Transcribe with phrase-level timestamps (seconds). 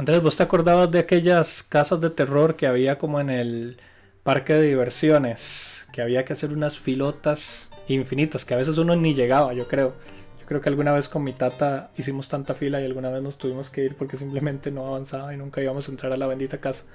[0.00, 3.76] Andrés, ¿vos te acordabas de aquellas casas de terror que había como en el
[4.22, 5.86] parque de diversiones?
[5.92, 9.92] Que había que hacer unas filotas infinitas, que a veces uno ni llegaba, yo creo.
[10.40, 13.36] Yo creo que alguna vez con mi tata hicimos tanta fila y alguna vez nos
[13.36, 16.62] tuvimos que ir porque simplemente no avanzaba y nunca íbamos a entrar a la bendita
[16.62, 16.86] casa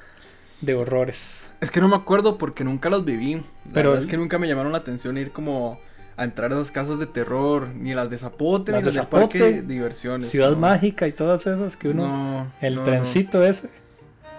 [0.62, 1.52] de horrores.
[1.62, 3.36] Es que no me acuerdo porque nunca las viví.
[3.36, 5.80] La Pero- verdad es que nunca me llamaron la atención ir como
[6.18, 8.96] a entrar a esas casas de terror, ni las de Zapote, Las ni de las
[8.96, 10.30] del Zapote, parque de diversiones.
[10.30, 10.58] Ciudad no.
[10.58, 12.08] Mágica y todas esas que uno...
[12.08, 13.70] No, el no, trencito ese.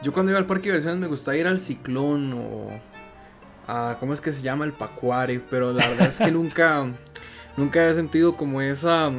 [0.02, 2.70] Yo cuando iba al parque de diversiones me gustaba ir al ciclón o
[3.66, 4.64] a ¿cómo es que se llama?
[4.64, 6.86] el pacuare, pero la verdad es que nunca
[7.56, 9.10] nunca he sentido como esa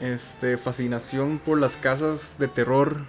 [0.00, 3.04] este fascinación por las casas de terror.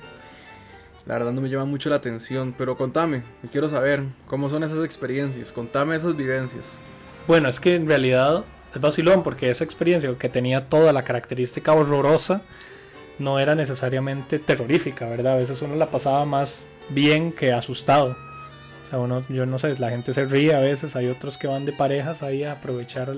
[1.06, 4.84] La verdad no me llama mucho la atención, pero contame, quiero saber cómo son esas
[4.84, 6.78] experiencias, contame esas vivencias.
[7.28, 8.44] Bueno, es que en realidad
[8.74, 12.42] es vacilón porque esa experiencia que tenía toda la característica horrorosa
[13.20, 15.34] no era necesariamente terrorífica, ¿verdad?
[15.34, 18.16] A veces uno la pasaba más bien que asustado.
[18.84, 21.48] O sea, uno, yo no sé, la gente se ríe a veces, hay otros que
[21.48, 23.16] van de parejas ahí a aprovechar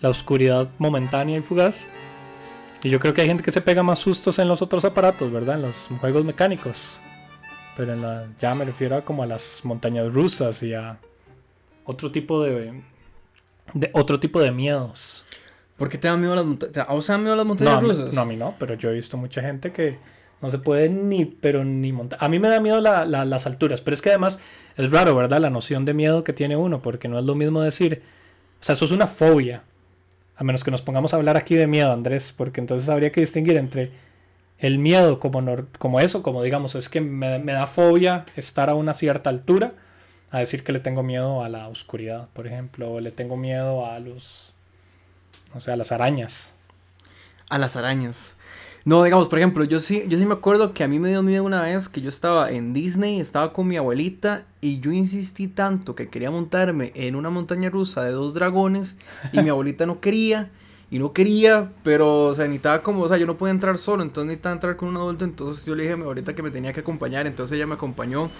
[0.00, 1.86] la oscuridad momentánea y fugaz.
[2.82, 5.30] Y yo creo que hay gente que se pega más sustos en los otros aparatos,
[5.30, 5.56] ¿verdad?
[5.56, 6.98] En los juegos mecánicos.
[7.76, 10.98] Pero en la, ya me refiero a como a las montañas rusas y a
[11.84, 12.82] otro tipo de,
[13.74, 15.24] de otro tipo de miedos.
[15.76, 16.86] ¿Por qué te dan miedo las montañas?
[16.88, 18.14] ¿A vos te dan miedo las montañas No, a mí- rusas?
[18.14, 19.98] no, a mí no, pero yo he visto mucha gente que
[20.40, 22.18] no se puede ni, pero ni montar.
[22.22, 24.40] A mí me da miedo la- la- las alturas, pero es que además
[24.76, 25.40] es raro, ¿verdad?
[25.40, 28.02] La noción de miedo que tiene uno, porque no es lo mismo decir,
[28.60, 29.62] o sea, eso es una fobia.
[30.36, 33.20] A menos que nos pongamos a hablar aquí de miedo, Andrés, porque entonces habría que
[33.20, 33.90] distinguir entre
[34.58, 35.44] el miedo como,
[35.78, 39.72] como eso, como digamos, es que me, me da fobia estar a una cierta altura,
[40.32, 43.86] a decir que le tengo miedo a la oscuridad, por ejemplo, o le tengo miedo
[43.86, 44.52] a los,
[45.54, 46.54] o sea, a las arañas.
[47.50, 48.36] A las arañas.
[48.86, 51.22] No, digamos, por ejemplo, yo sí, yo sí me acuerdo que a mí me dio
[51.22, 55.48] miedo una vez que yo estaba en Disney, estaba con mi abuelita y yo insistí
[55.48, 58.96] tanto que quería montarme en una montaña rusa de dos dragones
[59.32, 60.50] y mi abuelita no quería
[60.90, 64.02] y no quería, pero o sea, necesitaba como, o sea, yo no podía entrar solo,
[64.02, 66.50] entonces necesitaba entrar con un adulto, entonces yo le dije a mi abuelita que me
[66.50, 68.30] tenía que acompañar, entonces ella me acompañó.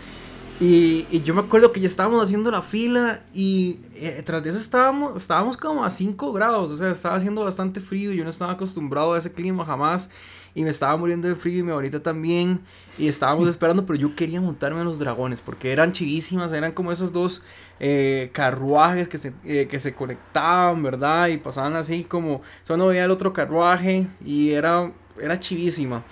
[0.64, 4.60] Y, yo me acuerdo que ya estábamos haciendo la fila y eh, tras de eso
[4.60, 8.52] estábamos, estábamos como a 5 grados, o sea, estaba haciendo bastante frío yo no estaba
[8.52, 10.08] acostumbrado a ese clima jamás
[10.54, 12.60] y me estaba muriendo de frío y mi abuelita también
[12.96, 16.92] y estábamos esperando, pero yo quería montarme en los dragones porque eran chivísimas, eran como
[16.92, 17.42] esos dos
[17.80, 21.26] eh, carruajes que se, eh, que se conectaban, ¿verdad?
[21.26, 26.04] Y pasaban así como, o sea, uno veía el otro carruaje y era, era chivísima.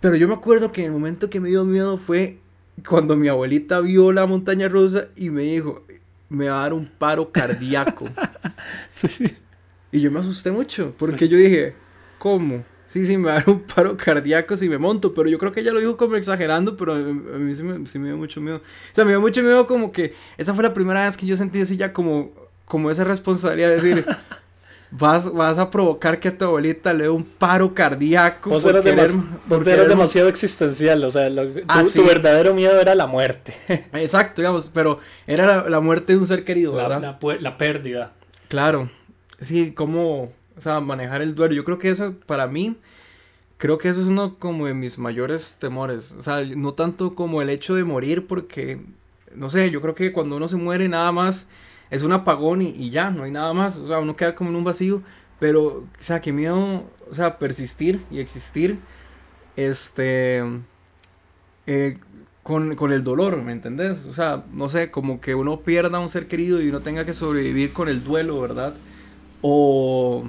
[0.00, 2.40] Pero yo me acuerdo que en el momento que me dio miedo fue
[2.86, 5.84] cuando mi abuelita vio la montaña rusa y me dijo,
[6.28, 8.06] me va a dar un paro cardíaco.
[8.88, 9.08] Sí.
[9.92, 11.74] y yo me asusté mucho, porque yo dije,
[12.18, 12.64] ¿cómo?
[12.88, 15.52] Sí, sí, me va a dar un paro cardíaco si me monto, pero yo creo
[15.52, 18.08] que ella lo dijo como exagerando, pero a mí a mí sí me, sí me
[18.08, 18.56] dio mucho miedo.
[18.56, 21.36] O sea, me dio mucho miedo como que esa fue la primera vez que yo
[21.36, 22.32] sentí así ya como,
[22.64, 24.06] como esa responsabilidad de decir,
[24.90, 28.50] vas, vas a provocar que a tu abuelita le dé un paro cardíaco.
[28.50, 31.82] Vos eras, querer- demas- por vos eras querer- demasiado existencial, o sea, lo- tu, Ah,
[31.82, 32.00] tu sí.
[32.00, 33.54] verdadero miedo era la muerte,
[33.92, 37.18] Exacto, digamos, pero era la, la muerte de un ser querido, la, ¿verdad?
[37.40, 38.12] la pérdida.
[38.48, 38.90] Claro,
[39.40, 41.54] sí, cómo, o sea, manejar el duelo.
[41.54, 42.76] Yo creo que eso, para mí,
[43.58, 46.12] creo que eso es uno como de mis mayores temores.
[46.12, 48.80] O sea, no tanto como el hecho de morir, porque,
[49.34, 51.46] no sé, yo creo que cuando uno se muere nada más
[51.90, 53.76] es un apagón y, y ya, no hay nada más.
[53.76, 55.02] O sea, uno queda como en un vacío.
[55.38, 58.78] Pero, o sea, qué miedo, o sea, persistir y existir,
[59.56, 60.42] este,
[61.66, 61.98] eh,
[62.42, 64.06] con, con el dolor, ¿me entendés?
[64.06, 67.04] O sea, no sé, como que uno pierda a un ser querido y uno tenga
[67.04, 68.74] que sobrevivir con el duelo, ¿verdad?
[69.42, 70.24] O,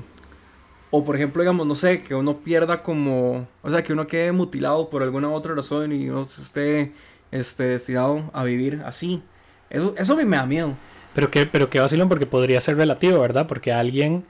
[0.92, 4.32] o por ejemplo, digamos, no sé, que uno pierda como, o sea, que uno quede
[4.32, 6.94] mutilado por alguna otra razón y uno esté,
[7.32, 9.24] este, destinado a vivir así.
[9.70, 10.76] Eso, eso a mí me da miedo.
[11.14, 13.48] Pero qué, pero qué vacilón porque podría ser relativo, ¿verdad?
[13.48, 14.26] Porque alguien,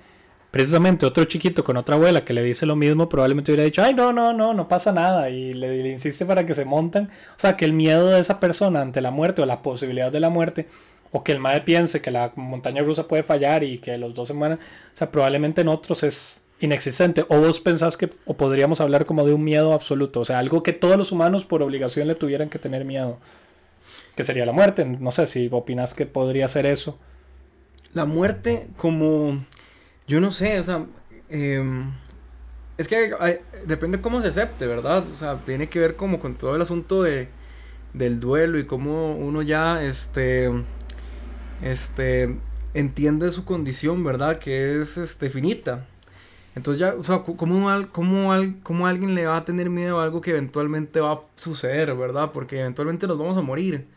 [0.51, 3.93] precisamente otro chiquito con otra abuela que le dice lo mismo, probablemente hubiera dicho, ay,
[3.93, 5.29] no, no, no, no pasa nada.
[5.29, 7.05] Y le, le insiste para que se monten.
[7.05, 10.19] O sea, que el miedo de esa persona ante la muerte o la posibilidad de
[10.19, 10.67] la muerte,
[11.11, 14.27] o que el madre piense que la montaña rusa puede fallar y que los dos
[14.27, 17.25] se mueran, o sea, probablemente en otros es inexistente.
[17.29, 20.63] O vos pensás que, o podríamos hablar como de un miedo absoluto, o sea, algo
[20.63, 23.17] que todos los humanos por obligación le tuvieran que tener miedo.
[24.19, 24.83] Que sería la muerte.
[24.83, 26.99] No sé si opinas que podría ser eso.
[27.93, 29.45] La muerte como,
[30.09, 30.85] yo no sé, o sea,
[31.29, 31.93] em,
[32.77, 33.13] es que
[33.65, 35.05] depende cómo se acepte, ¿verdad?
[35.15, 37.29] O sea, tiene que ver como con todo el asunto de,
[37.93, 40.51] del duelo y cómo uno ya, este,
[41.61, 42.37] este,
[42.73, 44.37] entiende su condición, ¿verdad?
[44.39, 45.87] Que es, este, finita.
[46.55, 47.37] Entonces ya, o sea, ¿cómo,
[47.93, 48.33] cómo,
[48.63, 52.31] cómo alguien le va a tener miedo a algo que eventualmente va a suceder, verdad?
[52.33, 53.87] Porque eventualmente nos vamos a morir.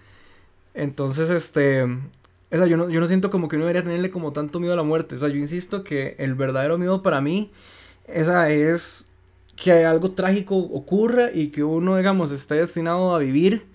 [0.74, 4.32] Entonces, este, o sea, yo no, yo no siento como que uno debería tenerle como
[4.32, 5.14] tanto miedo a la muerte.
[5.16, 7.50] O sea, yo insisto que el verdadero miedo para mí,
[8.06, 9.08] esa es
[9.56, 13.66] que algo trágico ocurra y que uno, digamos, esté destinado a vivir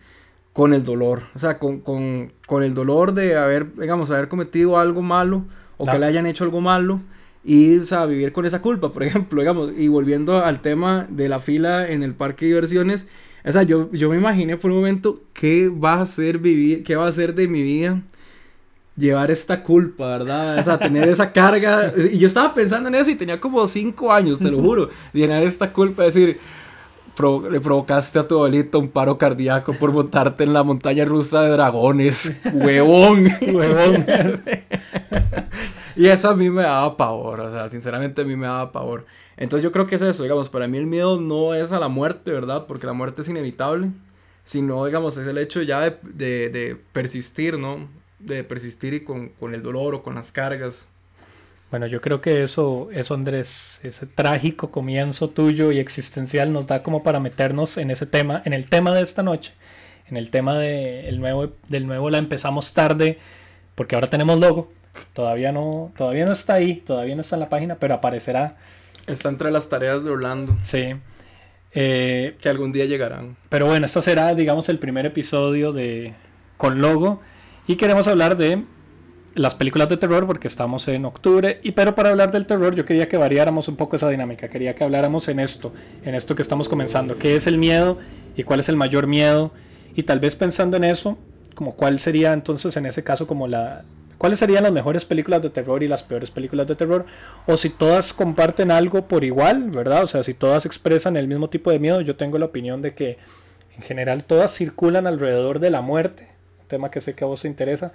[0.54, 1.24] con el dolor.
[1.36, 5.46] O sea, con, con, con el dolor de haber, digamos, haber cometido algo malo
[5.78, 7.02] o que le hayan hecho algo malo
[7.44, 11.30] y, o sea, vivir con esa culpa, por ejemplo, digamos, y volviendo al tema de
[11.30, 13.08] la fila en el parque de diversiones,
[13.48, 16.96] o sea, yo, yo me imaginé por un momento qué va a ser vivir, qué
[16.96, 18.02] va a ser de mi vida
[18.98, 20.58] llevar esta culpa, ¿verdad?
[20.60, 21.94] O sea, tener esa carga.
[22.12, 24.90] Y yo estaba pensando en eso y tenía como cinco años, te lo juro.
[25.14, 26.40] Llenar esta culpa, decir,
[27.50, 31.52] le provocaste a tu abuelito un paro cardíaco por montarte en la montaña rusa de
[31.52, 32.36] dragones.
[32.54, 33.28] Huevón.
[33.42, 34.06] Huevón.
[35.98, 39.06] y eso a mí me daba pavor, o sea, sinceramente a mí me daba pavor.
[39.36, 41.88] Entonces yo creo que es eso, digamos, para mí el miedo no es a la
[41.88, 42.68] muerte, ¿verdad?
[42.68, 43.90] Porque la muerte es inevitable,
[44.44, 47.90] sino, digamos, es el hecho ya de, de, persistir, ¿no?
[48.20, 50.88] de persistir y con, el dolor o con las cargas.
[51.70, 56.82] Bueno, yo creo que eso, eso Andrés, ese trágico comienzo tuyo y existencial nos da
[56.82, 59.54] como para meternos en ese tema, en el tema de esta noche,
[60.10, 63.20] en el tema de el nuevo, del nuevo la empezamos tarde,
[63.76, 64.72] porque ahora tenemos logo,
[65.14, 68.58] todavía no, todavía no está ahí, todavía no está en la página, pero aparecerá.
[69.06, 70.58] Está entre las tareas de Orlando.
[70.62, 70.96] Sí.
[71.74, 73.38] Eh, que algún día llegarán.
[73.50, 76.14] Pero bueno, este será, digamos, el primer episodio de
[76.58, 77.22] con logo.
[77.68, 78.64] Y queremos hablar de
[79.36, 81.60] las películas de terror porque estamos en octubre.
[81.64, 84.50] Y pero para hablar del terror yo quería que variáramos un poco esa dinámica.
[84.50, 85.74] Quería que habláramos en esto,
[86.04, 87.18] en esto que estamos comenzando.
[87.18, 88.00] ¿Qué es el miedo
[88.36, 89.52] y cuál es el mayor miedo?
[89.96, 91.18] Y tal vez pensando en eso,
[91.56, 93.84] como cuál sería entonces en ese caso como la...
[94.18, 97.06] ¿Cuáles serían las mejores películas de terror y las peores películas de terror?
[97.46, 100.04] O si todas comparten algo por igual, ¿verdad?
[100.04, 102.94] O sea, si todas expresan el mismo tipo de miedo, yo tengo la opinión de
[102.94, 103.18] que
[103.76, 106.38] en general todas circulan alrededor de la muerte
[106.68, 107.94] tema que sé que a vos te interesa.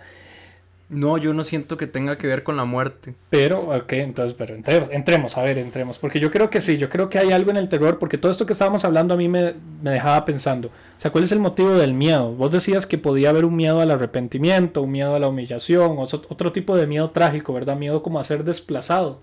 [0.92, 3.14] No, yo no siento que tenga que ver con la muerte.
[3.30, 4.54] Pero, ok, entonces, pero
[4.90, 5.98] entremos, a ver, entremos.
[5.98, 8.30] Porque yo creo que sí, yo creo que hay algo en el terror, porque todo
[8.30, 10.68] esto que estábamos hablando a mí me, me dejaba pensando.
[10.68, 12.32] O sea, ¿cuál es el motivo del miedo?
[12.32, 16.02] Vos decías que podía haber un miedo al arrepentimiento, un miedo a la humillación, o
[16.02, 17.76] otro tipo de miedo trágico, ¿verdad?
[17.76, 19.20] Miedo como a ser desplazado.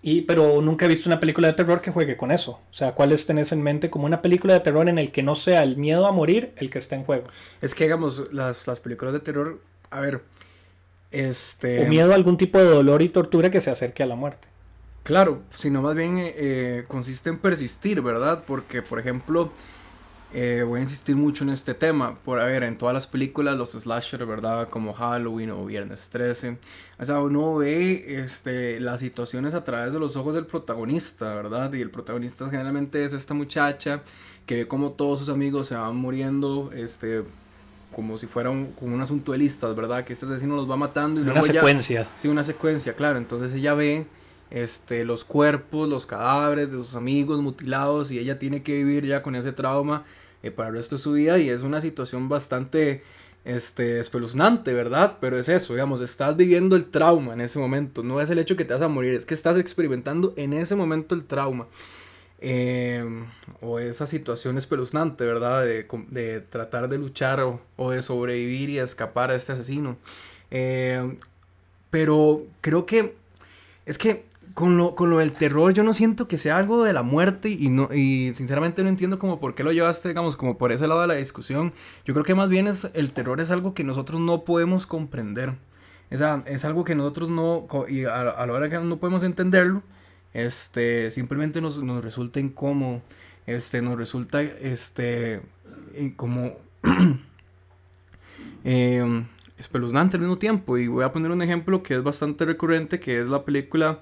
[0.00, 2.60] Y, pero nunca he visto una película de terror que juegue con eso.
[2.70, 5.34] O sea, ¿cuáles tenés en mente como una película de terror en el que no
[5.34, 7.24] sea el miedo a morir el que está en juego?
[7.60, 10.22] Es que, digamos, las, las películas de terror, a ver,
[11.10, 11.86] este...
[11.86, 14.48] O miedo a algún tipo de dolor y tortura que se acerque a la muerte.
[15.02, 18.44] Claro, sino más bien eh, consiste en persistir, ¿verdad?
[18.46, 19.50] Porque, por ejemplo,
[20.34, 22.18] eh, voy a insistir mucho en este tema.
[22.18, 24.68] Por a ver, en todas las películas, los slasher, ¿verdad?
[24.68, 26.58] Como Halloween o Viernes 13.
[26.98, 31.72] O sea, uno ve este, las situaciones a través de los ojos del protagonista, ¿verdad?
[31.72, 34.02] Y el protagonista generalmente es esta muchacha
[34.44, 37.24] que ve como todos sus amigos se van muriendo, este,
[37.94, 40.04] como si fuera un, como un asunto de listas, ¿verdad?
[40.04, 42.06] Que este asesino los va matando y una secuencia.
[42.16, 43.18] sí, una secuencia, claro.
[43.18, 44.06] Entonces ella ve
[44.50, 49.22] este, los cuerpos, los cadáveres de sus amigos mutilados y ella tiene que vivir ya
[49.22, 50.04] con ese trauma
[50.42, 53.02] eh, para el resto de su vida y es una situación bastante
[53.44, 55.16] este, espeluznante, ¿verdad?
[55.20, 58.56] Pero es eso, digamos, estás viviendo el trauma en ese momento, no es el hecho
[58.56, 61.66] que te vas a morir, es que estás experimentando en ese momento el trauma.
[62.40, 63.26] Em,
[63.60, 65.64] o esa situación espeluznante, ¿verdad?
[65.64, 67.40] De, tratar de luchar
[67.76, 69.96] o, de sobrevivir y escapar a este asesino.
[70.50, 71.16] Em,
[71.90, 73.16] pero creo que
[73.86, 76.92] es que con lo, con lo del terror yo no siento que sea algo de
[76.92, 80.58] la muerte y no y sinceramente no entiendo como por qué lo llevaste digamos como
[80.58, 81.72] por ese lado de la discusión
[82.04, 85.54] yo creo que más bien es el terror es algo que nosotros no podemos comprender
[86.10, 89.82] es, es algo que nosotros no y a, la hora que no podemos entenderlo
[90.44, 93.02] este simplemente nos, nos resulta incómodo
[93.46, 95.42] este nos resulta este
[96.16, 96.56] como
[98.64, 99.24] eh,
[99.58, 103.20] espeluznante al mismo tiempo y voy a poner un ejemplo que es bastante recurrente que
[103.20, 104.00] es la película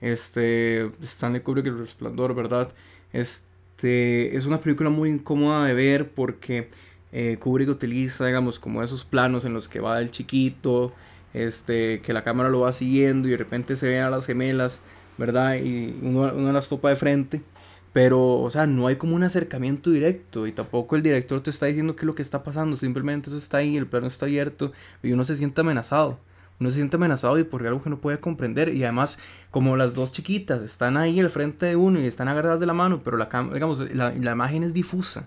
[0.00, 2.72] este, Stanley Kubrick, El Resplandor, ¿verdad?
[3.12, 6.68] Este, es una película muy incómoda de ver porque
[7.12, 10.92] eh, Kubrick utiliza, digamos, como esos planos en los que va el chiquito,
[11.34, 14.82] este, que la cámara lo va siguiendo y de repente se ven a las gemelas,
[15.18, 15.56] ¿verdad?
[15.56, 17.42] Y uno, uno las topa de frente.
[17.92, 21.66] Pero, o sea, no hay como un acercamiento directo y tampoco el director te está
[21.66, 24.72] diciendo qué es lo que está pasando, simplemente eso está ahí, el plano está abierto
[25.02, 26.18] y uno se siente amenazado
[26.60, 28.74] uno se siente amenazado y por algo que no puede comprender.
[28.74, 29.18] Y además,
[29.50, 32.72] como las dos chiquitas están ahí al frente de uno y están agarradas de la
[32.72, 35.26] mano, pero la, digamos, la, imagen es difusa.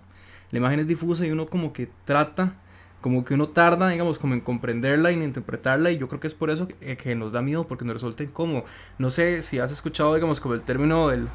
[0.51, 2.55] La imagen es difusa y uno como que trata
[3.01, 6.27] como que uno tarda, digamos, como en comprenderla y en interpretarla y yo creo que
[6.27, 8.63] es por eso que, nos da miedo, porque nos resulta incómodo.
[8.99, 11.27] No sé si has escuchado, digamos, como el término del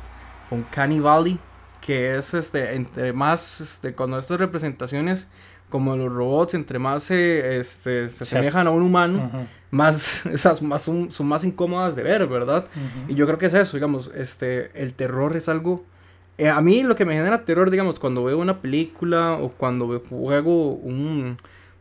[0.50, 1.38] uncanny valley,
[1.80, 5.28] que es, este, entre más, este, cuando estas representaciones
[5.68, 10.82] como los robots, entre más se, este, se asemejan a un humano, más, esas más
[10.82, 12.66] son, son, más incómodas de ver, ¿verdad?
[13.08, 15.84] Y yo creo que es eso, digamos, este, el terror es algo...
[16.38, 20.00] Eh, a mí lo que me genera terror, digamos, cuando veo una película o cuando
[20.00, 21.36] juego un,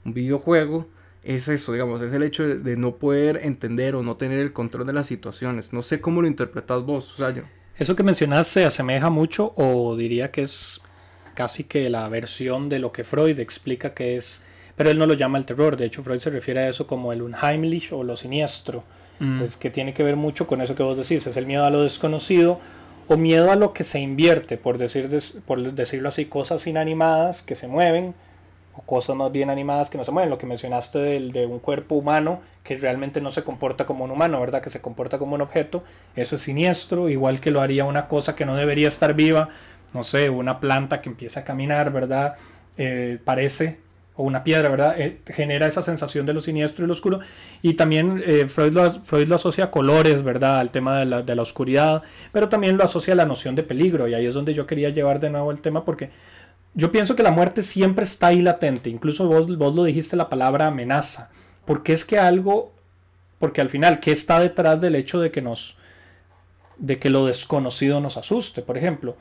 [0.06, 0.88] un videojuego,
[1.26, 4.86] es eso, digamos, es el hecho de, no poder entender o no tener el control
[4.86, 5.74] de las situaciones.
[5.74, 7.44] No sé cómo lo interpretas vos, o sea, yo.
[7.78, 10.82] Eso que mencionas se asemeja mucho o diría que es
[11.34, 14.44] casi que la versión de lo que Freud explica que es,
[14.78, 17.12] pero él no lo llama el terror, de hecho Freud se refiere a eso como
[17.12, 18.86] el unheimlich o lo siniestro,
[19.20, 19.42] mm.
[19.42, 21.70] es que tiene que ver mucho con eso que vos decís, es el miedo a
[21.70, 22.62] lo desconocido
[23.08, 25.10] o miedo a lo que se invierte, por, decir,
[25.46, 28.16] por decirlo así, cosas inanimadas que se mueven
[28.76, 31.60] o cosas más bien animadas que no se mueven, lo que mencionaste del, de un
[31.60, 34.62] cuerpo humano que realmente no se comporta como un humano, ¿verdad?
[34.62, 35.84] Que se comporta como un objeto,
[36.16, 39.50] eso es siniestro, igual que lo haría una cosa que no debería estar viva,
[39.94, 42.36] no sé, una planta que empieza a caminar, ¿verdad?
[42.78, 43.80] Eh, parece,
[44.17, 45.00] o una piedra, ¿verdad?
[45.00, 47.19] Eh, genera esa sensación de lo siniestro y lo oscuro.
[47.62, 50.60] Y también eh, Freud, lo, Freud, lo, asocia a colores, ¿verdad?
[50.60, 53.63] Al tema de la, de la, oscuridad, pero también lo asocia a la noción de
[53.63, 54.07] peligro.
[54.07, 56.12] Y ahí es donde yo quería llevar de nuevo el tema porque
[56.74, 58.89] yo pienso que la muerte siempre está ahí latente.
[58.89, 61.31] Incluso vos, vos lo dijiste la palabra amenaza.
[61.65, 62.72] Porque es que algo,
[63.39, 65.77] porque al final, ¿qué está detrás del hecho de que nos,
[66.77, 68.62] de que lo desconocido nos asuste?
[68.62, 69.17] Por ejemplo,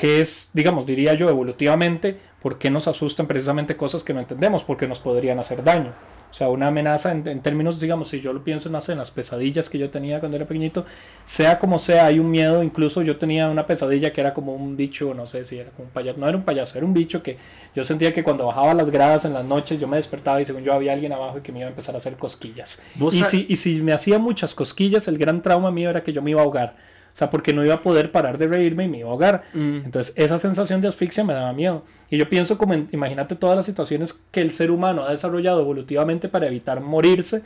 [0.00, 4.64] que es, digamos, diría yo, evolutivamente, por qué nos asustan precisamente cosas que no entendemos,
[4.64, 5.92] porque nos podrían hacer daño.
[6.30, 9.68] O sea, una amenaza en, términos, digamos, si yo lo pienso en, en las pesadillas
[9.68, 10.86] que yo tenía cuando era pequeñito,
[11.26, 14.74] sea como sea, hay un miedo, incluso yo tenía una pesadilla que era como un
[14.74, 17.22] bicho, no sé si era como un payaso, no era un payaso, era un bicho
[17.22, 17.36] que
[17.76, 20.62] yo sentía que cuando bajaba las gradas en las noches yo me despertaba y según
[20.62, 22.80] yo había alguien abajo y que me iba a empezar a hacer cosquillas.
[23.12, 26.22] Y si, y si me hacía muchas cosquillas, el gran trauma mío era que yo
[26.22, 26.89] me iba a ahogar.
[27.12, 29.44] O sea, porque no iba a poder parar de reírme y me iba a ahogar.
[29.52, 29.82] Mm.
[29.84, 31.84] Entonces, esa sensación de asfixia me daba miedo.
[32.08, 36.28] Y yo pienso como, imagínate todas las situaciones que el ser humano ha desarrollado evolutivamente
[36.28, 37.42] para evitar morirse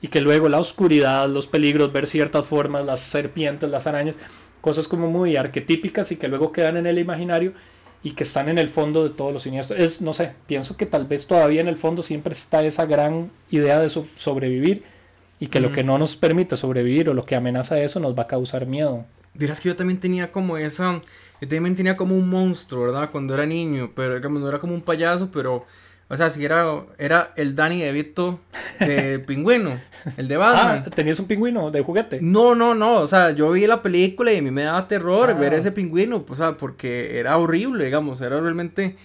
[0.00, 4.16] y que luego la oscuridad, los peligros, ver ciertas formas, las serpientes, las arañas,
[4.60, 7.52] cosas como muy arquetípicas y que luego quedan en el imaginario
[8.02, 9.78] y que están en el fondo de todos los siniestros.
[9.80, 13.30] Es, no sé, pienso que tal vez todavía en el fondo siempre está esa gran
[13.50, 14.84] idea de sobrevivir
[15.40, 18.22] y que lo que no nos permite sobrevivir o lo que amenaza eso nos va
[18.22, 19.04] a causar miedo.
[19.34, 21.00] Dirás que yo también tenía como esa,
[21.40, 23.10] yo también tenía como un monstruo, ¿verdad?
[23.10, 25.64] Cuando era niño, pero digamos, no era como un payaso, pero,
[26.08, 28.40] o sea, si era, era el Danny DeVito
[28.80, 29.80] de Pingüino,
[30.16, 30.82] el de Batman.
[30.84, 32.18] Ah, ¿tenías un pingüino de juguete?
[32.20, 35.38] No, no, no, o sea, yo vi la película y a mí me daba terror
[35.38, 35.58] ver ah.
[35.58, 38.96] ese pingüino, o sea, porque era horrible, digamos, era realmente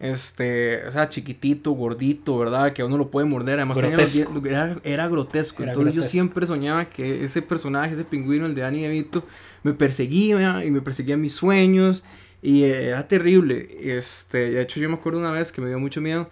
[0.00, 2.72] este, o sea, chiquitito, gordito, ¿verdad?
[2.72, 3.58] Que uno lo puede morder.
[3.58, 5.62] Además, era, era, grotesco.
[5.62, 9.24] Entonces, yo siempre soñaba que ese personaje, ese pingüino, el de Danny DeVito,
[9.62, 12.02] me perseguía y me perseguía mis sueños.
[12.40, 13.68] Y era terrible.
[13.82, 16.30] Este, de hecho, yo me acuerdo una vez que me dio mucho miedo.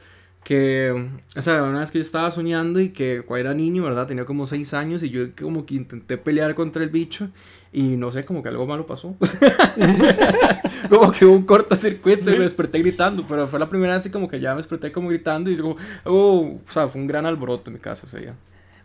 [0.48, 4.06] Que, o sea, una vez que yo estaba soñando y que cuando era niño, ¿verdad?
[4.06, 7.28] Tenía como 6 años y yo como que intenté pelear contra el bicho
[7.70, 9.14] y no sé, como que algo malo pasó.
[10.88, 13.26] como que hubo un cortocircuito y me desperté gritando.
[13.28, 15.76] Pero fue la primera vez así como que ya me desperté como gritando y como,
[16.04, 18.34] oh, o sea, fue un gran alboroto en mi casa ese día.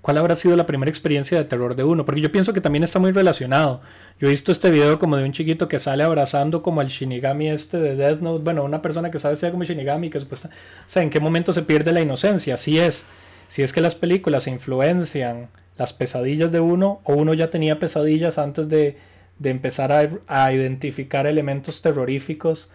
[0.03, 2.05] ¿Cuál habrá sido la primera experiencia de terror de uno?
[2.05, 3.79] Porque yo pienso que también está muy relacionado.
[4.19, 7.47] Yo he visto este video como de un chiquito que sale abrazando como al Shinigami
[7.47, 8.43] este de Death Note.
[8.43, 10.61] Bueno, una persona que sabe ser como Shinigami, que supuestamente...
[10.85, 12.57] O sea, ¿en qué momento se pierde la inocencia?
[12.57, 13.05] Si es.
[13.47, 18.37] Si es que las películas influencian las pesadillas de uno o uno ya tenía pesadillas
[18.37, 18.97] antes de,
[19.41, 22.69] empezar a, identificar elementos terroríficos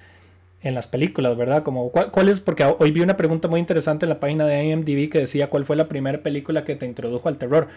[0.61, 1.63] en las películas, ¿verdad?
[1.63, 2.41] Como, ¿cuál, es?
[2.41, 5.65] Porque hoy vi una pregunta muy interesante en la página de IMDb que decía cuál
[5.65, 7.69] fue la primera película que te introdujo al terror.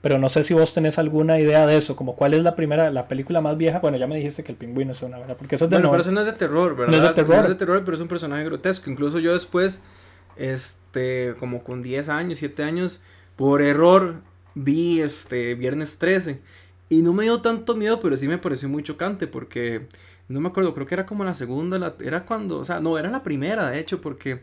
[0.00, 2.90] Pero no sé si vos tenés alguna idea de eso, como cuál es la primera,
[2.90, 3.78] la película más vieja.
[3.78, 5.36] Bueno, ya me dijiste que el pingüino es una, ¿verdad?
[5.38, 6.92] Porque eso es de bueno, pero eso no es de terror, ¿verdad?
[6.92, 7.36] No es de terror.
[7.36, 8.90] No es de terror, pero es un personaje grotesco.
[8.90, 9.80] Incluso yo después,
[10.36, 13.00] este, como con 10 años, 7 años,
[13.36, 14.16] por error,
[14.54, 16.40] vi este Viernes 13
[16.88, 19.86] y no me dio tanto miedo, pero sí me pareció muy chocante porque
[20.28, 22.98] no me acuerdo, creo que era como la segunda, la, era cuando, o sea, no,
[22.98, 24.40] era la primera de hecho porque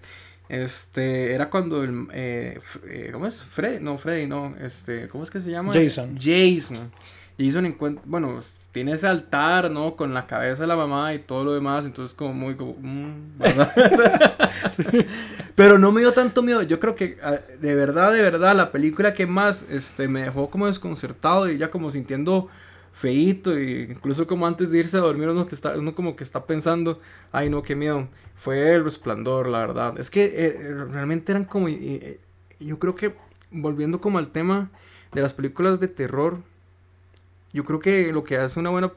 [0.50, 3.38] este era cuando el eh, eh ¿cómo es?
[3.38, 5.74] Freddy, no, Freddy, no, este, ¿cómo es que se llama?
[5.74, 6.18] Jason.
[6.20, 6.92] Jason.
[7.40, 8.40] Jason encuentra, bueno,
[8.72, 9.96] tiene ese altar, ¿no?
[9.96, 13.40] Con la cabeza de la mamá y todo lo demás, entonces como muy como, mm,
[15.56, 18.72] Pero no me dio tanto miedo, yo creo que ah, de verdad, de verdad, la
[18.72, 22.50] película que más este, me dejó como desconcertado y ya como sintiendo
[22.92, 26.24] feíto, y incluso como antes de irse a dormir uno, que está, uno como que
[26.24, 27.00] está pensando,
[27.32, 30.00] ay no, qué miedo, fue el resplandor, la verdad.
[30.00, 33.14] Es que eh, realmente eran como, yo creo que
[33.52, 34.72] volviendo como al tema
[35.14, 36.40] de las películas de terror,
[37.54, 38.94] yo creo que lo que hace una buena,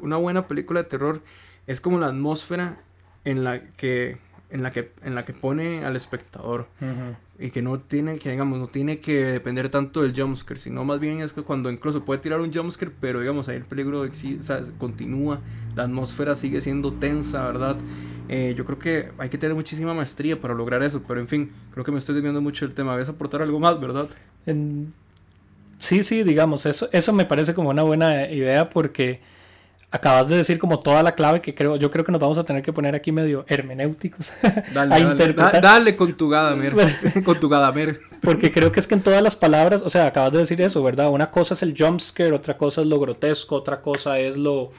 [0.00, 1.22] una buena película de terror
[1.66, 2.80] es como la atmósfera
[3.24, 4.18] en la que
[4.50, 6.68] en la que en la que pone al espectador.
[7.38, 11.00] Y que no tiene que digamos no tiene que depender tanto del jumpscare sino más
[11.00, 14.06] bien es que cuando incluso puede tirar un jumpscare pero digamos ahí el peligro
[14.78, 15.40] continúa
[15.74, 17.76] la atmósfera sigue siendo tensa verdad
[18.28, 21.52] eh, yo creo que hay que tener muchísima maestría para lograr eso pero en fin
[21.72, 22.96] creo que me estoy desviando mucho del tema.
[22.96, 24.08] ¿ves aportar algo más verdad
[25.78, 29.20] sí sí digamos eso eso me parece como una buena idea porque
[29.96, 32.44] acabas de decir como toda la clave que creo, yo creo que nos vamos a
[32.44, 34.32] tener que poner aquí medio hermenéuticos
[34.74, 35.60] dale, a interpretar.
[35.60, 36.74] dale con tu Gadamer,
[37.24, 38.00] con tu Gadamer.
[38.20, 40.82] Porque creo que es que en todas las palabras, o sea, acabas de decir eso,
[40.82, 41.10] ¿verdad?
[41.10, 44.72] Una cosa es el jumpscare, otra cosa es lo grotesco, otra cosa es lo...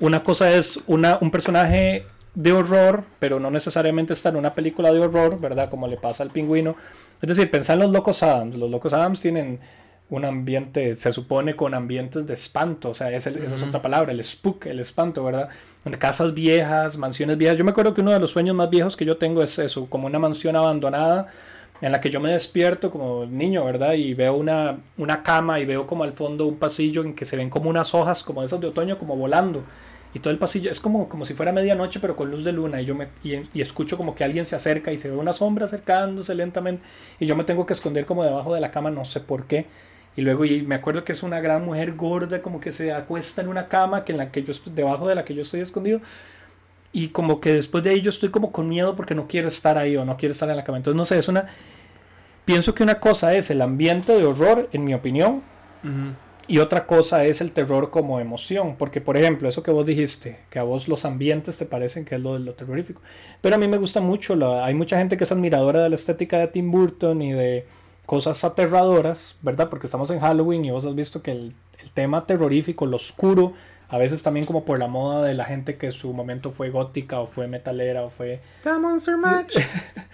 [0.00, 4.92] Una cosa es una, un personaje de horror, pero no necesariamente está en una película
[4.92, 5.70] de horror, ¿verdad?
[5.70, 6.76] Como le pasa al pingüino.
[7.20, 8.56] Es decir, pensá en los Locos Adams.
[8.56, 9.60] Los Locos Adams tienen
[10.14, 14.22] un ambiente, se supone con ambientes de espanto, o sea, esa es otra palabra, el
[14.22, 15.48] spook, el espanto, ¿verdad?
[15.98, 17.58] Casas viejas, mansiones viejas.
[17.58, 19.86] Yo me acuerdo que uno de los sueños más viejos que yo tengo es eso,
[19.86, 21.28] como una mansión abandonada
[21.80, 23.94] en la que yo me despierto como niño, ¿verdad?
[23.94, 27.36] Y veo una, una cama y veo como al fondo un pasillo en que se
[27.36, 29.62] ven como unas hojas, como esas de otoño, como volando.
[30.14, 32.80] Y todo el pasillo es como, como si fuera medianoche, pero con luz de luna.
[32.80, 35.32] Y yo me y, y escucho como que alguien se acerca y se ve una
[35.32, 36.82] sombra acercándose lentamente.
[37.18, 39.66] Y yo me tengo que esconder como debajo de la cama, no sé por qué.
[40.16, 43.42] Y luego y me acuerdo que es una gran mujer gorda, como que se acuesta
[43.42, 45.60] en una cama que en la que yo estoy, debajo de la que yo estoy
[45.60, 46.00] escondido.
[46.92, 49.76] Y como que después de ahí yo estoy como con miedo porque no quiero estar
[49.76, 50.78] ahí o no quiero estar en la cama.
[50.78, 51.46] Entonces, no sé, es una...
[52.44, 55.42] Pienso que una cosa es el ambiente de horror, en mi opinión,
[56.46, 58.76] y otra cosa es el terror como emoción.
[58.76, 62.16] Porque, por ejemplo, eso que vos dijiste, que a vos los ambientes te parecen que
[62.16, 63.00] es lo, lo terrorífico.
[63.40, 66.38] Pero a mí me gusta mucho, hay mucha gente que es admiradora de la estética
[66.38, 67.66] de Tim Burton y de
[68.06, 69.68] cosas aterradoras, ¿verdad?
[69.68, 71.54] Porque estamos en Halloween y vos has visto que el,
[71.92, 73.52] tema terrorífico, lo oscuro,
[73.90, 76.70] a veces también como por la moda de la gente que en su momento fue
[76.70, 78.40] gótica o fue metalera o fue...
[78.62, 79.56] The Monster Match.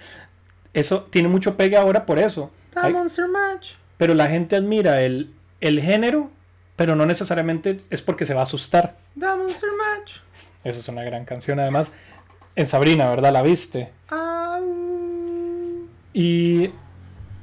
[0.75, 2.51] eso tiene mucho pegue ahora por eso.
[2.75, 3.75] The Monster Match.
[3.97, 6.31] Pero la gente admira el, el género,
[6.75, 8.97] pero no necesariamente es porque se va a asustar.
[9.19, 10.15] The Monster Match.
[10.65, 11.93] Esa es una gran canción, además.
[12.57, 13.33] En Sabrina, ¿verdad?
[13.33, 13.91] ¿La viste?
[16.13, 16.73] Y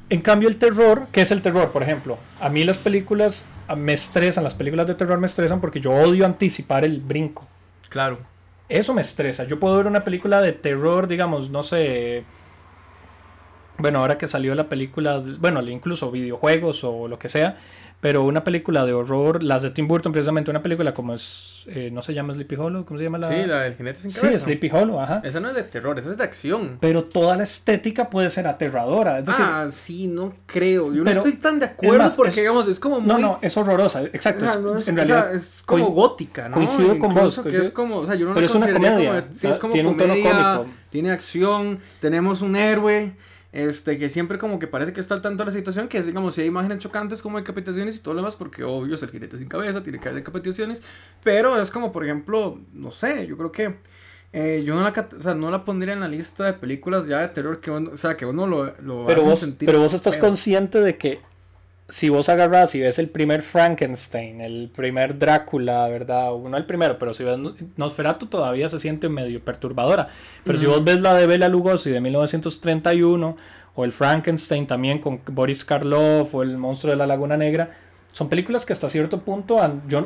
[0.09, 1.71] en cambio, el terror, ¿qué es el terror?
[1.71, 5.81] Por ejemplo, a mí las películas me estresan, las películas de terror me estresan porque
[5.81, 7.45] yo odio anticipar el brinco.
[7.89, 8.17] Claro.
[8.69, 9.45] Eso me estresa.
[9.45, 12.23] Yo puedo ver una película de terror, digamos, no sé.
[13.79, 17.57] Bueno, ahora que salió la película, bueno, incluso videojuegos o lo que sea,
[17.99, 21.89] pero una película de horror, las de Tim Burton, precisamente una película como es, eh,
[21.91, 23.27] no se llama Sleepy Hollow, ¿cómo se llama la?
[23.27, 24.37] Sí, la del jinete sin cabeza.
[24.37, 25.21] Sí, Sleepy Hollow, ajá.
[25.23, 26.77] Esa no es de terror, esa es de acción.
[26.79, 29.23] Pero toda la estética puede ser aterradora.
[29.25, 30.93] ah, sí, no creo.
[30.93, 33.07] Yo no estoy tan de acuerdo porque, digamos, es como muy...
[33.07, 34.77] No, no, es horrorosa, exacto.
[34.77, 36.55] es, en realidad, es como gótica, ¿no?
[36.55, 37.39] Coincido con vos.
[37.39, 39.21] Que es como, o sea, yo no pero es una comedia.
[39.21, 40.73] Como, sí, es como tiene comedia, un tono cómico.
[40.91, 43.13] Tiene acción, tenemos un héroe
[43.57, 46.05] este, que siempre como que parece que está al tanto de la situación, que es,
[46.05, 49.09] digamos, si hay imágenes chocantes como decapitaciones y todo lo demás, porque obvio es el
[49.09, 50.83] jinete sin cabeza, tiene que haber decapitaciones,
[51.23, 53.75] pero es como, por ejemplo, no sé, yo creo que
[54.31, 57.19] eh, yo no la, o sea, no la pondría en la lista de películas ya
[57.19, 59.65] de terror que uno, o sea, que uno lo, lo pero vos, sentir.
[59.65, 61.21] Pero vos estás consciente de que
[61.89, 66.33] si vos agarras y ves el primer Frankenstein, el primer Drácula, ¿verdad?
[66.33, 67.37] O no el primero, pero si ves
[67.77, 70.09] Nosferatu todavía se siente medio perturbadora.
[70.43, 73.37] Pero si vos ves la de Bela Lugosi de 1931,
[73.75, 77.77] o el Frankenstein también con Boris Karloff, o el monstruo de la Laguna Negra,
[78.11, 79.59] son películas que hasta cierto punto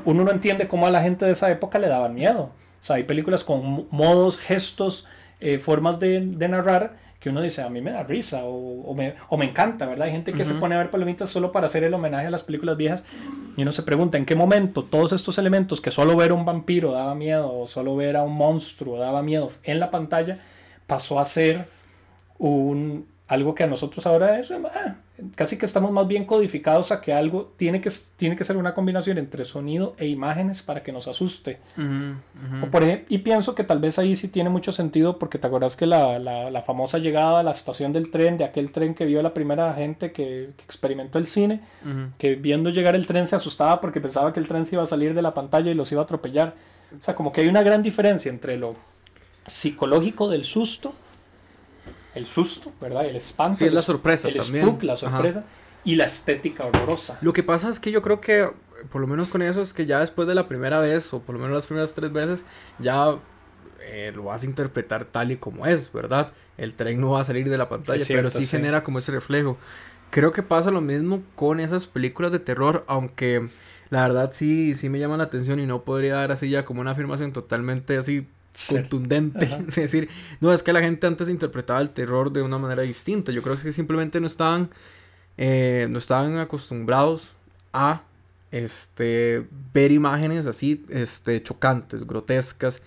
[0.06, 2.52] uno no entiende cómo a la gente de esa época le daban miedo.
[2.82, 5.08] O sea, hay películas con modos, gestos,
[5.40, 9.46] eh, formas de, de narrar que uno dice, a mí me da risa o, me,
[9.46, 10.08] encanta, ¿verdad?
[10.08, 12.42] Hay gente que se pone a ver palomitas solo para hacer el homenaje a las
[12.42, 13.06] películas viejas
[13.56, 16.46] y uno se pregunta en qué momento todos estos elementos que solo ver a un
[16.46, 20.40] vampiro daba miedo o solo ver a un monstruo daba miedo en la pantalla
[20.88, 21.68] pasó a ser
[22.40, 24.96] un, algo que a nosotros ahora es, ah,
[25.36, 28.74] casi que estamos más bien codificados a que algo tiene que, tiene que ser una
[28.74, 31.60] combinación entre sonido e imágenes para que nos asuste.
[32.72, 35.86] por y pienso que tal vez ahí sí tiene mucho sentido porque te acuerdas que
[35.86, 39.34] la, la, famosa llegada a la estación del tren, de aquel tren que vio la
[39.34, 41.62] primera gente que, experimentó el cine,
[42.18, 44.88] que viendo llegar el tren se asustaba porque pensaba que el tren se iba a
[44.88, 46.56] salir de la pantalla y los iba a atropellar.
[46.98, 48.74] O sea, como que hay una gran diferencia entre lo
[49.46, 50.94] psicológico del susto
[52.16, 53.06] el susto, ¿verdad?
[53.06, 53.60] El espanto.
[53.60, 54.78] Sí, es la sorpresa el también.
[54.82, 55.44] la sorpresa.
[55.84, 57.18] Y la estética horrorosa.
[57.22, 58.52] Lo que pasa es que yo creo que
[58.90, 61.36] por lo menos con eso, es que ya después de la primera vez, o por
[61.36, 62.46] lo menos las primeras tres veces,
[62.80, 63.16] ya
[63.82, 66.34] eh, lo vas a interpretar tal y como es, ¿verdad?
[66.58, 69.58] El tren no va a salir de la pantalla, pero sí, genera como ese reflejo.
[70.10, 73.50] Creo que pasa lo mismo con esas películas de terror, aunque
[73.90, 76.82] la verdad sí, sí me llama la atención y no podría dar así ya como
[76.82, 78.28] una afirmación totalmente así
[78.70, 79.46] contundente.
[79.70, 80.10] Es decir,
[80.40, 83.32] no, es que la gente antes interpretaba el terror de una manera distinta.
[83.32, 84.70] Yo creo que simplemente no estaban,
[85.38, 87.34] eh, no estaban acostumbrados
[87.74, 88.04] a
[88.52, 92.82] este, ver imágenes así este, chocantes, grotescas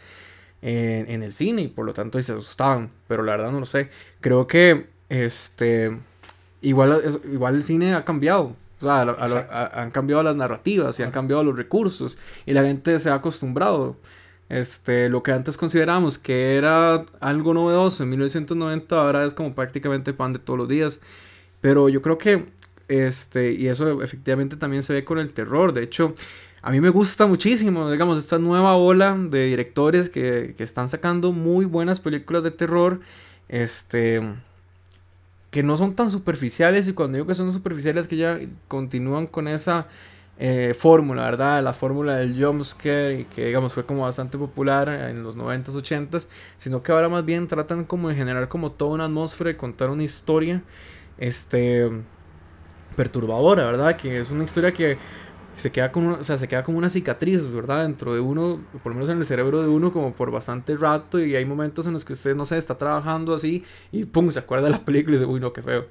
[0.61, 2.91] en, el cine y por lo tanto se asustaban.
[3.09, 3.91] Pero la verdad no lo sé.
[4.21, 5.99] Creo que este,
[6.63, 8.57] igual, igual el cine ha cambiado.
[8.81, 13.11] O sea, han cambiado las narrativas y han cambiado los recursos y la gente se
[13.11, 13.97] ha acostumbrado.
[14.49, 20.13] Este, lo que antes considerábamos que era algo novedoso en 1990 ahora es como prácticamente
[20.13, 21.01] pan de todos los días.
[21.61, 22.47] Pero yo creo que
[22.89, 25.73] este, y eso efectivamente también se ve con el terror.
[25.73, 26.15] De hecho,
[26.63, 31.33] a mí me gusta muchísimo, digamos, esta nueva ola de directores que, que están sacando
[31.33, 33.01] muy buenas películas de terror.
[33.49, 34.23] Este
[35.51, 39.47] que no son tan superficiales y cuando digo que son superficiales que ya continúan con
[39.47, 39.87] esa
[40.39, 41.63] eh, fórmula, ¿verdad?
[41.63, 46.27] La fórmula del jumpscare que digamos fue como bastante popular en los 90s, 80s,
[46.59, 49.91] sino que ahora más bien tratan como de generar como toda una atmósfera y contar
[49.91, 50.63] una historia
[51.19, 51.91] este
[52.97, 53.97] perturbadora, ¿verdad?
[53.97, 54.99] Que es una historia que
[55.57, 57.83] se queda como, o sea, se queda como una cicatriz, ¿verdad?
[57.83, 61.21] Dentro de uno, por lo menos en el cerebro de uno, como por bastante rato.
[61.21, 64.41] Y hay momentos en los que usted, no sé, está trabajando así y pum, se
[64.41, 65.87] acuerda de la película y dice, uy, no, qué feo.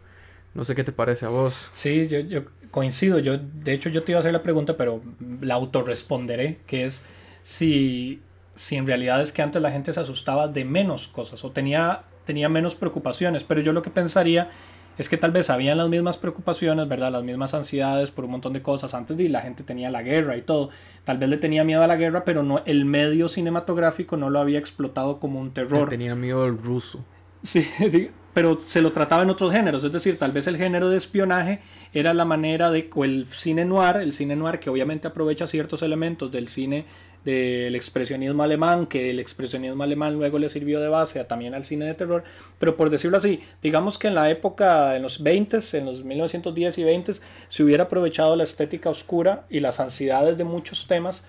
[0.53, 1.67] No sé qué te parece a vos.
[1.71, 3.19] Sí, yo, yo coincido.
[3.19, 5.01] Yo, de hecho, yo te iba a hacer la pregunta, pero
[5.41, 7.03] la autorresponderé, que es
[7.41, 8.21] si,
[8.55, 12.03] si en realidad es que antes la gente se asustaba de menos cosas o tenía,
[12.25, 13.43] tenía menos preocupaciones.
[13.43, 14.51] Pero yo lo que pensaría
[14.97, 17.11] es que tal vez habían las mismas preocupaciones, ¿verdad?
[17.11, 18.93] Las mismas ansiedades por un montón de cosas.
[18.93, 20.69] Antes de la gente tenía la guerra y todo.
[21.03, 24.39] Tal vez le tenía miedo a la guerra, pero no el medio cinematográfico no lo
[24.39, 25.89] había explotado como un terror.
[25.89, 27.03] tenía miedo al ruso.
[27.41, 27.67] Sí,
[28.33, 29.83] pero se lo trataba en otros géneros.
[29.83, 31.59] Es decir, tal vez el género de espionaje
[31.93, 35.83] era la manera de, o el cine noir, el cine noir que obviamente aprovecha ciertos
[35.83, 36.85] elementos del cine
[37.23, 41.85] del expresionismo alemán, que el expresionismo alemán luego le sirvió de base también al cine
[41.85, 42.23] de terror,
[42.59, 46.77] pero por decirlo así, digamos que en la época, en los 20, en los 1910
[46.79, 47.13] y 20,
[47.47, 51.23] se hubiera aprovechado la estética oscura y las ansiedades de muchos temas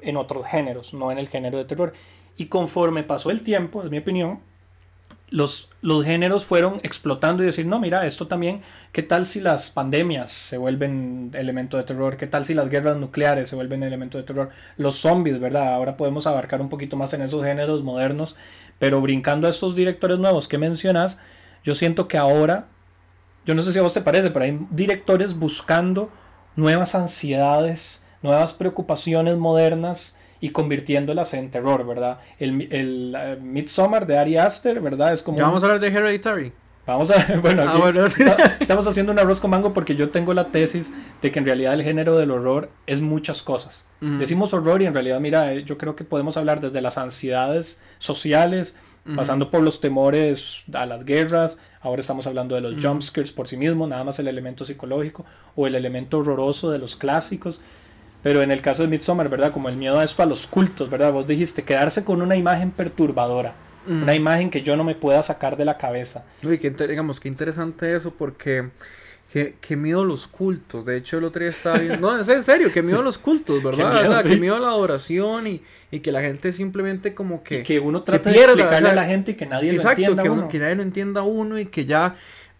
[0.00, 1.94] en otros géneros, no en el género de terror.
[2.36, 4.40] Y conforme pasó el tiempo, es mi opinión,
[5.32, 8.60] los, los géneros fueron explotando y decir, no, mira, esto también,
[8.92, 12.18] ¿qué tal si las pandemias se vuelven elemento de terror?
[12.18, 14.50] ¿Qué tal si las guerras nucleares se vuelven elemento de terror?
[14.76, 15.72] Los zombies, ¿verdad?
[15.72, 18.36] Ahora podemos abarcar un poquito más en esos géneros modernos,
[18.78, 21.16] pero brincando a estos directores nuevos que mencionas,
[21.64, 22.66] yo siento que ahora,
[23.46, 26.10] yo no sé si a vos te parece, pero hay directores buscando
[26.56, 32.18] nuevas ansiedades, nuevas preocupaciones modernas y convirtiéndolas en terror, ¿verdad?
[32.40, 35.12] El, el uh, Midsommar de Ari Aster, ¿verdad?
[35.12, 35.38] Es como...
[35.38, 36.52] Ya vamos a hablar de Hereditary.
[36.84, 38.04] Vamos a, bueno, ah, bueno.
[38.06, 41.74] estamos haciendo un arroz con mango porque yo tengo la tesis de que en realidad
[41.74, 43.86] el género del horror es muchas cosas.
[44.00, 47.80] Decimos horror y en realidad, mira, eh, yo creo que podemos hablar desde las ansiedades
[48.00, 48.76] sociales,
[49.14, 53.56] pasando por los temores a las guerras, ahora estamos hablando de los jumpscares por sí
[53.56, 55.24] mismos, nada más el elemento psicológico,
[55.54, 57.60] o el elemento horroroso de los clásicos.
[58.22, 59.52] Pero en el caso de Midsommar, ¿verdad?
[59.52, 61.12] Como el miedo a esto, a los cultos, ¿verdad?
[61.12, 63.54] Vos dijiste, quedarse con una imagen perturbadora.
[63.88, 66.24] Una imagen que yo no me pueda sacar de la cabeza.
[66.46, 68.70] Uy, qué, digamos, qué interesante eso porque...
[69.32, 70.84] Que, miedo a los cultos.
[70.84, 72.06] De hecho, el otro día estaba viendo.
[72.06, 74.04] No, es en serio, que miedo a los cultos, ¿verdad?
[74.04, 77.62] o sea, que miedo a la adoración y, y, que la gente simplemente como que.
[77.62, 80.22] que uno trata de explicarle a la gente y que nadie lo entienda.
[80.22, 82.14] Exacto, que, nadie lo entienda a uno y que ya.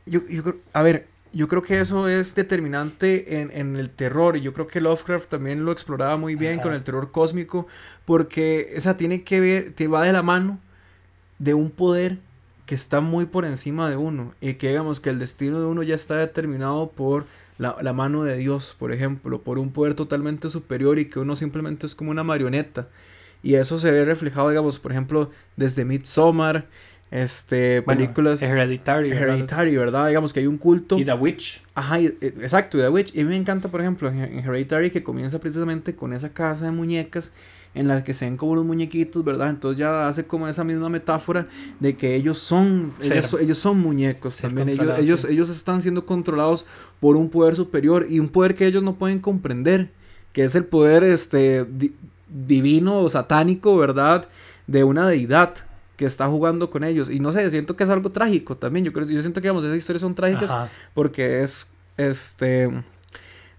[0.07, 4.37] Yo, yo, a ver, yo creo que eso es determinante en, en, el terror.
[4.37, 7.67] Y yo creo que Lovecraft también lo exploraba muy bien con el terror cósmico.
[8.05, 10.59] Porque esa tiene que ver, te va de la mano
[11.39, 12.19] de un poder
[12.67, 14.35] que está muy por encima de uno.
[14.41, 17.27] Y que digamos que el destino de uno ya está determinado por
[17.59, 19.41] la, la mano de Dios, por ejemplo.
[19.43, 22.89] Por un poder totalmente superior y que uno simplemente es como una marioneta.
[23.43, 26.69] Y eso se ve reflejado, digamos, por ejemplo, desde Midsommar
[27.13, 28.43] este, películas.
[28.43, 29.11] Hereditary.
[29.13, 30.09] Hereditary, ¿verdad?
[30.09, 30.99] Digamos que hay un culto.
[30.99, 31.63] Y The Witch.
[31.75, 33.15] Ajá, e, exacto, y The Witch.
[33.15, 36.65] Y a mí me encanta, por ejemplo, en Hereditary que comienza precisamente con esa casa
[36.65, 37.33] de muñecas
[37.75, 39.51] en la que se ven como los muñequitos, ¿verdad?
[39.51, 41.49] Entonces ya hace como esa misma metáfora
[41.81, 44.69] de que ellos son, ellos, son muñecos también.
[44.71, 46.67] Ellos, ellos, ellos están siendo controlados
[47.01, 49.91] por un poder superior y un poder que ellos no pueden comprender,
[50.33, 51.67] que es el poder este,
[52.29, 54.29] divino o satánico, ¿verdad?
[54.67, 55.55] De una deidad
[56.03, 57.09] que está jugando con ellos.
[57.09, 58.85] Y no sé, siento que es algo trágico también.
[58.85, 60.53] Yo creo, yo siento que, digamos, esas historias son trágicas
[60.95, 62.83] porque es, este,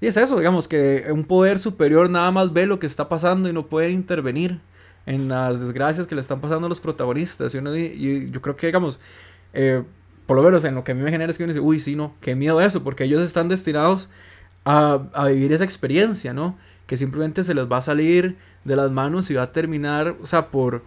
[0.01, 3.47] Y es eso, digamos, que un poder superior nada más ve lo que está pasando
[3.47, 4.59] y no puede intervenir
[5.05, 7.55] en las desgracias que le están pasando a los protagonistas.
[7.55, 8.99] Y, yo creo que, digamos,
[9.53, 9.81] eh,
[10.25, 11.79] por lo menos en lo que a mí me genera es que uno dice, uy,
[11.79, 14.09] sí, no, qué miedo eso, porque ellos están destinados
[14.65, 16.57] a, a vivir esa experiencia, ¿no?
[16.87, 20.27] Que simplemente se les va a salir de las manos y va a terminar, o
[20.27, 20.83] sea, por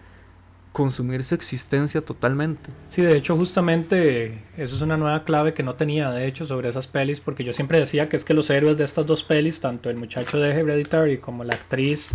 [0.77, 2.69] consumir su existencia totalmente.
[2.91, 6.69] Sí, de hecho justamente eso es una nueva clave que no tenía de hecho sobre
[6.69, 9.59] esas pelis porque yo siempre decía que es que los héroes de estas dos pelis,
[9.59, 12.15] tanto el muchacho de Hereditary como la actriz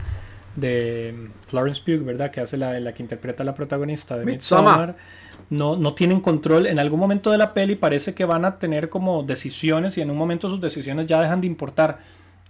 [0.55, 2.29] de Florence Pugh, ¿verdad?
[2.29, 4.95] Que hace la, la que interpreta a la protagonista de Midsommar,
[5.49, 6.67] no, no tienen control.
[6.67, 10.11] En algún momento de la peli parece que van a tener como decisiones y en
[10.11, 11.97] un momento sus decisiones ya dejan de importar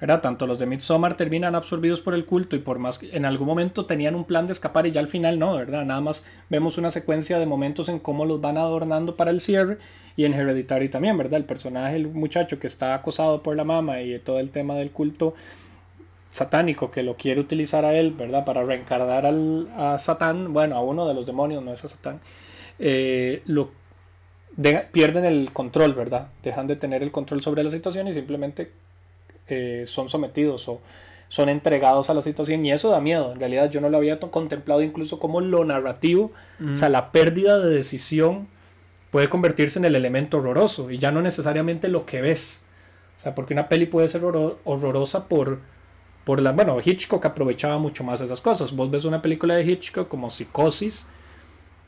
[0.08, 3.48] tanto los de Midsommar terminan absorbidos por el culto y por más que en algún
[3.48, 5.86] momento tenían un plan de escapar y ya al final no, ¿verdad?
[5.86, 9.78] Nada más vemos una secuencia de momentos en cómo los van adornando para el cierre
[10.18, 11.36] y en Hereditary también, ¿verdad?
[11.36, 14.90] El personaje, el muchacho que está acosado por la mama y todo el tema del
[14.90, 15.36] culto
[16.34, 18.44] satánico que lo quiere utilizar a él, ¿verdad?
[18.44, 22.22] Para reencarnar al, a Satán, bueno, a uno de los demonios, no es a Satán,
[22.80, 23.44] eh,
[24.92, 26.30] pierden el control, ¿verdad?
[26.42, 28.72] Dejan de tener el control sobre la situación y simplemente
[29.48, 30.82] eh, son sometidos o
[31.28, 33.32] son entregados a la situación y eso da miedo.
[33.32, 37.58] En realidad yo no lo había contemplado incluso como lo narrativo, o sea, la pérdida
[37.60, 38.48] de decisión
[39.12, 42.66] puede convertirse en el elemento horroroso y ya no necesariamente lo que ves.
[43.18, 45.60] O sea, porque una peli puede ser horrorosa por,
[46.26, 46.52] por la...
[46.54, 48.76] Bueno, Hitchcock aprovechaba mucho más esas cosas.
[48.76, 51.06] Vos ves una película de Hitchcock como Psicosis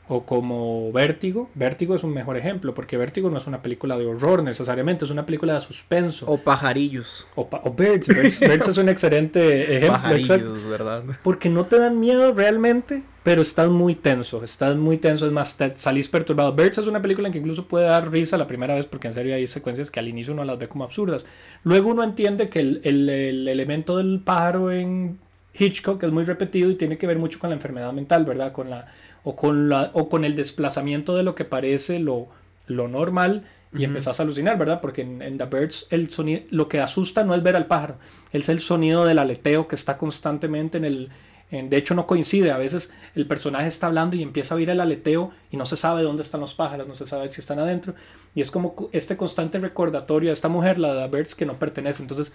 [0.08, 1.50] o como Vértigo.
[1.54, 5.10] Vértigo es un mejor ejemplo, porque Vértigo no es una película de horror necesariamente, es
[5.10, 6.26] una película de suspenso.
[6.26, 7.26] O Pajarillos.
[7.34, 8.08] O, Birds.
[8.40, 8.68] Birds.
[8.68, 9.92] es un excelente ejemplo.
[9.92, 11.04] Pajarillos, ¿verdad?
[11.22, 15.56] Porque no te dan miedo realmente, pero estás muy tenso, estás muy tenso, es más,
[15.74, 16.52] salís perturbado.
[16.52, 19.14] Birds es una película en que incluso puede dar risa la primera vez, porque en
[19.14, 21.24] serio hay secuencias que al inicio uno las ve como absurdas.
[21.62, 25.18] Luego uno entiende que el, el, el elemento del pájaro en
[25.54, 28.52] Hitchcock es muy repetido y tiene que ver mucho con la enfermedad mental, ¿verdad?
[28.52, 28.92] Con la
[29.24, 32.28] o con, la, o con el desplazamiento de lo que parece lo,
[32.66, 33.44] lo normal
[33.76, 34.80] y empezás a alucinar, ¿verdad?
[34.80, 37.96] Porque en, The Birds el sonido, lo que asusta no es ver al pájaro,
[38.32, 41.10] es el sonido del aleteo que está constantemente en el...
[41.50, 44.80] de hecho no coincide, a veces el personaje está hablando y empieza a oír el
[44.80, 47.94] aleteo y no se sabe dónde están los pájaros, no se sabe si están adentro.
[48.36, 51.54] Y es como este constante recordatorio de esta mujer, la de The Birds, que no
[51.54, 52.00] pertenece.
[52.00, 52.32] Entonces,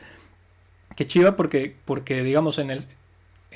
[0.98, 2.84] qué chiva porque, porque digamos, en el,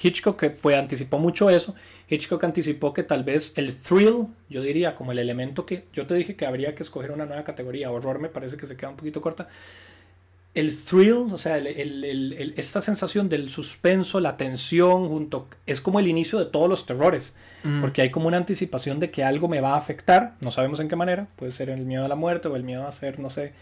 [0.01, 1.75] Hitchcock fue, anticipó mucho eso.
[2.09, 6.15] Hitchcock anticipó que tal vez el thrill, yo diría, como el elemento que yo te
[6.15, 8.97] dije que habría que escoger una nueva categoría, horror me parece que se queda un
[8.97, 9.47] poquito corta.
[10.53, 16.37] El thrill, o sea, esta sensación del suspenso, la tensión, junto, es como el inicio
[16.37, 17.81] de todos los terrores, mm.
[17.81, 20.89] porque hay como una anticipación de que algo me va a afectar, no sabemos en
[20.89, 23.31] qué manera, puede ser el miedo a la muerte o el miedo a ser, no
[23.31, 23.53] sé,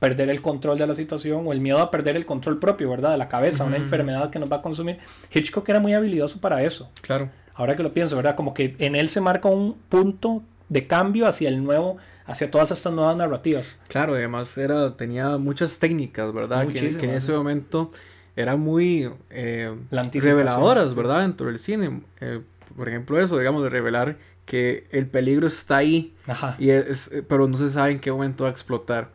[0.00, 3.12] perder el control de la situación o el miedo a perder el control propio, ¿verdad?
[3.12, 4.98] De la cabeza, una enfermedad que nos va a consumir.
[5.32, 6.90] Hitchcock era muy habilidoso para eso.
[7.02, 7.28] Claro.
[7.54, 8.34] Ahora que lo pienso, ¿verdad?
[8.34, 12.70] Como que en él se marca un punto de cambio hacia el nuevo, hacia todas
[12.70, 13.78] estas nuevas narrativas.
[13.88, 16.66] Claro, además era, tenía muchas técnicas, ¿verdad?
[16.68, 17.92] Que, en ese momento
[18.36, 21.20] eran muy eh, reveladoras, ¿verdad?
[21.20, 22.00] Dentro del cine.
[22.22, 22.40] Eh,
[22.74, 26.56] por ejemplo, eso, digamos, de revelar que el peligro está ahí, Ajá.
[26.58, 29.10] Y es, pero no se sabe en qué momento va a explotar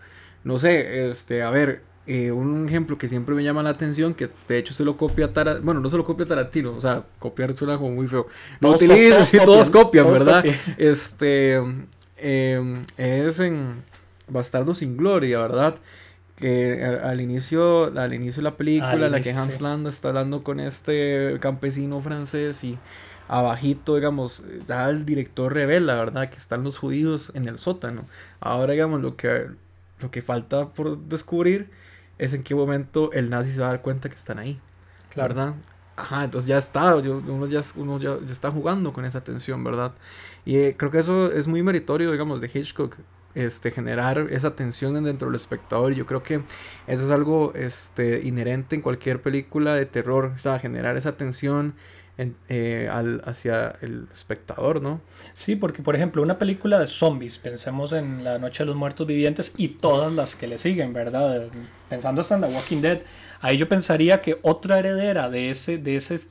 [0.45, 4.29] no sé, este, a ver, eh, un ejemplo que siempre me llama la atención, que
[4.47, 7.55] de hecho se lo copia Tarantino, bueno, no se lo copia Tarantino, o sea, copiar
[7.55, 8.27] suena como muy feo.
[8.61, 10.45] No utilices, sí, todos copian, ¿verdad?
[10.77, 11.55] Este,
[12.17, 13.83] em, es en
[14.27, 15.75] Bastardo sin Gloria, ¿verdad?
[16.35, 20.59] Que al inicio, al inicio de la película, la que Hans Landa está hablando con
[20.59, 22.77] este campesino francés y
[23.27, 26.29] abajito, digamos, ya el director revela, ¿verdad?
[26.29, 28.05] Que están los judíos en el sótano.
[28.39, 29.47] Ahora, digamos, lo que
[29.99, 31.69] lo que falta por descubrir
[32.17, 34.59] es en qué momento el nazi se va a dar cuenta que están ahí.
[35.09, 35.33] Claro.
[35.33, 35.55] ¿Verdad?
[35.97, 39.93] Ajá, entonces ya está, uno, ya, uno ya, está jugando con esa tensión, ¿verdad?
[40.43, 42.97] Y eh, creo que eso es muy meritorio, digamos, de Hitchcock,
[43.33, 45.93] este, generar esa tensión dentro del espectador.
[45.93, 46.41] Yo creo que
[46.87, 51.75] eso es algo este, inherente en cualquier película de terror, o sea, generar esa tensión
[52.17, 55.01] eh, al, hacia el espectador, ¿no?
[55.33, 59.05] Sí, porque por ejemplo una película de zombies, pensemos en La Noche de los Muertos
[59.05, 61.47] Vivientes y todas las que le siguen, ¿verdad?
[61.89, 62.99] Pensando hasta en The Walking Dead,
[63.41, 66.21] ahí yo pensaría que otra heredera de ese, de ese,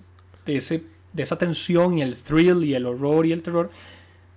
[0.47, 3.70] de ese, de esa tensión y el thrill y el horror y el terror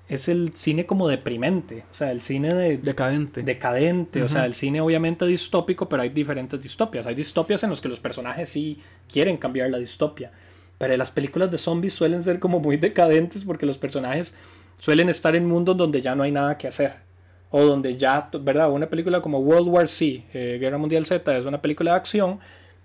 [0.10, 2.78] es el cine como deprimente, o sea, el cine de...
[2.78, 3.44] Decadente.
[3.44, 7.06] Decadente, o sea, el cine obviamente distópico, pero hay diferentes distopias.
[7.06, 8.80] Hay distopias en los que los personajes sí
[9.12, 10.32] quieren cambiar la distopia.
[10.78, 14.36] Pero las películas de zombies suelen ser como muy decadentes porque los personajes
[14.80, 16.94] suelen estar en mundos donde ya no hay nada que hacer.
[17.50, 18.70] o donde ya, ¿verdad?
[18.72, 22.40] Una película como World War C, eh, Guerra Mundial Z, es una película de acción,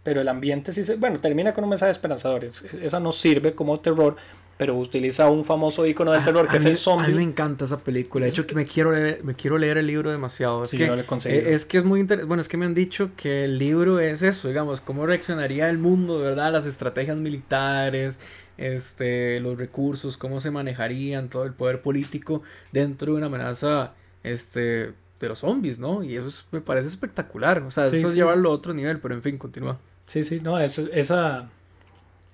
[0.04, 2.44] pero el ambiente sí se, bueno, termina con un mensaje esperanzador.
[2.44, 4.16] Esa no sirve como terror,
[4.62, 7.06] pero utiliza un famoso icono del terror que es el zombie.
[7.06, 8.26] A mí me encanta esa película.
[8.26, 10.62] De hecho, que me quiero leer, me quiero leer el libro demasiado.
[10.62, 12.28] Es, que, e, es que es muy interesante.
[12.28, 15.78] Bueno, es que me han dicho que el libro es eso, digamos, cómo reaccionaría el
[15.78, 16.52] mundo, ¿verdad?
[16.52, 18.20] Las estrategias militares,
[18.56, 24.92] este, los recursos, cómo se manejarían, todo el poder político dentro de una amenaza este,
[25.18, 26.04] de los zombies, ¿no?
[26.04, 27.60] Y eso me parece espectacular.
[27.62, 29.80] O sea, eso es llevarlo a otro nivel, pero en fin, continúa.
[30.06, 31.50] Sí, sí, no, es, esa...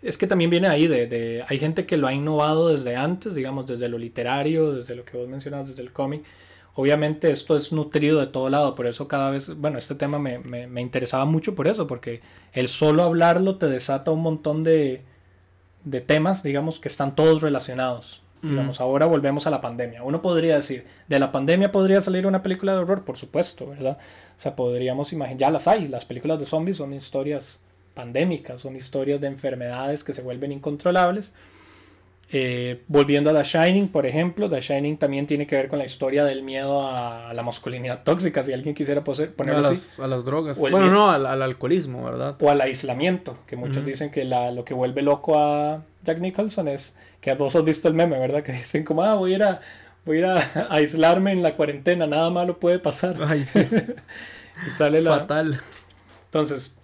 [0.02, 3.34] Es que también viene ahí de, de, Hay gente que lo ha innovado desde antes,
[3.34, 6.24] digamos, desde lo literario, desde lo que vos mencionas, desde el cómic.
[6.74, 10.38] Obviamente esto es nutrido de todo lado, por eso cada vez, bueno, este tema me,
[10.38, 12.20] me, me interesaba mucho por eso, porque
[12.52, 15.02] el solo hablarlo te desata un montón de,
[15.84, 18.22] de temas, digamos, que están todos relacionados.
[18.40, 20.04] Digamos, ahora volvemos a la pandemia.
[20.04, 23.98] Uno podría decir, de la pandemia podría salir una película de horror, por supuesto, ¿verdad?
[24.37, 27.61] O sea, podríamos imaginar, ya las hay, las películas de zombies son historias
[27.98, 31.34] pandémicas, son historias de enfermedades que se vuelven incontrolables.
[32.30, 35.84] Eh, volviendo a The Shining, por ejemplo, The Shining también tiene que ver con la
[35.84, 39.74] historia del miedo a, la masculinidad tóxica, si alguien quisiera ponerlo a así.
[39.74, 40.56] Las, a las drogas.
[40.61, 42.37] bueno, no, al, alcoholismo, ¿verdad?
[42.40, 46.68] O al aislamiento, que muchos dicen que la, lo que vuelve loco a Jack Nicholson
[46.68, 48.44] es que vos has visto el meme, ¿verdad?
[48.44, 49.61] Que dicen como, ah, voy a ir a,
[50.04, 50.37] voy a,
[50.70, 53.16] aislarme en la cuarentena, nada malo puede pasar.
[53.26, 53.58] Ay, sí.
[54.66, 55.18] y sale la...
[55.18, 55.61] Fatal.
[56.26, 56.77] Entonces,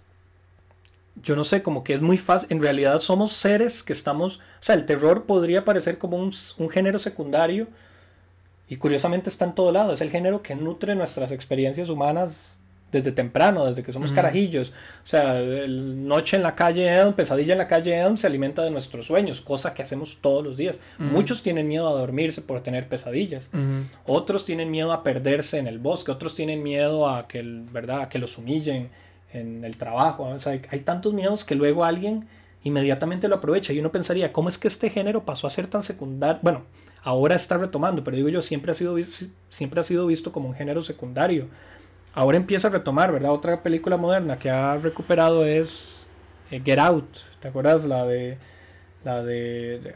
[1.21, 2.49] yo no sé, como que es muy fácil.
[2.51, 4.37] En realidad somos seres que estamos.
[4.37, 7.67] O sea, el terror podría parecer como un, un, género secundario.
[8.67, 9.93] Y curiosamente está en todo lado.
[9.93, 12.55] Es el género que nutre nuestras experiencias humanas
[12.91, 14.71] desde temprano, desde que somos carajillos.
[15.03, 18.63] O sea, el noche en la calle Elm, pesadilla en la calle Elm se alimenta
[18.63, 20.79] de nuestros sueños, cosa que hacemos todos los días.
[20.97, 23.49] Muchos tienen miedo a dormirse por tener pesadillas.
[24.05, 26.11] Otros tienen miedo a perderse en el bosque.
[26.11, 28.01] Otros tienen miedo a que, ¿verdad?
[28.01, 28.89] A que los humillen
[29.39, 30.35] en el trabajo.
[30.45, 32.27] Hay, tantos miedos que luego alguien
[32.63, 33.73] inmediatamente lo aprovecha.
[33.73, 36.39] Y uno pensaría, ¿cómo es que este género pasó a ser tan secundario?
[36.41, 36.63] Bueno,
[37.03, 38.95] ahora está retomando, pero digo yo, siempre ha sido,
[39.49, 41.47] siempre ha sido visto como un género secundario
[42.15, 43.31] ahora empieza a retomar, ¿verdad?
[43.31, 46.07] Otra película moderna que ha recuperado es
[46.49, 47.17] eh, Get Out.
[47.41, 47.85] ¿Te acuerdas?
[47.85, 48.37] La de.
[49.03, 49.93] La de.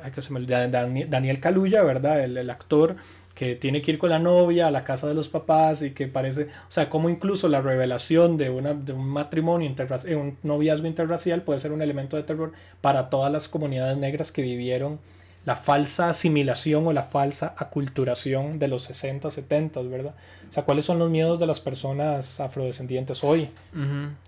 [1.10, 2.23] Daniel Kaluuya, ¿verdad?
[2.23, 2.97] El, actor
[3.39, 6.08] que tiene que ir con la novia a la casa de los papás y que
[6.08, 6.43] parece.
[6.43, 10.88] O sea, como incluso la revelación de, una, de un matrimonio interracial, eh, un noviazgo
[10.88, 14.99] interracial puede ser un elemento de terror para todas las comunidades negras que vivieron
[15.45, 20.15] la falsa asimilación o la falsa aculturación de los 60, 70, ¿verdad?
[20.49, 23.49] O sea, ¿cuáles son los miedos de las personas afrodescendientes hoy?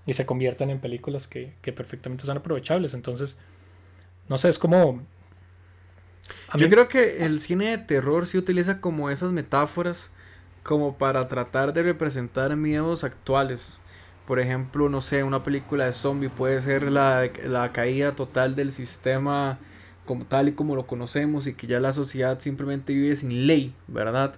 [0.06, 2.93] Y se convierten en películas que, perfectamente son aprovechables.
[2.93, 3.38] Entonces,
[4.30, 5.02] no sé, es como...
[6.57, 10.11] Yo creo que el cine de terror sí utiliza como esas metáforas
[10.63, 13.79] como para tratar de representar miedos actuales.
[14.27, 18.71] Por ejemplo, no sé, una película de zombie puede ser la, la caída total del
[18.71, 19.59] sistema
[20.05, 23.73] como tal y como lo conocemos y que ya la sociedad simplemente vive sin ley,
[23.87, 24.35] ¿verdad?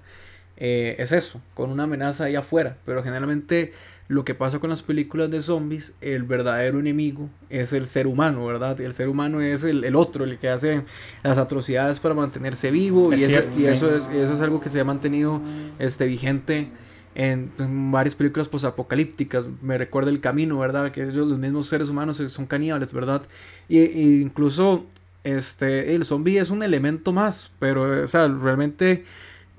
[0.57, 2.77] Eh, es eso, con una amenaza ahí afuera.
[2.85, 3.73] Pero generalmente
[4.07, 8.45] lo que pasa con las películas de zombies, el verdadero enemigo es el ser humano,
[8.45, 8.77] ¿verdad?
[8.79, 10.83] Y el ser humano es el, otro, el que hace
[11.23, 13.13] las atrocidades para mantenerse vivo.
[13.13, 15.41] y, eso, es, eso es algo que se ha mantenido
[15.79, 16.69] este, vigente
[17.15, 19.45] en, varias películas posapocalípticas.
[19.61, 20.91] Me recuerda El Camino, ¿verdad?
[20.91, 23.23] Que ellos, los mismos seres humanos son caníbales, ¿verdad?
[23.69, 24.85] Y, incluso
[25.23, 29.03] este, el zombie es un elemento más, pero, o sea, realmente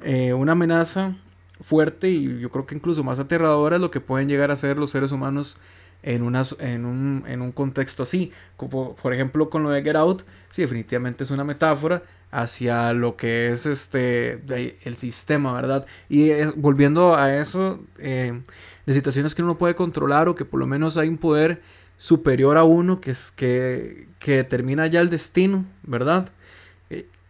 [0.04, 1.16] eh, una amenaza
[1.60, 4.78] fuerte y yo creo que incluso más aterradora es lo que pueden llegar a ser
[4.78, 5.56] los seres humanos
[6.02, 8.32] en, unas, en, un, en un contexto así.
[8.56, 13.16] Como por ejemplo con lo de Get Out, sí, definitivamente es una metáfora hacia lo
[13.16, 14.42] que es este
[14.84, 15.86] el sistema, ¿verdad?
[16.08, 18.42] Y volviendo a eso, eh,
[18.86, 21.62] de situaciones que uno puede controlar o que por lo menos hay un poder
[21.96, 26.28] superior a uno que, es, que, que determina ya el destino, ¿verdad?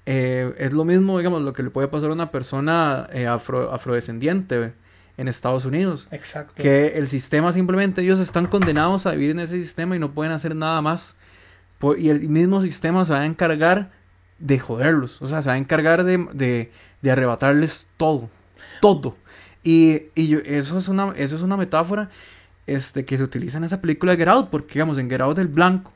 [0.07, 3.73] Eh, es lo mismo, digamos, lo que le puede pasar a una persona eh, afro,
[3.73, 4.75] afrodescendiente
[5.17, 6.09] en Estados Unidos.
[6.11, 6.55] Exacto.
[6.57, 10.33] Que el sistema simplemente ellos están condenados a vivir en ese sistema y no pueden
[10.33, 11.17] hacer nada más.
[11.99, 13.93] y el mismo sistema se va a encargar
[14.39, 15.23] de joderlos.
[15.23, 18.29] O sea, se va a encargar de, de, de arrebatarles todo.
[18.81, 19.17] Todo.
[19.63, 22.11] Y, y eso, es una, eso es una metáfora
[22.67, 25.39] este, que se utiliza en esa película de Get Out, porque digamos, en Get Out
[25.39, 25.93] el blanco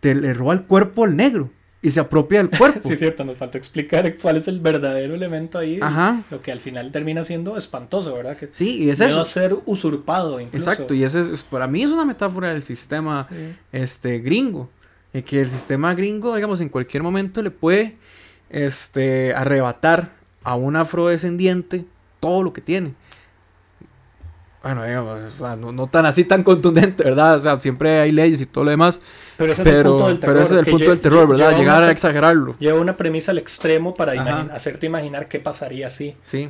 [0.00, 1.50] te le roba el cuerpo al negro
[1.82, 2.80] y se apropia del cuerpo.
[2.84, 5.80] sí, es cierto, nos faltó explicar cuál es el verdadero elemento ahí.
[5.82, 6.22] Ajá.
[6.30, 8.36] Lo que al final termina siendo espantoso, ¿verdad?
[8.36, 9.24] Que sí, y es eso.
[9.24, 10.70] ser usurpado incluso.
[10.70, 13.28] Exacto, y ese es, para mí es una metáfora del sistema
[13.72, 14.70] este, gringo.
[15.12, 17.96] Y que el sistema gringo, digamos, en cualquier momento le puede
[18.48, 20.12] este, arrebatar
[20.44, 21.84] a un afrodescendiente
[22.20, 22.94] todo lo que tiene.
[24.62, 27.36] Bueno, digamos, o sea, no, no tan así tan contundente, ¿verdad?
[27.36, 29.00] O sea, siempre hay leyes y todo lo demás.
[29.36, 30.34] Pero ese es el Pero, punto del terror.
[30.34, 31.56] pero ese es el punto del terror, ¿verdad?
[31.56, 32.54] Llegar a exagerarlo.
[32.60, 34.12] Lleva una premisa al extremo para
[34.54, 36.14] hacerte imaginar qué pasaría así.
[36.22, 36.48] Sí.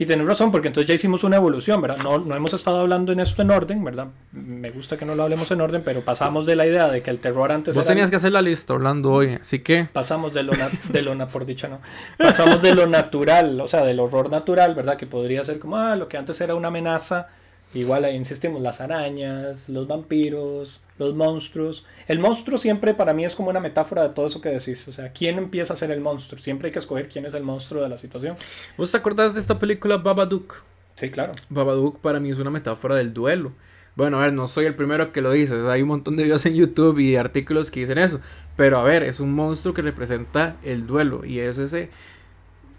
[0.00, 1.98] Y tenés razón, porque entonces ya hicimos una evolución, ¿verdad?
[2.02, 4.06] No, no hemos estado hablando en esto en orden, ¿verdad?
[4.32, 7.10] Me gusta que no lo hablemos en orden, pero pasamos de la idea de que
[7.10, 9.36] el terror antes Vos era- tenías que hacer la lista, Orlando, hoy.
[9.38, 10.52] Así que, pasamos de lo,
[10.88, 11.80] de lo por dicha no,
[12.16, 14.96] pasamos de lo natural, o sea, del horror natural, ¿verdad?
[14.96, 17.28] Que podría ser como, ah, lo que antes era una amenaza,
[17.74, 21.84] igual ahí insistimos, las arañas, los vampiros, los monstruos.
[22.08, 24.92] El monstruo siempre para mí es como una metáfora de todo eso que decís, o
[24.92, 26.40] sea, ¿quién empieza a ser el monstruo?
[26.40, 28.36] Siempre hay que escoger quién es el monstruo de la situación.
[28.76, 30.62] ¿vos te acordás de esta película Babadook?
[30.96, 31.32] Sí, claro.
[31.48, 33.52] Babadook para mí es una metáfora del duelo.
[33.96, 35.54] Bueno, a ver, no soy el primero que lo dice.
[35.54, 38.20] o sea, hay un montón de videos en YouTube y artículos que dicen eso.
[38.56, 41.24] Pero a ver, es un monstruo que representa el duelo.
[41.24, 41.88] Y es ese.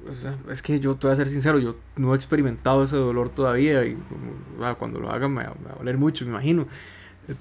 [0.07, 2.97] o sea, es que yo te voy a ser sincero, yo no he experimentado ese
[2.97, 3.83] dolor todavía.
[3.83, 6.67] Y como, ah, cuando lo haga me, me va a doler mucho, me imagino.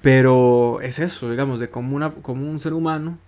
[0.03, 3.19] Pero es eso, digamos, de cómo, una, cómo un ser humano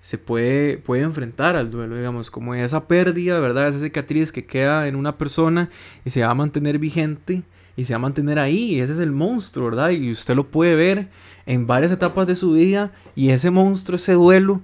[0.00, 3.68] se puede, puede enfrentar al duelo, digamos, como esa pérdida, ¿verdad?
[3.68, 5.68] Esa cicatriz que queda en una persona
[6.04, 7.42] y se va a mantener vigente
[7.76, 8.80] y se va a mantener ahí.
[8.80, 9.90] Ese es el monstruo, ¿verdad?
[9.90, 11.08] Y usted lo puede ver
[11.46, 14.60] en varias etapas de su vida y ese monstruo, ese duelo,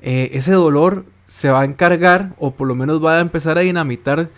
[0.00, 3.62] eh, ese dolor se va a encargar o por lo menos va a empezar a
[3.62, 4.30] dinamitar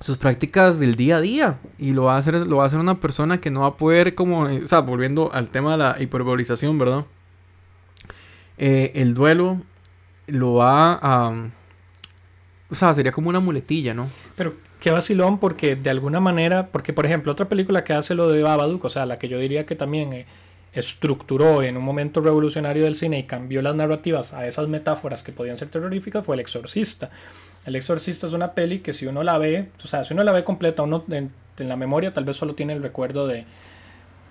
[0.00, 1.58] sus prácticas del día a día.
[1.78, 3.76] Y lo va a hacer lo va a hacer una persona que no va a
[3.76, 7.04] poder como eh, o sea volviendo al tema de la hiperbolización verdad
[8.58, 9.62] Eh, el duelo
[10.26, 11.32] lo va a
[12.70, 16.92] o sea sería como una muletilla no Pero qué vacilón porque de alguna manera, porque
[16.92, 19.66] por ejemplo otra película que hace lo de Babadook, o sea, la que yo diría
[19.66, 20.26] que también eh,
[20.72, 25.32] estructuró en un momento revolucionario del cine y cambió las narrativas a esas metáforas que
[25.32, 27.10] podían ser terroríficas fue El Exorcista.
[27.66, 30.32] El Exorcista es una peli que si uno la ve, o sea, si uno la
[30.32, 33.44] ve completa, uno en, en la memoria tal vez solo tiene el recuerdo de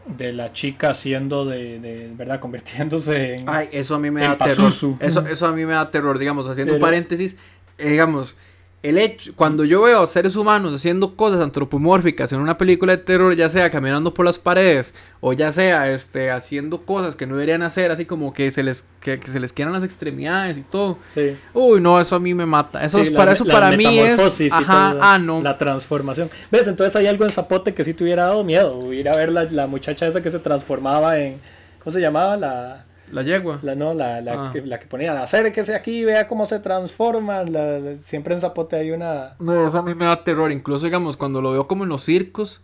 [0.07, 4.38] de la chica haciendo de, de verdad convirtiéndose en Ay, eso a mí me da
[4.38, 4.71] terror.
[4.99, 7.38] Eso, eso a mí me da terror, digamos, haciendo un paréntesis,
[7.78, 8.38] eh, digamos,
[8.84, 13.36] el hecho, cuando yo veo seres humanos haciendo cosas antropomórficas en una película de terror,
[13.36, 17.63] ya sea caminando por las paredes, o ya sea este, haciendo cosas que no deberían
[17.63, 20.99] hacer, así como que se les, que, que se les quieran las extremidades y todo.
[21.13, 21.36] sí.
[21.53, 22.84] Uy, no, eso a mí me mata.
[22.86, 24.19] Eso Sí, es, la- para eso la para mí es.
[24.51, 25.41] Ajá, todo, ah, no.
[25.41, 26.30] La transformación.
[26.51, 26.67] ¿Ves?
[26.67, 28.93] Entonces hay algo en Zapote que sí te hubiera dado miedo.
[28.93, 31.41] Ir a ver la, la muchacha esa que se transformaba en.
[31.84, 32.38] ¿Cómo se llamaba?
[32.38, 32.86] La.
[33.11, 33.59] La yegua.
[33.61, 34.49] La, no, la, la, Ah.
[34.53, 37.43] que, la que ponía, acérquese aquí, vea cómo se transforma.
[37.43, 39.35] La- la- siempre en Zapote hay una.
[39.39, 40.51] No, eso a mí me da terror.
[40.51, 42.61] Incluso, digamos, cuando lo veo como en los circos,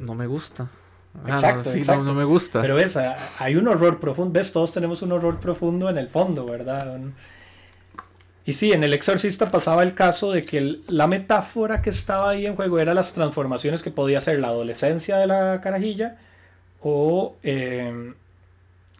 [0.00, 0.68] no me gusta.
[1.14, 2.04] Ah, no, Exacto, sí, no- exacto.
[2.04, 2.62] No, me gusta.
[2.62, 2.96] Pero ves,
[3.40, 4.32] hay un horror profundo.
[4.38, 4.52] ¿Ves?
[4.52, 6.94] Todos tenemos un horror profundo en el fondo, ¿verdad?
[6.94, 7.14] Un-
[8.46, 12.30] Y sí, en El Exorcista pasaba el caso de que el- la metáfora que estaba
[12.30, 16.16] ahí en juego era las transformaciones que podía ser la adolescencia de la carajilla
[16.80, 18.14] o eh,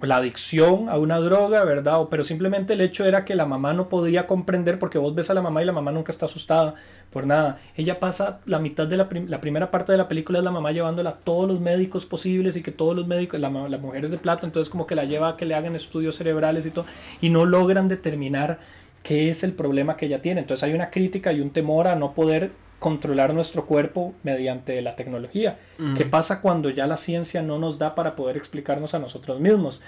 [0.03, 2.01] la adicción a una droga, ¿verdad?
[2.01, 5.30] O- pero simplemente el hecho era que la mamá no podía comprender porque vos ves
[5.30, 6.74] a la mamá y la mamá nunca está asustada
[7.12, 7.59] por nada.
[7.76, 10.72] Ella pasa la mitad de la, la primera parte de la película es la mamá
[10.72, 14.11] llevándola a todos los médicos posibles y que todos los médicos, la, ma- las mujeres
[14.11, 16.86] de plata, entonces como que la lleva a que le hagan estudios cerebrales y todo
[17.20, 18.59] y no logran determinar
[19.03, 20.40] qué es el problema que ella tiene.
[20.40, 24.97] Entonces hay una crítica y un temor a no poder controlar nuestro cuerpo mediante la
[24.97, 25.61] tecnología.
[25.78, 25.95] Ujú.
[25.95, 29.81] ¿Qué pasa cuando ya la ciencia no nos da para poder explicarnos a nosotros mismos?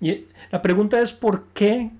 [0.00, 1.90] Y la pregunta es ¿por qué?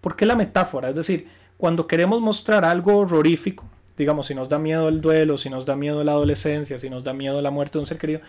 [0.00, 0.88] ¿Por qué la metáfora?
[0.88, 1.28] Es decir,
[1.58, 3.64] cuando queremos mostrar algo horrorífico,
[3.98, 7.04] digamos, si nos da miedo el duelo, si nos da miedo la adolescencia, si nos
[7.04, 8.20] da miedo la muerte de un ser querido,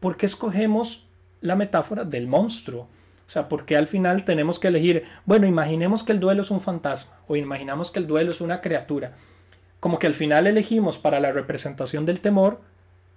[0.00, 1.06] ¿por qué escogemos
[1.40, 2.82] la metáfora del monstruo?
[3.26, 6.60] O sea, porque al final tenemos que elegir, bueno, imaginemos que el duelo es un
[6.60, 9.16] fantasma o imaginamos que el duelo es una criatura.
[9.80, 12.60] Como que al final elegimos para la representación del temor,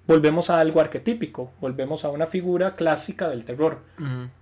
[0.08, 3.80] volvemos a algo arquetípico, volvemos a una figura clásica del terror.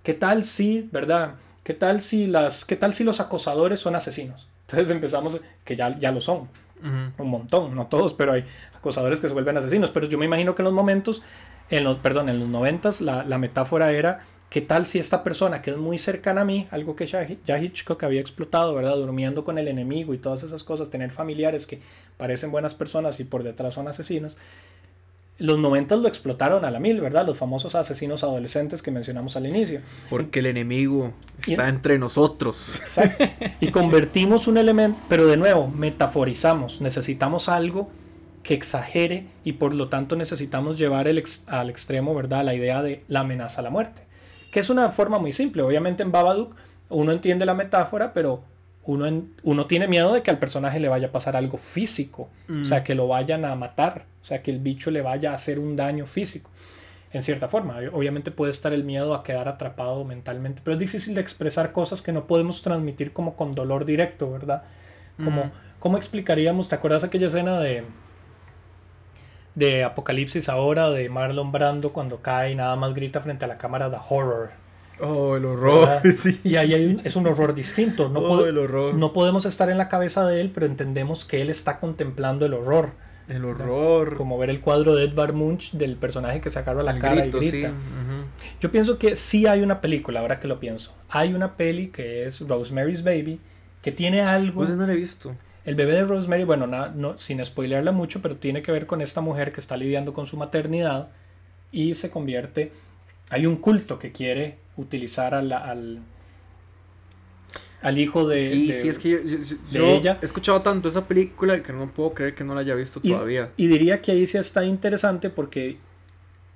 [0.02, 1.34] ¿Qué tal si, verdad?
[1.62, 4.48] ¿Qué tal si las qué tal si los acosadores son asesinos?
[4.62, 6.48] Entonces empezamos que ya, ya lo son,
[7.18, 8.44] un montón, no todos, pero hay
[8.74, 11.22] acosadores que se vuelven asesinos, pero yo me imagino que en los momentos
[11.70, 15.62] en los perdón, en los noventas la, la metáfora era ¿Qué tal si esta persona
[15.62, 18.96] que es muy cercana a mí, algo que ya, ya Hitchcock había explotado, ¿verdad?
[18.96, 21.80] Durmiendo con el enemigo y todas esas cosas, tener familiares que
[22.18, 24.36] parecen buenas personas y por detrás son asesinos.
[25.38, 27.24] Los noventas lo explotaron a la mil, ¿verdad?
[27.24, 29.80] Los famosos asesinos adolescentes que mencionamos al inicio.
[30.10, 31.12] Porque el enemigo
[31.46, 32.80] Y- está entre nosotros.
[32.80, 33.24] Exacto.
[33.60, 36.80] Y convertimos un elemento, pero de nuevo, metaforizamos.
[36.82, 37.88] Necesitamos algo
[38.42, 42.44] que exagere y por lo tanto necesitamos llevar el ex- al extremo, ¿verdad?
[42.44, 44.02] La idea de la amenaza a la muerte.
[44.50, 45.62] Que es una forma muy simple.
[45.62, 46.54] Obviamente en Babadook
[46.88, 48.42] uno entiende la metáfora, pero
[48.84, 52.28] uno, en- uno tiene miedo de que al personaje le vaya a pasar algo físico,
[52.50, 55.34] o sea, que lo vayan a matar, o sea, que el bicho le vaya a
[55.34, 56.50] hacer un daño físico.
[57.12, 61.14] En cierta forma, obviamente puede estar el miedo a quedar atrapado mentalmente, pero es difícil
[61.14, 64.62] de expresar cosas que no podemos transmitir como con dolor directo, ¿verdad?
[65.16, 65.50] Como, Mm.
[65.80, 66.68] ¿Cómo explicaríamos?
[66.68, 67.84] ¿Te acuerdas aquella escena de,
[69.54, 73.58] de Apocalipsis ahora de Marlon Brando cuando cae y nada más grita frente a la
[73.58, 74.50] cámara de horror?
[75.00, 75.88] Oh, el horror.
[76.44, 78.08] Y ahí hay un- es un horror distinto.
[78.08, 78.94] No, oh, el horror.
[78.94, 82.52] no podemos estar en la cabeza de él, pero entendemos que él está contemplando el
[82.54, 82.90] horror.
[83.28, 84.16] el horror.
[84.16, 87.14] Como ver el cuadro de Edvard Munch del personaje que se agarra la el cara
[87.16, 87.50] grito, y sí.
[87.50, 87.72] grita.
[88.60, 90.92] Yo pienso que sí hay una película, ahora que lo pienso.
[91.08, 93.40] Hay una peli que es Rosemary's Baby,
[93.82, 94.56] que tiene algo...
[94.64, 95.34] Pues no lo he visto.
[95.64, 99.00] El bebé de Rosemary, bueno, na- no, sin spoilearla mucho, pero tiene que ver con
[99.02, 101.08] esta mujer que está lidiando con su maternidad
[101.72, 102.72] y se convierte...
[103.30, 106.00] Hay un culto que quiere utilizar al, al,
[107.82, 108.50] al hijo de...
[108.50, 109.22] sí, de- sí, es que
[109.70, 110.18] yo, ella.
[110.20, 113.10] he escuchado tanto esa película que no puedo creer que no la haya visto y,
[113.12, 113.50] todavía.
[113.56, 115.78] y diría que ahí sí está interesante porque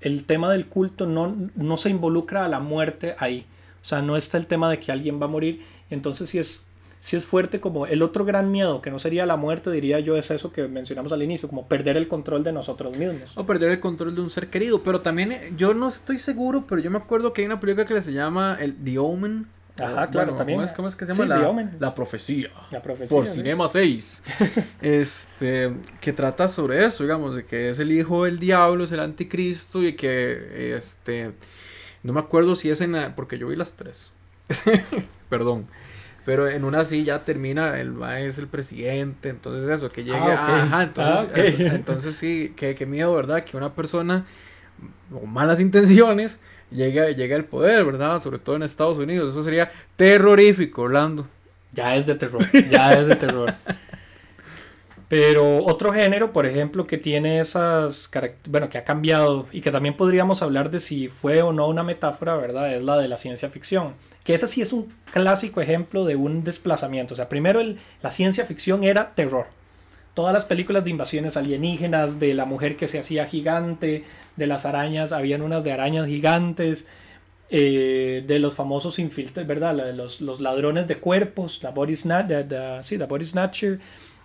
[0.01, 3.47] el tema del culto no, no se involucra a la muerte ahí.
[3.83, 5.63] O sea, no está el tema de que alguien va a morir.
[5.91, 6.67] Entonces sí es,
[7.05, 10.17] sí es fuerte como el otro gran miedo, que no sería la muerte, diría yo,
[10.17, 13.37] es eso que mencionamos al inicio, como perder el control de nosotros mismos.
[13.37, 14.83] O perder el control de un ser querido.
[14.83, 17.85] Pero también, eh, yo no estoy seguro, pero yo me acuerdo que hay una película
[17.85, 19.47] que se llama el The Omen.
[19.79, 20.57] Ajá, claro, también.
[20.57, 21.35] ¿cómo es, cómo es que se Sí, llama?
[21.35, 21.77] The la, Omen.
[21.79, 22.49] la profecía.
[22.71, 23.15] La profecía.
[23.15, 23.35] Por ¿sí?
[23.35, 24.23] Cinema 6.
[24.81, 29.01] este, que trata sobre eso, digamos, de que es el hijo del diablo, es el
[29.01, 31.33] anticristo y que, este,
[32.03, 34.11] no me acuerdo si es en la, porque yo vi las tres.
[35.29, 35.67] Perdón.
[36.25, 40.63] Pero en una sí ya termina, el es el presidente, entonces eso, que llegue, Ah,
[40.63, 43.45] ajá, entonces, Ah, entonces sí, que, que miedo, ¿verdad?
[43.45, 44.25] Que una persona
[45.11, 48.21] con malas intenciones llegue, llegue al poder, ¿verdad?
[48.21, 51.29] Sobre todo en Estados Unidos, eso sería terrorífico, Orlando.
[51.73, 53.53] Ya es de terror, ya es de terror.
[55.17, 59.71] Pero otro género, por ejemplo, que tiene esas características, bueno, que ha cambiado y que
[59.71, 62.75] también podríamos hablar de si fue o no una metáfora, ¿verdad?
[62.75, 63.95] Es la de la ciencia ficción.
[64.25, 67.15] Que ese sí es un clásico ejemplo de un desplazamiento.
[67.15, 67.61] O sea, primero
[68.03, 69.47] la ciencia ficción era terror.
[70.15, 74.03] Todas las películas de invasiones alienígenas, de la mujer que se hacía gigante,
[74.35, 76.89] de las arañas, habían unas de arañas gigantes,
[77.51, 79.95] eh, de los famosos infiltrados, ¿verdad?
[79.95, 83.79] Los, ladrones de cuerpos, la body, snatch, the- the- sí, la body snatcher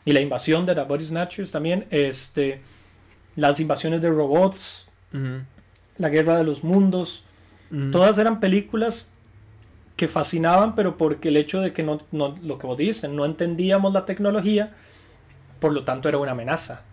[0.06, 2.62] y la invasión de la body snatchers también, este,
[3.36, 4.88] las invasiones de robots,
[5.98, 7.24] la guerra de los mundos,
[7.92, 9.12] todas eran películas
[9.96, 13.26] que fascinaban, pero porque el hecho de que no, no lo que vos dices, no
[13.26, 14.74] entendíamos la tecnología,
[15.60, 16.84] por lo tanto era una amenaza.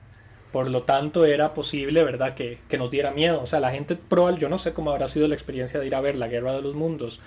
[0.52, 3.42] Por lo tanto era posible, ¿verdad?, que, que nos diera miedo.
[3.42, 5.94] O sea, la gente probable, yo no sé cómo habrá sido la experiencia de ir
[5.94, 7.20] a ver la Guerra de los Mundos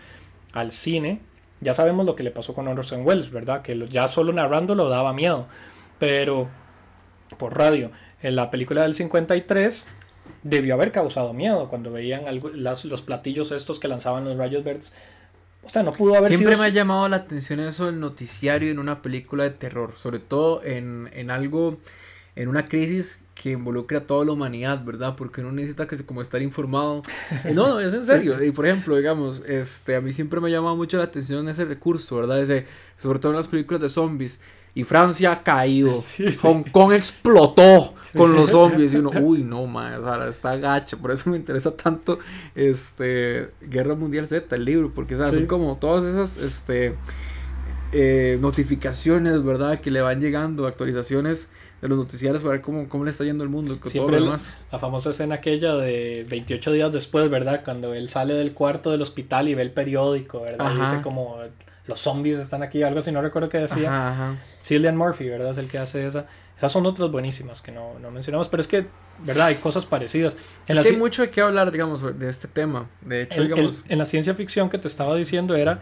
[0.51, 1.21] al cine.
[1.61, 3.61] Ya sabemos lo que le pasó con Orson Welles, ¿verdad?
[3.61, 5.47] Que ya solo narrándolo daba miedo.
[5.99, 6.47] Pero
[7.37, 7.91] por radio,
[8.21, 9.87] en la película del 53
[10.43, 14.63] debió haber causado miedo cuando veían algo- las- los platillos estos que lanzaban los rayos
[14.63, 14.93] verdes.
[15.63, 16.61] O sea, no pudo haber Siempre sido...
[16.63, 20.63] me ha llamado la atención eso del noticiario en una película de terror, sobre todo
[20.63, 21.77] en, en algo,
[22.39, 25.15] en una crisis que involucre a toda la humanidad, ¿verdad?
[25.17, 27.01] Porque uno necesita que como estar informado.
[27.53, 28.41] No, no, es en serio.
[28.41, 31.65] Y por ejemplo, digamos, este, a mí siempre me ha llamado mucho la atención ese
[31.65, 32.41] recurso, ¿verdad?
[32.41, 32.65] Ese,
[32.97, 34.39] sobre todo en las películas de zombies.
[34.73, 35.93] Y Francia ha caído.
[36.01, 36.39] Sí, sí.
[36.43, 38.93] Hong Kong explotó con los zombies.
[38.93, 40.95] Y uno, uy, no, man, o sea, está gacha.
[40.95, 42.19] Por eso me interesa tanto
[42.55, 44.93] este Guerra Mundial Z, el libro.
[44.93, 45.35] Porque, o sea, Sí.
[45.35, 46.95] son como todas esas este,
[47.91, 49.81] eh, notificaciones, ¿verdad?
[49.81, 51.49] Que le van llegando, actualizaciones
[51.81, 54.25] de los noticiarios para ver cómo, cómo le está yendo el mundo con Siempre todo
[54.25, 54.57] lo demás.
[54.71, 57.61] La famosa escena aquella de 28 días después, ¿verdad?
[57.63, 60.71] Cuando él sale del cuarto del hospital y ve el periódico, ¿verdad?
[60.75, 61.37] Y dice como
[61.87, 63.87] los zombies están aquí, algo así, no recuerdo qué decía.
[63.89, 64.35] Ajá, ajá.
[64.61, 65.51] Cillian Murphy, ¿verdad?
[65.51, 66.25] Es el que hace esa.
[66.57, 68.85] Esas son otras buenísimas que no, no mencionamos, pero es que,
[69.23, 69.47] ¿verdad?
[69.47, 70.33] Hay cosas parecidas.
[70.67, 72.89] En Es la que hay mucho de qué hablar, digamos, de este tema.
[73.01, 75.79] De hecho, el- el- digamos, en la ciencia ficción que te estaba diciendo era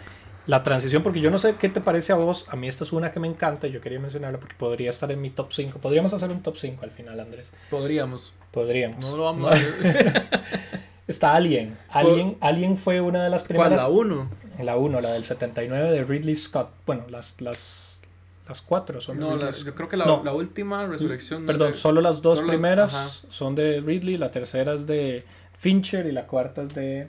[0.48, 2.92] la transición, porque yo no sé qué te parece a vos, a mí esta es
[2.94, 5.80] una que me encanta y yo quería mencionarla porque podría estar en mi top 5.
[5.80, 7.52] Podríamos hacer un top 5 al final, Andrés.
[7.70, 8.34] podríamos.
[8.52, 9.04] Podríamos.
[9.04, 10.24] No lo vamos a hacer.
[11.08, 11.78] Está Alien.
[11.90, 13.48] Alien, Alien fue una de las ¿Cuál?
[13.60, 13.82] primeras.
[13.84, 14.30] La 1.
[14.64, 16.70] La 1, la del 79 de Ridley Scott.
[16.86, 18.00] Bueno, las, las,
[18.48, 20.22] las cuatro son de No, Ridley la- yo creo que la, No.
[20.24, 21.46] la última resurrección.
[21.46, 25.24] Perdón, de- solo las dos solo primeras son de Ridley, la tercera es de
[25.54, 27.08] Fincher y la cuarta es de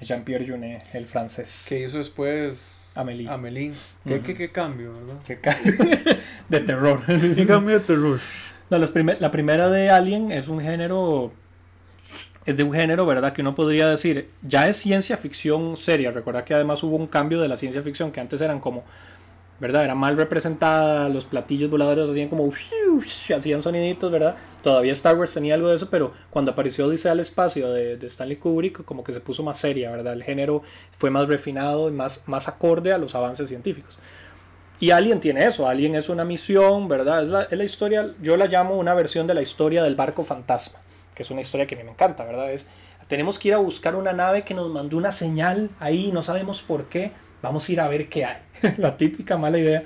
[0.00, 1.66] Jean-Pierre Jeunet, el francés.
[1.68, 3.28] Que hizo después Amélie.
[3.28, 3.72] Amelie.
[4.06, 5.22] ¿Qué, qué, qué cambio, verdad?
[5.26, 5.58] Que ca-
[6.48, 7.02] de terror.
[7.06, 8.18] ¿Qué cambio de terror?
[8.70, 11.32] No, las la primera de Alien es un género.
[12.46, 13.32] Es de un género, ¿verdad?
[13.32, 16.10] Que uno podría decir, ya es ciencia ficción seria.
[16.10, 18.82] Recuerda que además hubo un cambio de la ciencia ficción, que antes eran como
[19.60, 19.84] ¿verdad?
[19.84, 22.50] Era mal representada, los platillos voladores hacían como...
[23.36, 24.34] hacían soniditos, ¿verdad?
[24.62, 28.36] Todavía Star Wars tenía algo de eso, pero cuando apareció Odisea al espacio de, Stanley
[28.36, 30.14] Kubrick, como que se puso más seria, ¿verdad?
[30.14, 33.98] El género fue más refinado y más, más acorde a los avances científicos.
[34.80, 37.22] Y Alien tiene eso, Alien es una misión, ¿verdad?
[37.22, 40.24] Es la, es la historia, yo la llamo una versión de la historia del barco
[40.24, 40.78] fantasma,
[41.14, 42.50] que es una historia que a mí me encanta, ¿verdad?
[42.50, 42.66] Es,
[43.06, 46.62] tenemos que ir a buscar una nave que nos mandó una señal ahí, no sabemos
[46.62, 47.12] por qué,
[47.42, 48.38] vamos a ir a ver qué hay.
[48.78, 49.84] la típica mala idea.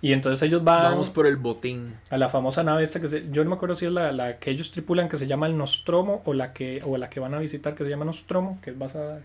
[0.00, 0.82] Y entonces ellos van.
[0.82, 1.94] Vamos por el botín.
[2.10, 4.38] A la famosa nave esta que se, yo no me acuerdo si es la, la,
[4.38, 7.32] que ellos tripulan que se llama el Nostromo o la que o la que van
[7.32, 9.22] a visitar que se llama Nostromo, que es basada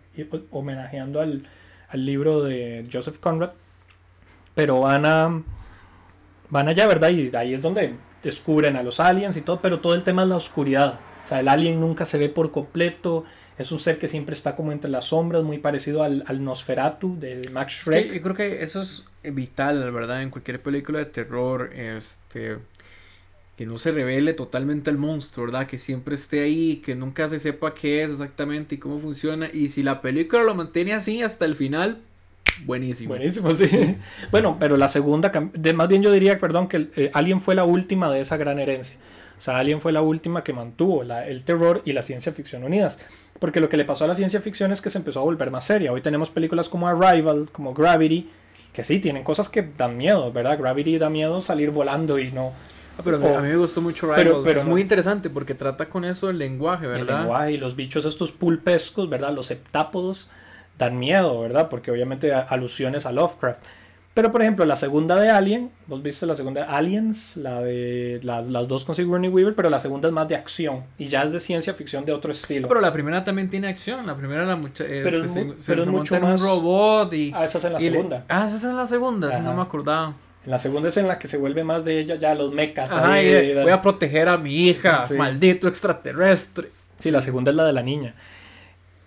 [0.51, 1.47] homenajeando al,
[1.89, 3.51] al libro de Joseph Conrad.
[4.55, 5.43] Pero van a
[6.49, 7.09] van allá, ¿verdad?
[7.09, 10.29] Y ahí es donde descubren a los aliens y todo, pero todo el tema es
[10.29, 10.99] la oscuridad.
[11.23, 13.25] O sea, el alien nunca se ve por completo.
[13.59, 17.19] Es un ser que siempre está como entre las sombras, muy parecido al, al Nosferatu
[17.19, 18.05] de Max Schreck.
[18.05, 20.23] Es que yo creo que eso es vital, ¿verdad?
[20.23, 22.57] En cualquier película de terror, este
[23.59, 25.67] que no se revele totalmente el monstruo, ¿verdad?
[25.67, 29.49] Que siempre esté ahí, que nunca se sepa qué es exactamente y cómo funciona.
[29.51, 31.97] Y si la película lo mantiene así hasta el final,
[32.63, 33.09] buenísimo.
[33.09, 33.67] Buenísimo, sí.
[33.67, 33.97] sí.
[34.31, 37.65] Bueno, pero la segunda, de, más bien yo diría, perdón, que eh, Alien fue la
[37.65, 38.97] última de esa gran herencia.
[39.37, 42.63] O sea, Alien fue la última que mantuvo la, el terror y la ciencia ficción
[42.63, 42.97] unidas.
[43.39, 45.49] Porque lo que le pasó a la ciencia ficción es que se empezó a volver
[45.49, 45.93] más seria.
[45.93, 48.29] Hoy tenemos películas como Arrival, como Gravity,
[48.73, 50.57] que sí, tienen cosas que dan miedo, ¿verdad?
[50.59, 52.51] Gravity da miedo salir volando y no...
[52.97, 54.17] Ah, pero o, a mí me gustó mucho Rival.
[54.17, 57.09] Pero, pero es no, muy interesante porque trata con eso el lenguaje, ¿verdad?
[57.09, 59.33] El lenguaje y los bichos estos pulpescos, ¿verdad?
[59.33, 60.29] Los septápodos
[60.77, 61.69] dan miedo, ¿verdad?
[61.69, 63.61] Porque obviamente alusiones a Lovecraft.
[64.19, 68.19] Pero por ejemplo, la segunda de Alien, vos viste la segunda de Aliens, la de
[68.21, 71.23] la, las dos con Sigourney Weaver, pero la segunda es más de acción y ya
[71.23, 72.67] es de ciencia ficción de otro estilo.
[72.67, 75.55] Pero la primera también tiene acción, la primera la mucha, pero este, es, se, pero
[75.57, 78.25] se es monta mucho más un robot y Ah, esa es en la le- segunda.
[78.27, 80.15] ah, esa es en la segunda, si no me acordaba.
[80.43, 82.91] En la segunda es en la que se vuelve más de ella ya los mechas.
[82.91, 85.13] Ajá, ahí, y de, y- voy a proteger a mi hija, Sí.
[85.13, 86.67] maldito extraterrestre.
[86.97, 88.15] Sí, la segunda es la de la niña.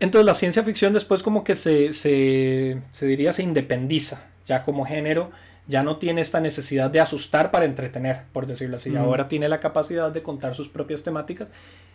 [0.01, 4.85] Entonces la ciencia ficción después como que se, se, se diría se independiza, ya como
[4.85, 5.31] género,
[5.69, 8.95] ya no tiene esta necesidad de asustar para entretener, por decirlo así.
[8.97, 11.49] Ahora tiene la capacidad de contar sus propias temáticas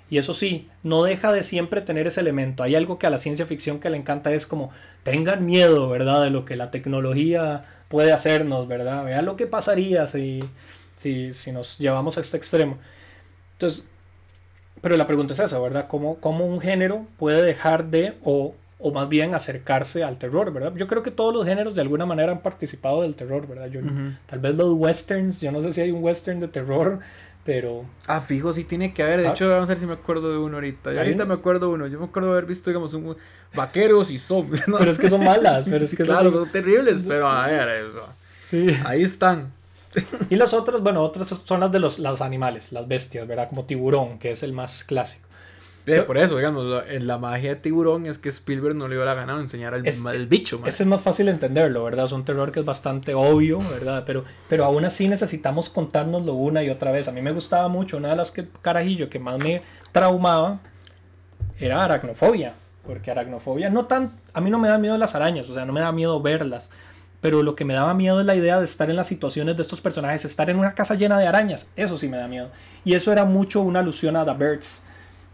[0.10, 2.64] y eso sí, no deja de siempre tener ese elemento.
[2.64, 4.72] Hay algo que a la ciencia ficción que le encanta es como
[5.04, 6.24] tengan miedo, ¿verdad?
[6.24, 9.04] De lo que la tecnología puede hacernos, ¿verdad?
[9.04, 10.40] Vean lo que pasaría si,
[10.96, 12.78] si, si nos llevamos a este extremo.
[13.54, 13.86] Entonces,
[14.82, 15.88] pero la pregunta es esa, ¿verdad?
[15.88, 20.74] ¿Cómo, cómo un género puede dejar de, o, o más bien acercarse al terror, ¿verdad?
[20.76, 23.68] Yo creo que todos los géneros de alguna manera han participado del terror, ¿verdad?
[23.68, 23.82] Yo.
[24.28, 27.00] Tal vez los westerns, yo no sé si hay un western de terror,
[27.44, 29.22] pero Ah, fijo, sí tiene que haber.
[29.22, 29.32] De Ah.
[29.32, 30.92] hecho, vamos a ver si me acuerdo de uno ahorita.
[30.94, 31.88] Yo ahorita un- me acuerdo de uno.
[31.88, 33.16] Yo me acuerdo de haber visto, digamos, un
[33.56, 34.68] vaqueros y zombies.
[34.68, 34.78] ¿no?
[34.78, 37.68] Pero es que son malas, pero es que claro, son- son terribles, pero a ver,
[37.90, 38.06] eso.
[38.50, 38.68] sí.
[38.86, 39.54] ahí están.
[40.30, 43.50] Y las otras, bueno, otras son las de los, los animales, las bestias, ¿verdad?
[43.50, 45.27] Como tiburón, que es el más clásico.
[45.88, 49.06] Eh, por eso, digamos, en la magia de tiburón es que Spielberg no le dio
[49.06, 50.68] la gana de enseñar al Es- el bicho, man.
[50.68, 52.06] Ese es más fácil entenderlo, ¿verdad?
[52.06, 54.04] Es un terror que es bastante obvio, ¿verdad?
[54.06, 57.08] Pero, pero aún así necesitamos contárnoslo una y otra vez.
[57.08, 59.62] A mí me gustaba mucho, una de las que, carajillo que más me
[59.94, 60.60] traumaba
[61.60, 62.54] era aracnofobia.
[62.86, 64.12] Porque aracnofobia no tan...
[64.34, 66.70] A mí no me da miedo las arañas, o sea, no me da miedo verlas.
[67.20, 69.62] Pero lo que me daba miedo es la idea de estar en las situaciones de
[69.64, 71.70] estos personajes, estar en una casa llena de arañas.
[71.76, 72.50] Eso sí me da miedo.
[72.86, 74.84] Y eso era mucho una alusión a The Birds.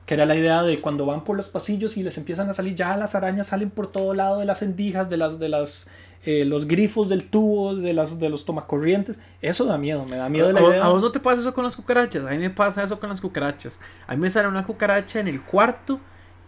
[0.05, 2.75] Que era la idea de cuando van por los pasillos y les empiezan a salir,
[2.75, 5.87] ya las arañas salen por todo lado de las endijas, de las, de las,
[6.25, 9.19] eh, los grifos del tubo, de las, de los tomacorrientes.
[9.41, 10.85] Eso da miedo, me da miedo la ¿A, idea.
[10.85, 12.25] a vos no te pasa eso con las cucarachas?
[12.25, 13.79] A mí me pasa eso con las cucarachas.
[14.07, 15.99] A mí me sale una cucaracha en el cuarto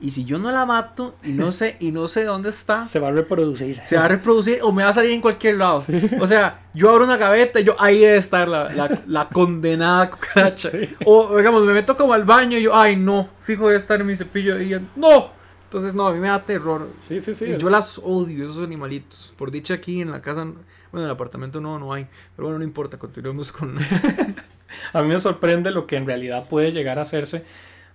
[0.02, 3.00] y si yo no la mato y no sé y no sé dónde está, Se
[3.00, 3.80] va a reproducir.
[3.82, 5.84] se va a reproducir o me va a salir en cualquier lado.
[6.20, 10.10] O sea, yo abro una gaveta y yo ahí debe estar la, la, la condenada
[10.12, 10.70] cucaracha.
[10.70, 10.90] Sí.
[11.06, 14.08] O digamos, me meto como al baño y yo, ay no, fijo debe estar en
[14.08, 15.32] mi cepillo y yo, no.
[15.64, 16.90] Entonces no, a mí me da terror.
[16.98, 17.46] Sí, sí, sí.
[17.46, 19.34] y yo las odio, esos animalitos.
[19.38, 22.08] Por dicha aquí en la casa, bueno, en el apartamento no, no hay.
[22.36, 23.78] Pero bueno, no importa, continuemos con...
[24.94, 27.44] A mí me sorprende lo que en realidad puede llegar a hacerse.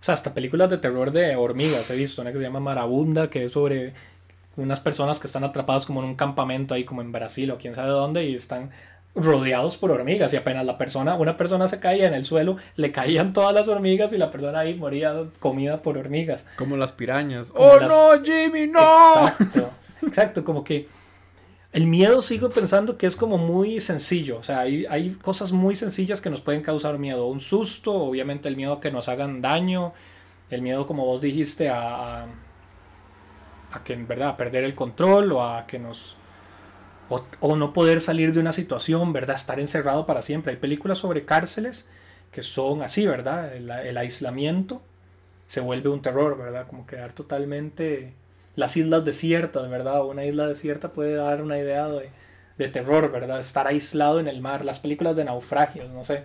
[0.00, 3.28] O sea, hasta películas de terror de hormigas he visto, una que se llama Marabunda,
[3.28, 3.92] que es sobre
[4.56, 7.74] unas personas que están atrapadas como en un campamento ahí como en Brasil o quién
[7.74, 8.70] sabe dónde y están
[9.14, 12.92] rodeados por hormigas y apenas la persona, una persona se caía en el suelo, le
[12.92, 16.46] caían todas las hormigas y la persona ahí moría comida por hormigas.
[16.56, 17.50] Como las pirañas.
[17.50, 18.80] Como ¡Oh las- no, Jimmy, no!
[19.28, 19.70] Exacto,
[20.02, 20.88] exacto, como que
[21.72, 26.20] el miedo sigo pensando que es como muy sencillo, o sea, hay, cosas muy sencillas
[26.20, 29.92] que nos pueden causar miedo, un susto, obviamente el miedo a que nos hagan daño,
[30.50, 32.26] el miedo como vos dijiste a,
[33.72, 36.16] a, que en verdad a perder el control o a que nos
[37.40, 39.36] o, no poder salir de una situación, ¿verdad?
[39.36, 40.52] Estar encerrado para siempre.
[40.52, 41.88] Hay películas sobre cárceles
[42.30, 43.54] que son así, ¿verdad?
[43.54, 44.80] El, aislamiento
[45.46, 46.66] se vuelve un terror, ¿verdad?
[46.68, 48.14] Como quedar totalmente...
[48.56, 50.04] Las islas desiertas, ¿verdad?
[50.04, 52.10] Una isla desierta puede dar una idea de,
[52.58, 53.38] de terror, ¿verdad?
[53.38, 54.64] Estar aislado en el mar.
[54.64, 56.24] Las películas de naufragios, no sé.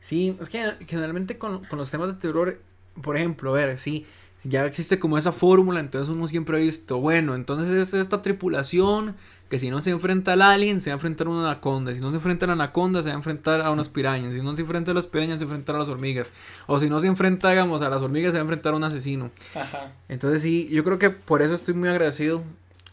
[0.00, 2.60] Sí, es que generalmente con, con los temas de terror,
[3.02, 4.06] por ejemplo, a ver, sí
[4.44, 9.16] ya existe como esa fórmula, entonces uno siempre ha visto, bueno, entonces es esta tripulación
[9.48, 12.00] que si no se enfrenta al alien, se va a enfrentar a una anaconda, si
[12.00, 14.54] no se enfrenta a la anaconda, se va a enfrentar a unas pirañas, si no
[14.54, 16.32] se enfrenta a las pirañas, se va a enfrentar a las hormigas,
[16.66, 18.84] o si no se enfrenta, digamos, a las hormigas, se va a enfrentar a un
[18.84, 19.30] asesino.
[19.54, 19.92] Ajá.
[20.08, 22.42] Entonces sí, yo creo que por eso estoy muy agradecido,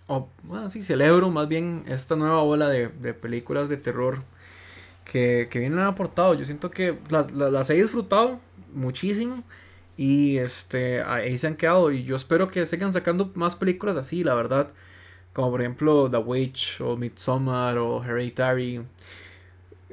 [0.07, 4.23] o bueno, sí, celebro más bien esta nueva ola de, de películas de terror
[5.03, 6.33] que, que bien han aportado.
[6.35, 8.39] Yo siento que las, las, las he disfrutado
[8.73, 9.43] muchísimo.
[9.97, 11.89] Y este, ahí se han quedado.
[11.89, 14.73] Y yo espero que sigan sacando más películas así, la verdad.
[15.36, 18.81] Como por ejemplo The Witch o Midsommar o Hereditary.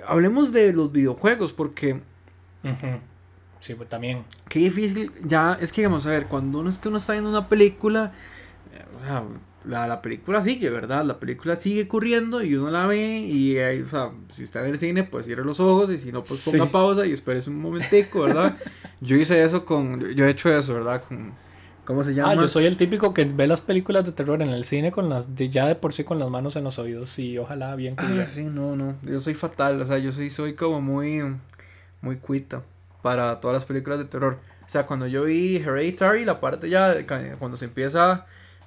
[0.06, 2.00] Hablemos de los videojuegos porque...
[3.58, 4.24] Sí, pues también.
[4.48, 5.10] Qué difícil.
[5.24, 8.12] Ya, es que vamos a ver, cuando uno es que uno está viendo una película...
[8.72, 9.22] Eh,
[9.64, 11.04] la, la, película sigue, ¿verdad?
[11.04, 14.78] La película sigue corriendo y uno la ve y, o sea, si está en el
[14.78, 18.22] cine, pues cierre los ojos y si no, pues ponga pausa y espérese un momentico,
[18.22, 18.56] ¿verdad?
[19.00, 21.02] yo hice eso con, yo he hecho eso, ¿verdad?
[21.06, 21.32] Con,
[21.84, 22.32] ¿Cómo se llama?
[22.32, 25.08] Ah, yo soy el típico que ve las películas de terror en el cine con
[25.08, 27.96] las, de, ya de por sí con las manos en los oídos y ojalá bien
[27.98, 31.22] Ah, sí, no, no, yo soy fatal, o sea, yo soy, soy como muy,
[32.00, 32.62] muy cuita
[33.02, 34.38] para todas las películas de terror.
[34.64, 36.94] O sea, cuando yo vi Hereditary, la parte ya,
[37.38, 38.26] cuando se empieza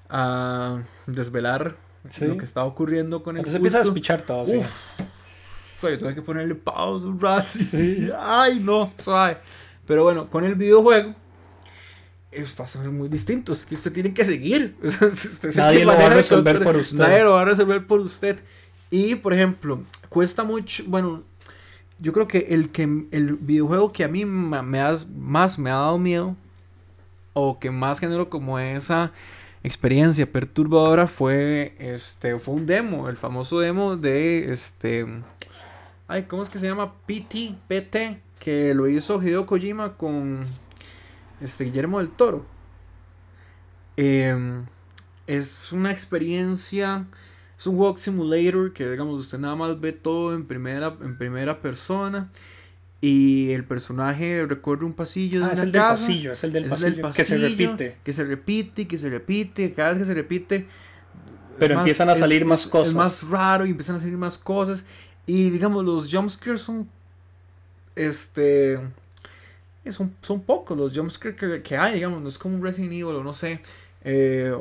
[0.10, 1.78] a desvelar
[2.22, 4.58] lo que está ocurriendo con el Se empieza a despichar todo, sí.
[4.58, 9.38] O sea, yo tuve que ponerle pausa un rato y ay, no, suave.
[9.88, 11.16] Pero bueno, con el videojuego
[12.36, 14.76] es muy distinto, es que usted tiene que seguir.
[15.56, 16.98] nadie lo va a resolver por usted.
[16.98, 18.38] Nadie lo va a resolver por usted.
[18.90, 21.24] Y, por ejemplo, cuesta mucho, bueno,
[22.00, 25.98] yo creo que el, que, el videojuego que a mí me, más me ha dado
[25.98, 26.36] miedo,
[27.34, 29.12] o que más genero como esa
[29.62, 35.06] experiencia perturbadora fue este fue un demo, el famoso demo de este
[36.08, 36.94] ay, ¿cómo es que se llama?
[37.06, 40.46] PT, PT, que lo hizo Hideo Kojima con
[41.42, 42.46] este Guillermo del Toro.
[43.98, 44.66] Em,
[45.28, 47.06] es una experiencia,
[47.58, 51.62] es un walk simulator que digamos usted nada más ve todo en primera en primera
[51.62, 52.30] persona
[53.02, 56.66] y el personaje recorre un pasillo de ah, es el Del pasillo, es el del
[56.66, 57.98] pasillo, que se repite.
[58.04, 60.68] Que se repite, que se repite, cada vez que se repite.
[61.60, 62.90] Pero empiezan a salir más cosas.
[62.90, 64.86] Es más raro y empiezan a salir más cosas.
[65.28, 66.90] Y digamos, los jumpscares son.
[67.96, 68.80] Este.
[69.92, 72.22] Son, son pocos los jumpscares que, que hay, digamos.
[72.22, 73.60] No es como un Resident Evil o no sé.
[74.04, 74.56] Eh,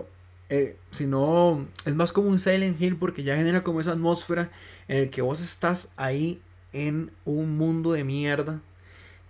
[0.51, 4.51] eh, sino es más como un Silent Hill porque ya genera como esa atmósfera
[4.89, 6.41] en el que vos estás ahí
[6.73, 8.61] en un mundo de mierda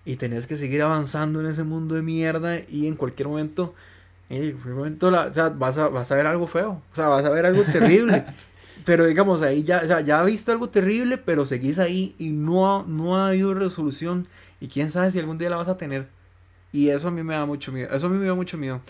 [0.04, 3.74] y tenés que seguir avanzando en ese mundo de mierda y en cualquier momento,
[4.28, 7.08] en cualquier momento la, o sea, vas, a, vas a ver algo feo, o sea,
[7.08, 8.24] vas a ver algo terrible.
[8.84, 12.30] pero digamos, ahí ya, o sea, ya has visto algo terrible, pero seguís ahí y
[12.30, 14.26] no no ha habido resolución
[14.64, 16.08] y quién sabe si algún día la vas a tener.
[16.72, 18.80] Y eso a mí me da mucho miedo, eso a mí me da mucho miedo.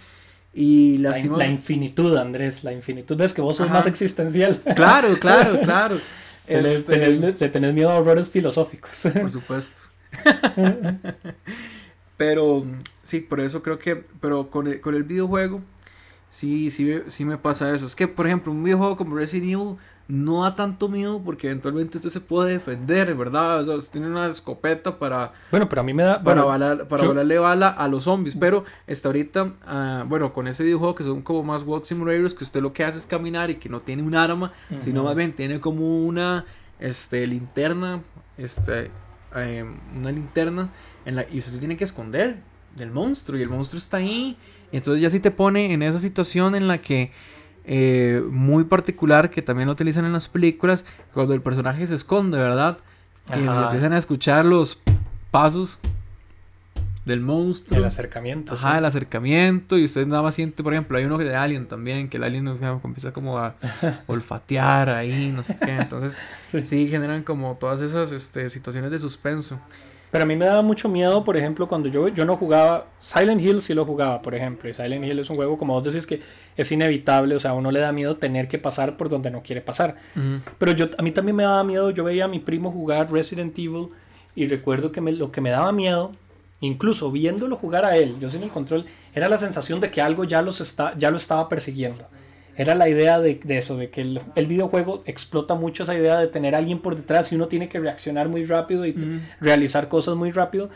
[0.53, 3.17] Y la, la infinitud, Andrés, la infinitud.
[3.17, 4.61] Ves que vos sos más existencial.
[4.77, 5.99] Claro, claro, claro.
[6.47, 7.49] Este...
[7.49, 9.03] Tenés, miedo a horrores filosóficos.
[9.21, 9.81] Por supuesto.
[12.17, 12.65] pero
[13.03, 15.61] sí, por eso creo que, pero con el, con el videojuego,
[16.31, 17.87] sí, sí, sí me pasa eso.
[17.87, 21.97] Es que, por ejemplo, un videojuego como Resident Evil no da tanto miedo porque eventualmente
[21.97, 23.61] usted se puede defender, ¿verdad?
[23.61, 25.33] O sea, usted tiene una escopeta para...
[25.51, 26.23] Bueno, pero a mí me da...
[26.23, 26.45] Para,
[26.87, 31.05] para volarle bala a los zombies, pero está ahorita, ah, bueno, con ese videojuego que
[31.05, 33.81] son como más walk simulators, que usted lo que hace es caminar y que no
[33.81, 36.45] tiene un arma, sino más bien tiene como una
[36.79, 38.03] este, linterna,
[38.37, 38.91] este,
[39.35, 40.71] em, una linterna
[41.07, 42.37] en la, y usted se tiene que esconder
[42.77, 44.37] del monstruo y el monstruo está ahí.
[44.73, 47.13] entonces ya sí te pone en esa situación en la que
[47.65, 52.39] eh, muy particular que también lo utilizan en las películas, cuando el personaje se esconde,
[52.39, 52.79] ¿verdad?
[53.31, 54.79] Y empiezan a escuchar los
[55.31, 55.79] pasos
[57.05, 57.79] del monstruo.
[57.79, 58.55] El acercamiento.
[58.55, 59.79] Ajá, el acercamiento.
[59.79, 62.47] Y usted nada más siente, por ejemplo, hay uno de Alien también, que el Alien
[62.47, 63.55] empieza como a
[64.07, 65.77] olfatear ahí, no sé qué.
[65.77, 66.21] Entonces,
[66.65, 66.89] sí.
[66.89, 69.59] generan como todas esas este, situaciones de suspenso.
[70.15, 72.87] Pero a mí me daba mucho miedo, por ejemplo, cuando yo, yo no jugaba.
[73.01, 74.71] Silent Hill sí lo jugaba, por ejemplo.
[74.71, 76.21] Y Silent Hill es un juego, como vos decís, que
[76.57, 77.35] es inevitable.
[77.35, 79.97] O sea, a uno le da miedo tener que pasar por donde no quiere pasar.
[80.57, 81.91] Pero yo, a mí también me daba miedo.
[81.91, 83.89] Yo veía a mi primo jugar Resident Evil.
[84.37, 86.13] Y recuerdo que me, lo que me daba miedo,
[86.61, 88.87] incluso viéndolo jugar a él, yo sin el control,
[89.17, 92.07] era la sensación de que algo ya, los está, ya lo estaba persiguiendo.
[92.57, 96.55] Era la idea de, eso, de que el, videojuego explota mucho esa idea de tener
[96.55, 98.95] a alguien por detrás y uno tiene que reaccionar muy rápido y
[99.41, 100.71] realizar cosas muy rápido.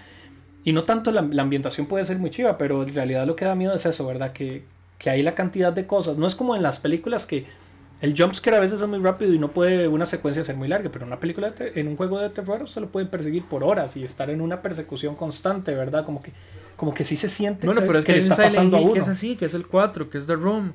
[0.65, 3.55] Y no tanto la, ambientación puede ser muy chiva, pero en realidad lo que da
[3.55, 4.33] miedo es eso, ¿verdad?
[4.33, 4.65] Que,
[4.99, 6.17] que hay la cantidad de cosas.
[6.17, 7.47] No es como en las películas que
[8.01, 10.91] el jumpscare a veces es muy rápido y no puede una secuencia ser muy larga,
[10.93, 13.97] pero en una película, en un juego de terror se lo pueden perseguir por horas
[13.97, 16.05] y estar en una persecución constante, ¿verdad?
[16.05, 16.33] Como que
[16.79, 18.93] como que sí se siente bueno, pero es que, está pasando a uno.
[18.93, 20.75] que es así, que es el 4, que es The Room,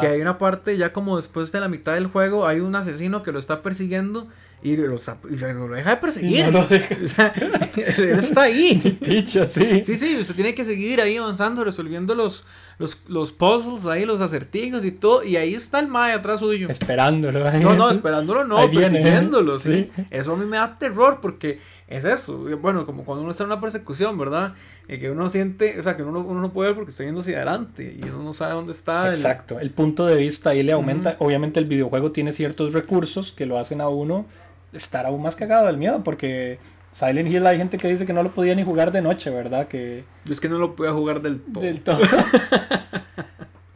[0.00, 3.22] que hay una parte ya como después de la mitad del juego hay un asesino
[3.22, 4.28] que lo está persiguiendo
[4.62, 6.50] y, lo, y se lo deja de perseguir.
[6.50, 6.60] No
[7.04, 7.34] o sea,
[7.76, 8.80] él está ahí.
[9.28, 9.82] sí.
[9.82, 12.46] Sí, sí, usted tiene que seguir ahí avanzando, resolviendo los,
[12.78, 15.22] los, los puzzles ahí, los acertijos y todo.
[15.22, 16.68] Y ahí está el Mae atrás suyo.
[16.70, 17.50] Esperándolo.
[17.60, 19.90] No, no, esperándolo no, persiguiéndolo, ¿sí?
[20.10, 22.38] Eso a mí me da terror porque es eso.
[22.60, 24.54] Bueno, como cuando uno está en una persecución, ¿verdad?
[24.88, 27.20] Y que uno siente, o sea, que uno, uno no puede ver porque está yendo
[27.20, 29.10] hacia adelante y uno no sabe dónde está.
[29.10, 31.16] Exacto, el, punto de vista ahí le aumenta.
[31.18, 34.26] Obviamente el videojuego tiene ciertos recursos que lo hacen a uno
[34.72, 36.58] estar aún más cagado del miedo porque
[36.92, 39.68] Silent Hill hay gente que dice que no lo podía ni jugar de noche, ¿verdad?
[39.68, 40.04] Que...
[40.24, 41.64] Yo es que no lo podía jugar del todo.
[41.64, 42.00] Del todo.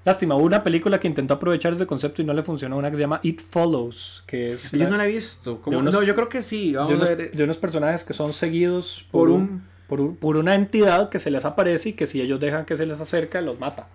[0.07, 2.97] Lástima, hubo una película que intentó aprovechar ese concepto y no le funcionó, una que
[2.97, 4.71] se llama It Follows, que es...
[4.71, 5.61] Yo no la he visto.
[5.67, 6.75] no, yo creo que sí.
[6.75, 11.45] de, unos, personajes que son seguidos por, un, por, por una entidad que se les
[11.45, 13.89] aparece y que si ellos dejan que se les acerca, los mata.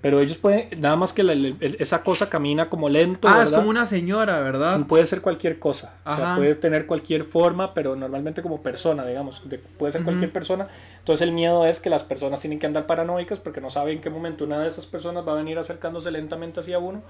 [0.00, 3.28] Pero ellos pueden, nada más que esa cosa camina como lento.
[3.28, 4.86] Ah, es como una señora, ¿verdad?
[4.86, 5.94] Puede ser cualquier cosa.
[6.06, 9.42] O sea, puede tener cualquier forma, pero normalmente como persona, digamos.
[9.78, 10.68] puede ser cualquier persona.
[10.98, 14.00] Entonces el miedo es que las personas tienen que andar paranoicas porque no saben en
[14.00, 17.02] qué momento una de esas personas va a venir acercándose lentamente hacia uno.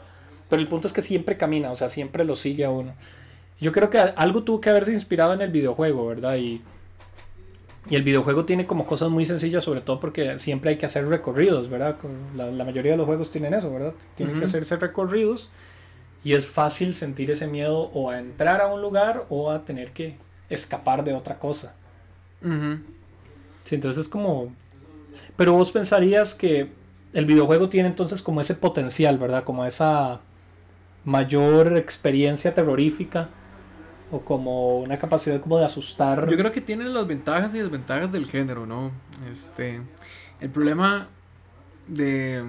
[0.49, 2.95] Pero el punto es que siempre camina, o sea, siempre lo sigue a uno.
[3.61, 6.37] Yo creo que algo tuvo que haberse inspirado en el videojuego, ¿verdad?
[6.37, 6.61] Y
[7.91, 11.07] y el videojuego tiene como cosas muy sencillas, sobre todo porque siempre hay que hacer
[11.09, 11.97] recorridos, ¿verdad?
[12.37, 13.95] La, la mayoría de los juegos tienen eso, ¿verdad?
[14.15, 15.51] Tienen que hacerse recorridos
[16.23, 19.91] y es fácil sentir ese miedo o a entrar a un lugar o a tener
[19.91, 20.15] que
[20.49, 21.75] escapar de otra cosa.
[23.65, 24.55] Sí, entonces es como...
[25.37, 26.71] Pero vos pensarías que
[27.13, 29.43] el videojuego tiene entonces como ese potencial, ¿verdad?
[29.43, 30.21] Como esa
[31.05, 33.31] mayor experiencia terrorífica
[34.11, 36.29] o como una capacidad como de asustar.
[36.29, 38.91] Yo creo que tiene las ventajas y desventajas del género, ¿no?
[39.31, 39.81] Este,
[40.41, 41.09] el problema
[41.87, 42.45] de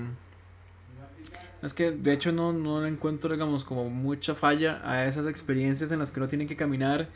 [1.64, 6.00] es que de hecho no, no encuentro, digamos, como mucha falla a esas experiencias en
[6.00, 7.08] las que uno tiene que caminar.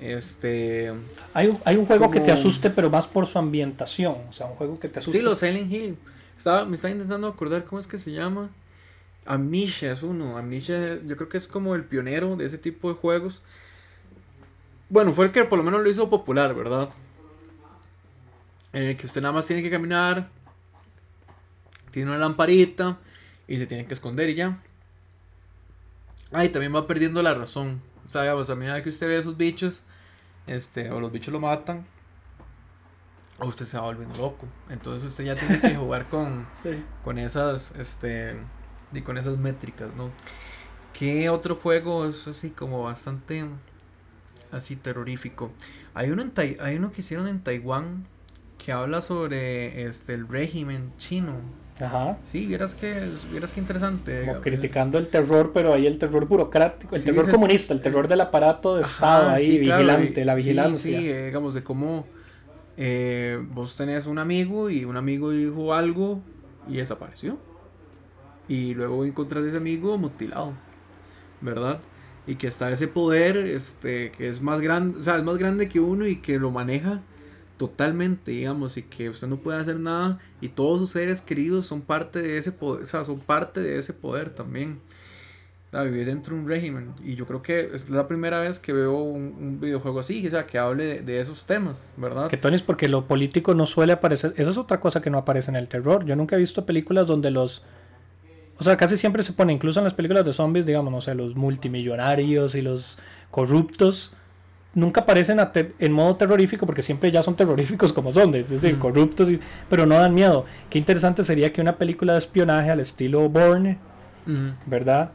[0.00, 0.92] Este.
[1.32, 4.16] Hay un, hay un juego que te asuste, pero más por su ambientación.
[4.28, 5.18] O sea, un juego que te asuste.
[5.18, 5.96] Sí, los Silent Hill.
[6.36, 8.50] Estaba, me estaba intentando acordar cómo es que se llama.
[9.24, 10.36] Amnesia es uno.
[10.36, 13.42] Amnesia, yo creo que es como el pionero de ese tipo de juegos.
[14.88, 16.90] Bueno, fue el que por lo menos lo hizo popular, ¿verdad?
[18.72, 20.28] En el que usted nada más tiene que caminar,
[21.90, 22.98] tiene una lamparita
[23.48, 24.60] y se tiene que esconder y ya.
[26.30, 27.80] Ay, también va perdiendo la razón.
[28.06, 29.82] O sea, digamos, a medida que usted ve a esos bichos,
[30.46, 31.86] este, o los bichos lo matan,
[33.38, 34.46] o usted se va volviendo loco.
[34.70, 36.46] Entonces usted ya tiene que jugar con,
[37.02, 38.36] con esas, este,
[38.92, 40.10] y con esas métricas, ¿no?
[40.92, 43.44] ¿Qué otro juego es así como bastante
[44.52, 45.50] así terrorífico.
[45.94, 48.06] Hay uno, en hay uno que hicieron en Taiwán
[48.64, 51.34] que habla sobre este el régimen chino.
[51.80, 52.18] Ajá.
[52.24, 54.26] Sí, vieras que, vieras que interesante.
[54.42, 58.76] criticando el terror, pero ahí el terror burocrático, el terror comunista, el terror del aparato
[58.76, 60.98] de Estado ahí, vigilante, la vigilancia.
[60.98, 62.06] Sí, sí eh, digamos, de cómo
[62.78, 66.22] eh, vos tenés un amigo y un amigo dijo algo
[66.68, 67.38] y desapareció.
[68.48, 70.54] Y luego encontrás ese amigo mutilado,
[71.40, 71.80] ¿verdad?
[72.26, 75.68] Y que está ese poder este que es más grande, o sea, es más grande
[75.68, 77.00] que uno y que lo maneja
[77.56, 81.80] totalmente, digamos, y que usted no puede hacer nada y todos sus seres queridos son
[81.80, 84.80] parte de ese poder, o sea, son parte de ese poder también.
[85.72, 86.92] O vivir dentro de un régimen.
[87.04, 90.46] Y yo creo que es la primera vez que veo un, videojuego así, o sea,
[90.46, 92.30] que hable de, esos temas, ¿verdad?
[92.30, 94.32] Que Tony es porque lo político no suele aparecer.
[94.36, 96.04] Eso es otra cosa que no aparece en el terror.
[96.06, 97.62] Yo nunca he visto películas donde los
[98.58, 101.14] o sea, casi siempre se pone, incluso en las películas de zombies, digamos, no sé,
[101.14, 102.98] los multimillonarios y los
[103.30, 104.12] corruptos,
[104.74, 105.38] nunca aparecen
[105.78, 109.28] en modo terrorífico porque siempre ya son terroríficos como son, es decir, corruptos,
[109.68, 110.46] pero no dan miedo.
[110.70, 113.78] Qué interesante sería que una película de espionaje al estilo Bourne,
[114.66, 115.12] ¿verdad?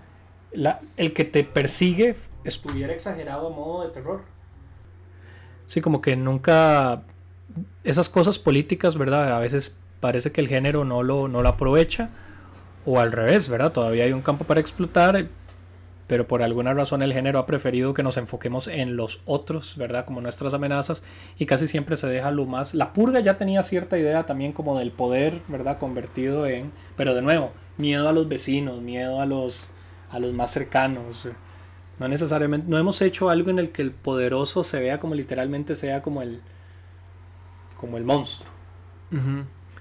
[0.52, 4.22] La, el que te persigue estuviera exagerado a modo de terror.
[5.68, 7.04] Sí, como que nunca
[7.84, 9.36] esas cosas políticas, ¿verdad?
[9.36, 12.10] A veces parece que el género no lo, no lo aprovecha
[12.86, 13.72] o al revés, ¿verdad?
[13.72, 15.28] Todavía hay un campo para explotar,
[16.08, 20.06] pero por alguna razón el género ha preferido que nos enfoquemos en los otros, ¿verdad?
[20.06, 21.04] Como nuestras amenazas
[21.38, 22.74] y casi siempre se deja lo más...
[22.74, 25.78] La purga ya tenía cierta idea también como del poder, ¿verdad?
[25.78, 26.72] Convertido en...
[26.98, 29.70] Pero de nuevo, miedo a los vecinos, miedo a los,
[30.10, 31.30] a los más cercanos.
[32.00, 35.76] No necesariamente, no hemos hecho algo en el que el poderoso se vea como literalmente
[35.76, 36.42] sea como el,
[37.78, 38.50] como el monstruo.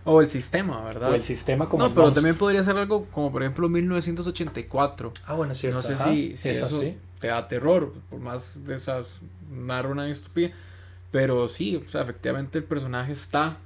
[0.05, 1.11] O el sistema, ¿verdad?
[1.11, 5.12] O el sistema como No, pero también podría ser algo como por ejemplo 1984.
[5.26, 5.76] Ah, bueno, cierto.
[5.76, 6.82] No sé si, si es eso
[7.18, 9.09] te da terror, por más de esas
[9.51, 10.51] narra y estúpida.
[11.11, 13.59] Pero sí, o sea, efectivamente el personaje está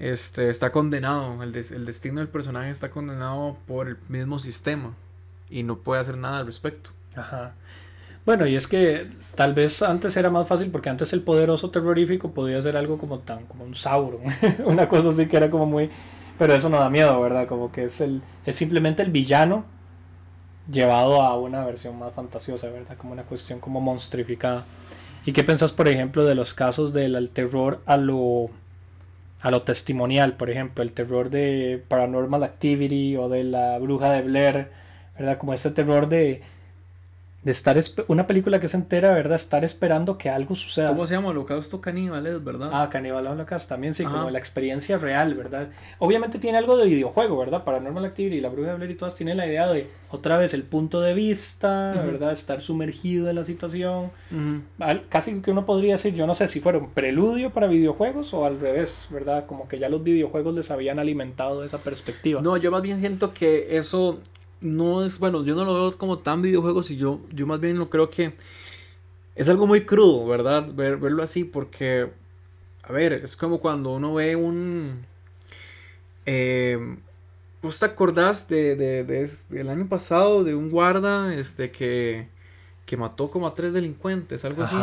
[0.00, 4.94] este, está condenado, el, el destino del personaje está condenado por el mismo sistema
[5.50, 6.90] y no puede hacer nada al respecto.
[7.14, 7.54] Ajá.
[8.26, 12.32] Bueno, y es que tal vez antes era más fácil porque antes el poderoso terrorífico
[12.32, 14.20] podía ser algo como tan como un Sauron,
[14.64, 15.90] una cosa así que era como muy
[16.38, 17.46] pero eso no da miedo, ¿verdad?
[17.46, 19.64] Como que es el es simplemente el villano
[20.70, 22.96] llevado a una versión más fantasiosa, ¿verdad?
[22.96, 24.64] Como una cuestión como monstrificada.
[25.26, 28.50] ¿Y qué pensás, por ejemplo, de los casos del terror a lo
[29.42, 34.22] a lo testimonial, por ejemplo, el terror de Paranormal Activity o de la bruja de
[34.22, 34.68] Blair,
[35.18, 35.38] ¿verdad?
[35.38, 36.42] Como este terror de
[37.42, 39.36] de estar una película que se entera, ¿verdad?
[39.36, 40.88] Estar esperando que algo suceda.
[40.88, 41.28] ¿Cómo se llama?
[41.28, 42.68] Holocausto Caníbales, ¿verdad?
[42.70, 45.70] Ah, Caníbal Holocausto también, sí, como la experiencia real, ¿verdad?
[45.98, 47.64] Obviamente tiene algo de videojuego, ¿verdad?
[47.64, 50.52] Paranormal Activity y La Bruja de Blair y todas tienen la idea de, otra vez,
[50.52, 52.32] el punto de vista, ¿verdad?
[52.32, 54.10] Estar sumergido en la situación.
[55.08, 58.44] Casi que uno podría decir, yo no sé si fuera un preludio para videojuegos o
[58.44, 59.46] al revés, ¿verdad?
[59.46, 62.42] Como que ya los videojuegos les habían alimentado esa perspectiva.
[62.42, 64.18] No, yo más bien siento que eso
[64.60, 67.78] no es, bueno, yo no lo veo como tan videojuegos y yo, yo más bien
[67.78, 68.34] lo creo que
[69.34, 70.72] es algo muy crudo, ¿verdad?
[70.72, 72.10] Ver, verlo así porque,
[72.82, 75.06] a ver, es como cuando uno ve un...
[76.26, 76.96] Eh,
[77.62, 82.28] ¿Vos te acordás de, de, del año pasado de un guarda este, que,
[82.86, 84.76] que mató como a tres delincuentes, algo así?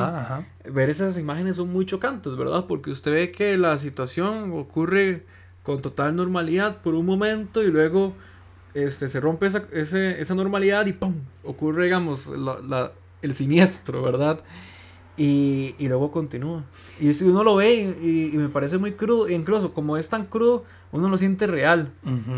[0.72, 2.66] Ver esas imágenes son muy chocantes, ¿verdad?
[2.68, 5.26] Porque usted ve que la situación ocurre
[5.64, 8.14] con total normalidad por un momento y luego
[8.74, 11.16] este, se rompe esa, esa normalidad y ¡pum!
[11.44, 12.92] ocurre, digamos, la,
[13.22, 14.40] el siniestro, ¿verdad?
[15.16, 16.64] Y, y, luego continúa.
[17.00, 20.64] Y si uno lo ve y, me parece muy crudo, incluso como es tan crudo,
[20.92, 21.92] uno lo siente real.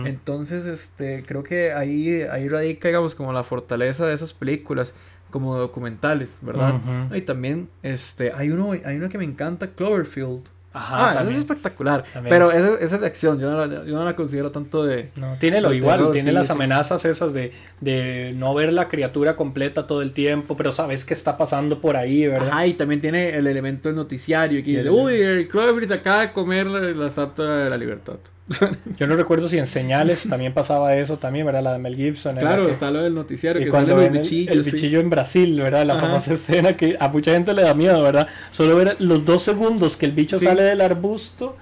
[0.05, 4.93] Entonces, este, creo que ahí, ahí radica, digamos, como la fortaleza de esas películas,
[5.29, 6.81] como documentales, ¿verdad?
[7.13, 10.43] Y también, este, hay uno, hay uno que me encanta, Cloverfield.
[10.71, 12.03] Ajá, ah, eso es espectacular.
[12.27, 15.09] Pero esa, es de acción, yo no, la, yo no la considero tanto de.
[15.15, 17.51] No, tiene lo igual, tiene las amenazas esas de,
[17.81, 21.97] de no ver la criatura completa todo el tiempo, pero sabes que está pasando por
[21.97, 22.49] ahí, ¿verdad?
[22.49, 26.33] Ajá, y también tiene el elemento del noticiario que dice: Uy, el Cloverfield acaba de
[26.33, 28.17] comer la estatua de la libertad.
[28.97, 31.63] Yo no recuerdo si en señales también pasaba eso también, ¿verdad?
[31.63, 32.35] La de Mel Gibson.
[32.35, 33.61] Claro, está lo del noticiario.
[33.61, 35.85] Y que cuando el bichillo, el, bichillo en Brasil, ¿verdad?
[35.85, 38.27] La famosa escena que a mucha gente le da miedo, ¿verdad?
[38.51, 41.57] Solo ver los dos segundos que el bicho sale del arbusto,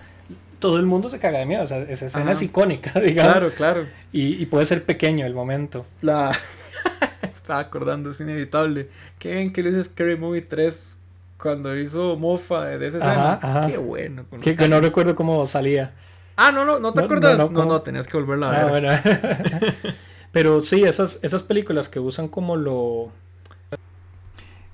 [0.60, 1.64] todo el mundo se caga de miedo.
[1.64, 3.34] O sea, esa escena es icónica, digamos.
[3.34, 3.86] Claro, claro.
[4.14, 5.86] Y, y puede ser pequeño el momento.
[6.02, 6.38] La...
[7.22, 8.90] Estaba acordando, es inevitable.
[9.20, 11.00] ¿Qué ven que le hizo Scary Movie 3
[11.38, 13.68] cuando hizo mofa de esa escena?
[13.68, 14.26] Qué bueno.
[14.42, 15.94] que, que no recuerdo cómo salía.
[16.38, 17.38] Ah, no, no, no te acuerdas.
[17.52, 18.84] No, no, tenías que volverla a ah, ver.
[18.84, 19.70] bueno.
[20.32, 23.10] pero sí, esas, esas películas que usan como lo.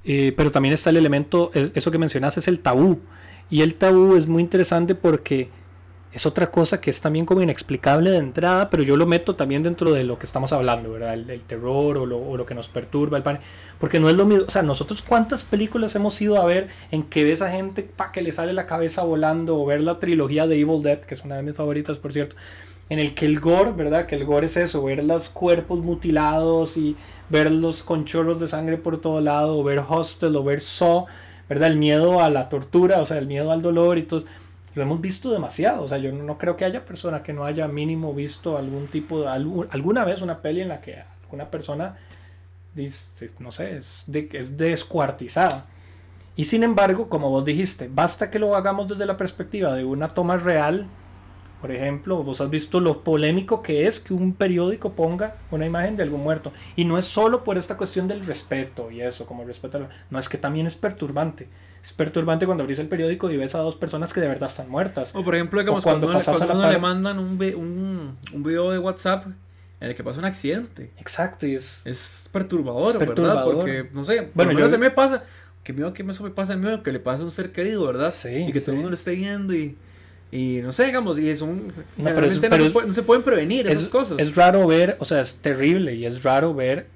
[0.03, 2.99] Eh, pero también está el elemento, eso que mencionas es el tabú.
[3.49, 5.49] Y el tabú es muy interesante porque
[6.13, 9.63] es otra cosa que es también como inexplicable de entrada, pero yo lo meto también
[9.63, 11.15] dentro de lo que estamos hablando, ¿verdad?
[11.15, 13.39] El, terror o lo, o lo, que nos perturba, el pan.
[13.79, 17.01] Porque no es lo mismo, o sea, nosotros cuántas películas hemos ido a ver en
[17.01, 20.45] que ves a gente pa, que le sale la cabeza volando, o ver la trilogía
[20.45, 22.35] de Evil Dead, que es una de mis favoritas, por cierto,
[22.89, 24.05] en el que el gore, ¿verdad?
[24.05, 26.95] Que el gore es eso, ver los cuerpos mutilados y
[27.29, 31.07] verlos con chorros de sangre por todo lado, o ver Hostel, o ver Saw,
[31.49, 31.71] ¿verdad?
[31.71, 34.23] El miedo a la tortura, o sea, el miedo al dolor y todo
[34.75, 35.83] lo hemos visto demasiado.
[35.83, 39.21] O sea, yo no creo que haya persona que no haya mínimo visto algún tipo
[39.21, 39.27] de.
[39.27, 41.97] alguna vez una peli en la que alguna persona
[42.73, 45.65] dice, no sé, es, de, es descuartizada.
[46.35, 50.07] Y sin embargo, como vos dijiste, basta que lo hagamos desde la perspectiva de una
[50.07, 50.87] toma real.
[51.63, 55.95] Por ejemplo, vos has visto lo polémico que es que un periódico ponga una imagen
[55.95, 56.51] de algún muerto.
[56.75, 59.87] Y no es solo por esta cuestión del respeto y eso, como respeto.
[60.09, 61.47] No, es que también es perturbante
[61.81, 64.69] es perturbante cuando abrís el periódico y ves a dos personas que de verdad están
[64.69, 65.15] muertas.
[65.15, 69.27] O por ejemplo, digamos, cuando, cuando, le mandan un, un, un, video de WhatsApp
[69.79, 70.91] en el que pasa un accidente.
[70.97, 71.81] Exacto, y es...
[71.85, 73.45] Es perturbador, ¿verdad?
[73.45, 75.23] Porque, no sé, bueno, yo se me pasa,
[75.63, 77.85] que miedo que eso me pasa a mí, que le pasa a un ser querido,
[77.85, 78.13] ¿verdad?
[78.13, 79.77] Sí, y que todo el mundo lo esté viendo y...
[80.33, 81.67] Y no sé, digamos, y es un...
[81.97, 84.17] No, pero no, se pueden prevenir esas cosas.
[84.19, 86.87] Es raro ver, o sea, es terrible y es raro ver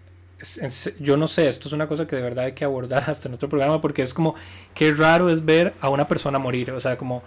[0.99, 3.33] yo no sé, esto es una cosa que de verdad hay que abordar hasta en
[3.33, 4.35] otro programa porque es como
[4.73, 7.23] que raro es ver a una persona morir, o sea, como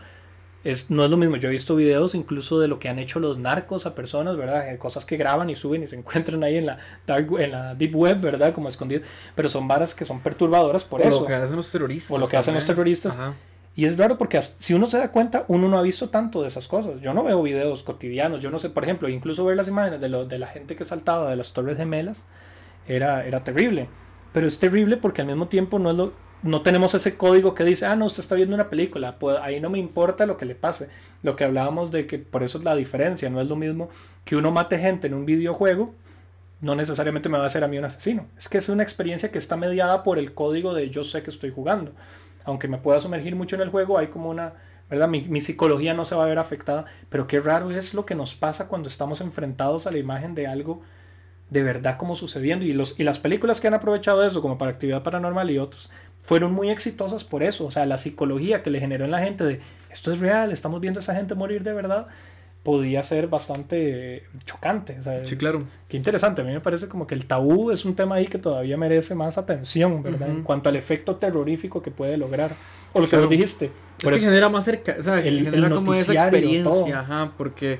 [0.62, 1.36] es, no es lo mismo.
[1.36, 4.76] Yo he visto videos incluso de lo que han hecho los narcos a personas, ¿verdad?
[4.78, 7.96] Cosas que graban y suben y se encuentran ahí en la, dark, en la deep
[7.96, 8.52] web, ¿verdad?
[8.52, 9.08] Como escondidas.
[9.34, 11.18] Pero son varas que son perturbadoras por eso.
[11.18, 12.10] O lo que hacen los terroristas.
[12.10, 13.16] O lo que hacen los terroristas.
[13.76, 16.48] Y es raro porque si uno se da cuenta, uno no ha visto tanto de
[16.48, 17.00] esas cosas.
[17.00, 18.42] Yo no veo videos cotidianos.
[18.42, 20.84] Yo no sé, por ejemplo, incluso ver las imágenes de, lo, de la gente que
[20.84, 22.24] saltaba de las Torres Gemelas
[22.86, 23.88] era, era terrible.
[24.32, 26.12] Pero es terrible porque al mismo tiempo no es lo
[26.42, 29.60] no tenemos ese código que dice, ah, no, usted está viendo una película, pues ahí
[29.60, 30.88] no me importa lo que le pase.
[31.22, 33.90] Lo que hablábamos de que por eso es la diferencia, no es lo mismo
[34.24, 35.94] que uno mate gente en un videojuego,
[36.60, 38.26] no necesariamente me va a hacer a mí un asesino.
[38.38, 41.30] Es que es una experiencia que está mediada por el código de yo sé que
[41.30, 41.92] estoy jugando.
[42.50, 44.54] Aunque me pueda sumergir mucho en el juego, hay como una,
[44.88, 45.08] ¿verdad?
[45.08, 48.34] Mi, psicología no se va a ver afectada, pero qué raro es lo que nos
[48.34, 50.82] pasa cuando estamos enfrentados a la imagen de algo
[51.48, 54.70] de verdad como sucediendo y, los, y las películas que han aprovechado eso como para
[54.70, 55.90] actividad paranormal y otros
[56.22, 57.66] fueron muy exitosas por eso.
[57.66, 60.80] O sea, la psicología que le generó en la gente de esto es real, estamos
[60.80, 62.06] viendo a esa gente morir de verdad,
[62.62, 64.98] podía ser bastante chocante.
[64.98, 65.62] O sea, sí, claro.
[65.88, 66.42] Qué interesante.
[66.42, 69.14] A mí me parece como que el tabú es un tema ahí que todavía merece
[69.14, 70.28] más atención, ¿verdad?
[70.28, 72.52] En cuanto al efecto terrorífico que puede lograr.
[72.92, 73.70] O lo que vos dijiste.
[74.02, 77.78] Es que genera más cerca, o sea, el, genera como esa experiencia, ajá, porque...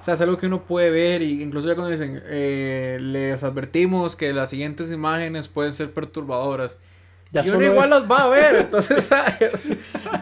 [0.00, 3.42] O sea, es algo que uno puede ver y incluso ya cuando dicen, eh, les
[3.42, 6.78] advertimos que las siguientes imágenes pueden ser perturbadoras
[7.32, 9.10] y uno igual las va a ver, entonces,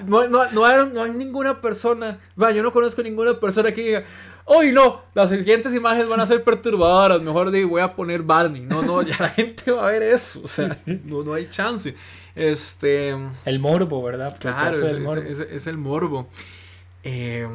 [0.07, 3.83] No, no, no, hay, no, hay, ninguna persona, va, yo no conozco ninguna persona que
[3.83, 4.05] diga,
[4.45, 8.63] hoy no, las siguientes imágenes van a ser perturbadoras, mejor digo, voy a poner Barney.
[8.63, 10.75] No, no, ya la gente va a ver eso, o sea,
[11.05, 11.95] No, no hay chance.
[12.35, 13.17] Este...
[13.45, 14.37] El morbo, ¿verdad?
[14.41, 15.23] Claro, es, el morbo.
[15.23, 16.29] Es, el morbo.
[17.05, 17.49] Eh,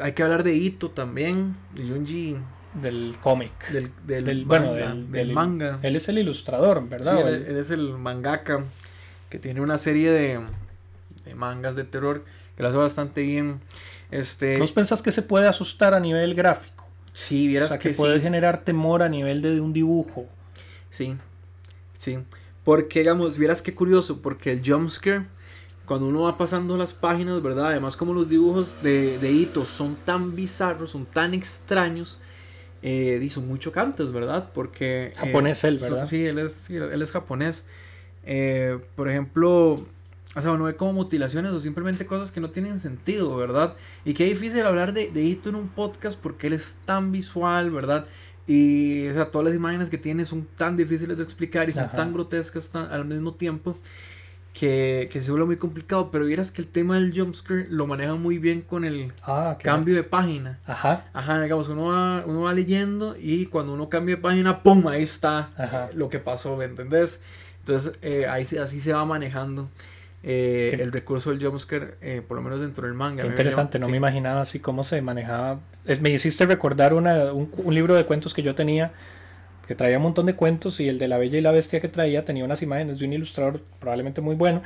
[0.00, 2.36] hay que hablar de Ito también, de Junji
[2.74, 3.70] del cómic.
[3.70, 5.78] Del, del, bueno, del, manga.
[5.82, 7.16] Él es el ilustrador, ¿verdad?
[7.16, 8.64] Sí, él, es el mangaka
[9.30, 10.40] que tiene una serie de,
[11.24, 12.24] de mangas de terror
[12.56, 13.60] que lo hace bastante bien.
[14.10, 16.84] Este, ¿Vos pensás que se puede asustar a nivel gráfico?
[17.12, 20.26] Sí, vieras o sea, que, puede generar temor a nivel de, un dibujo.
[20.90, 21.16] Sí,
[21.96, 22.18] sí.
[22.64, 25.26] Porque, digamos, vieras qué curioso, porque el jumpscare,
[25.84, 27.68] cuando uno va pasando las páginas, ¿verdad?
[27.68, 32.18] Además, como los dibujos de, de Ito son tan bizarros, son tan extraños,
[32.82, 34.50] eh, son muy chocantes, ¿verdad?
[34.54, 35.06] Porque...
[35.06, 36.06] Eh, japonés él, ¿verdad?
[36.06, 37.64] Sí, él es, él es japonés.
[38.24, 39.86] Eh, por ejemplo,
[40.36, 43.74] o sea, uno ve como mutilaciones o simplemente cosas que no tienen sentido, ¿verdad?
[44.04, 47.70] Y qué difícil hablar de, de Ito en un podcast porque él es tan visual,
[47.70, 48.06] ¿verdad?
[48.46, 51.90] Y o sea, todas las imágenes que tiene son tan difíciles de explicar y son
[51.90, 53.76] tan grotescas al mismo tiempo
[54.52, 58.14] que, que, se vuelve muy complicado, pero vieras que el tema del jumpscare lo maneja
[58.16, 60.58] muy bien con el ah, cambio de página.
[60.66, 61.06] Ajá.
[61.12, 64.86] Ajá, digamos, uno va, uno va leyendo y cuando uno cambia de página, ¡pum!
[64.88, 67.20] Ahí está lo que pasó, ¿me entendés?
[67.60, 69.68] Entonces, eh, ahí así se va manejando.
[70.24, 73.22] Eh, el recurso del jumpscare, eh, por lo menos dentro del manga.
[73.22, 75.60] Qué interesante, no me imaginaba así cómo se manejaba.
[75.86, 78.92] Es, me hiciste recordar una, un, un libro de cuentos que yo tenía
[79.68, 81.88] que traía un montón de cuentos y el de la Bella y la Bestia que
[81.88, 84.62] traía tenía unas imágenes de un ilustrador probablemente muy bueno.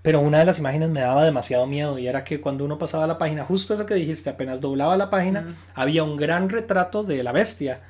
[0.00, 3.06] Pero una de las imágenes me daba demasiado miedo y era que cuando uno pasaba
[3.06, 7.22] la página, justo eso que dijiste, apenas doblaba la página, había un gran retrato de
[7.22, 7.82] la bestia.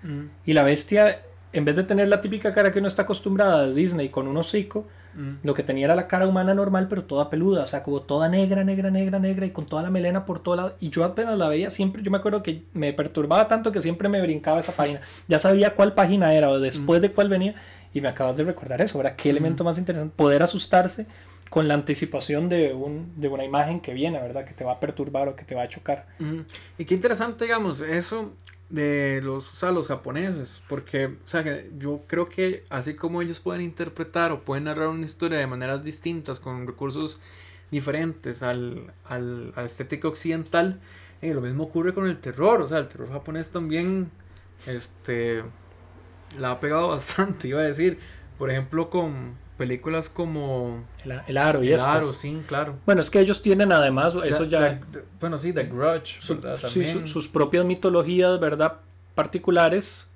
[0.44, 1.20] Y la bestia,
[1.52, 4.38] en vez de tener la típica cara que uno está acostumbrada de Disney con un
[4.38, 5.34] hocico, Mm.
[5.42, 8.28] Lo que tenía era la cara humana normal, pero toda peluda, o sea, como toda
[8.28, 10.76] negra, negra, negra, negra y con toda la melena por todo lado.
[10.80, 14.08] Y yo apenas la veía, siempre, yo me acuerdo que me perturbaba tanto que siempre
[14.08, 15.00] me brincaba esa página.
[15.26, 17.02] Ya sabía cuál página era o después mm.
[17.02, 17.54] de cuál venía.
[17.94, 19.16] Y me acabas de recordar eso, ¿verdad?
[19.16, 19.66] Qué elemento mm.
[19.66, 21.06] más interesante, poder asustarse
[21.50, 24.44] con la anticipación de, un, de una imagen que viene, ¿verdad?
[24.44, 26.06] Que te va a perturbar o que te va a chocar.
[26.76, 28.34] Y qué interesante, digamos, eso
[28.70, 31.42] de los, o sea, los japoneses, porque, o sea,
[31.78, 35.82] yo creo que así como ellos pueden interpretar o pueden narrar una historia de maneras
[35.84, 37.18] distintas, con recursos
[37.70, 40.80] diferentes al, al, a estética occidental,
[41.22, 44.10] eh, lo mismo ocurre con el terror, o sea, el terror japonés también,
[44.66, 45.42] este,
[46.38, 47.98] la ha pegado bastante, iba a decir,
[48.38, 50.84] por ejemplo, con películas como
[51.26, 52.76] El, Aro y El Aro, sí, claro.
[52.86, 54.80] Bueno, es que ellos tienen además, eso ya...
[55.20, 56.20] bueno, sí, The Grudge.
[57.06, 58.78] sus propias mitologías, ¿verdad?
[59.14, 60.06] Particulares,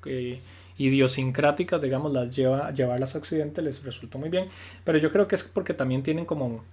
[0.78, 4.48] idiosincráticas, digamos, las lleva, llevarlas a Occidente les resultó muy bien.
[4.84, 6.64] Pero yo creo que es porque también tienen como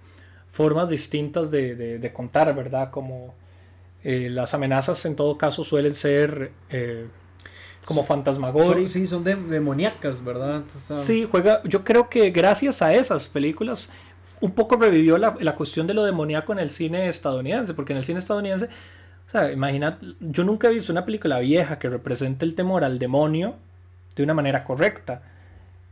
[0.48, 2.90] formas distintas de, de, contar, ¿verdad?
[2.90, 3.34] Como
[4.04, 6.52] eh, las amenazas en todo caso suelen ser...
[6.70, 7.06] Eh,
[7.84, 8.92] como fantasmagóricas.
[8.92, 10.62] Sí, son demoníacas, ¿verdad?
[11.02, 11.62] sí, juega.
[11.64, 13.90] Yo creo que gracias a esas películas
[14.40, 17.98] un poco revivió la, la, cuestión de lo demoníaco en el cine estadounidense, porque en
[17.98, 18.66] el cine estadounidense,
[19.28, 22.98] o sea, imagina, yo nunca he visto una película vieja que represente el temor al
[22.98, 23.56] demonio
[24.16, 25.22] de una manera correcta.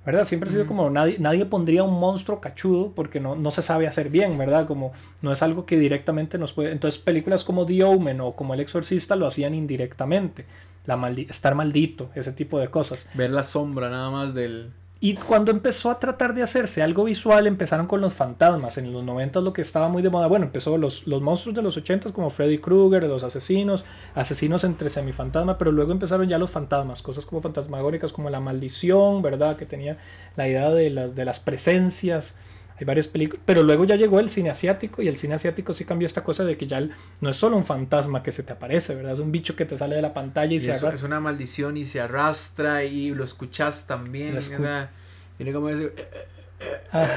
[0.08, 0.24] ¿verdad?
[0.24, 3.86] Siempre ha sido como nadie, nadie pondría un monstruo cachudo porque no, no se sabe
[3.86, 4.66] hacer bien, ¿verdad?
[4.66, 6.72] Como no es algo que directamente nos puede...
[6.72, 10.46] Entonces películas como The Omen o como El Exorcista lo hacían indirectamente.
[10.88, 10.98] La
[11.28, 13.06] estar maldito, ese tipo de cosas.
[13.12, 14.72] Ver la sombra nada más del...
[15.00, 18.78] Y cuando empezó a tratar de hacerse algo visual, empezaron con los fantasmas.
[18.78, 21.60] En los 90 lo que estaba muy de moda, bueno, empezó los, los monstruos de
[21.60, 23.84] los 80 como Freddy Krueger, los asesinos,
[24.14, 29.20] asesinos entre semifantasma, pero luego empezaron ya los fantasmas, cosas como fantasmagóricas como la maldición,
[29.20, 29.58] ¿verdad?
[29.58, 29.98] Que tenía
[30.36, 32.34] la idea de las, de las presencias.
[32.78, 35.84] Hay varias películas, pero luego ya llegó el cine asiático y el cine asiático sí
[35.84, 36.80] cambió esta cosa de que ya
[37.20, 39.14] no es solo un fantasma que se te aparece, ¿verdad?
[39.14, 40.90] Es un bicho que te sale de la pantalla y, se arrastra.
[40.90, 44.36] Es una maldición y se arrastra y lo escuchas también.
[44.36, 44.88] Lo
[45.36, 45.92] tiene como decir...
[45.96, 46.26] Eh, eh,
[46.60, 47.08] eh, ah,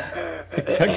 [0.57, 0.93] exacto.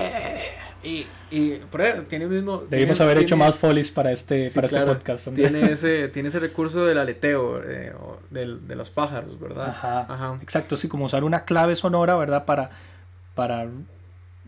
[0.83, 2.63] Y, y por tiene el mismo.
[2.69, 5.29] Debimos haber hecho más folies para este, para este podcast.
[5.35, 9.69] Tiene ese, tiene ese recurso del aleteo, de los pájaros, ¿verdad?
[9.69, 10.07] Ajá.
[10.09, 10.39] Ajá.
[10.43, 12.45] Exacto, sí, como usar una clave sonora, ¿verdad?
[12.45, 12.71] Para,
[13.35, 13.67] para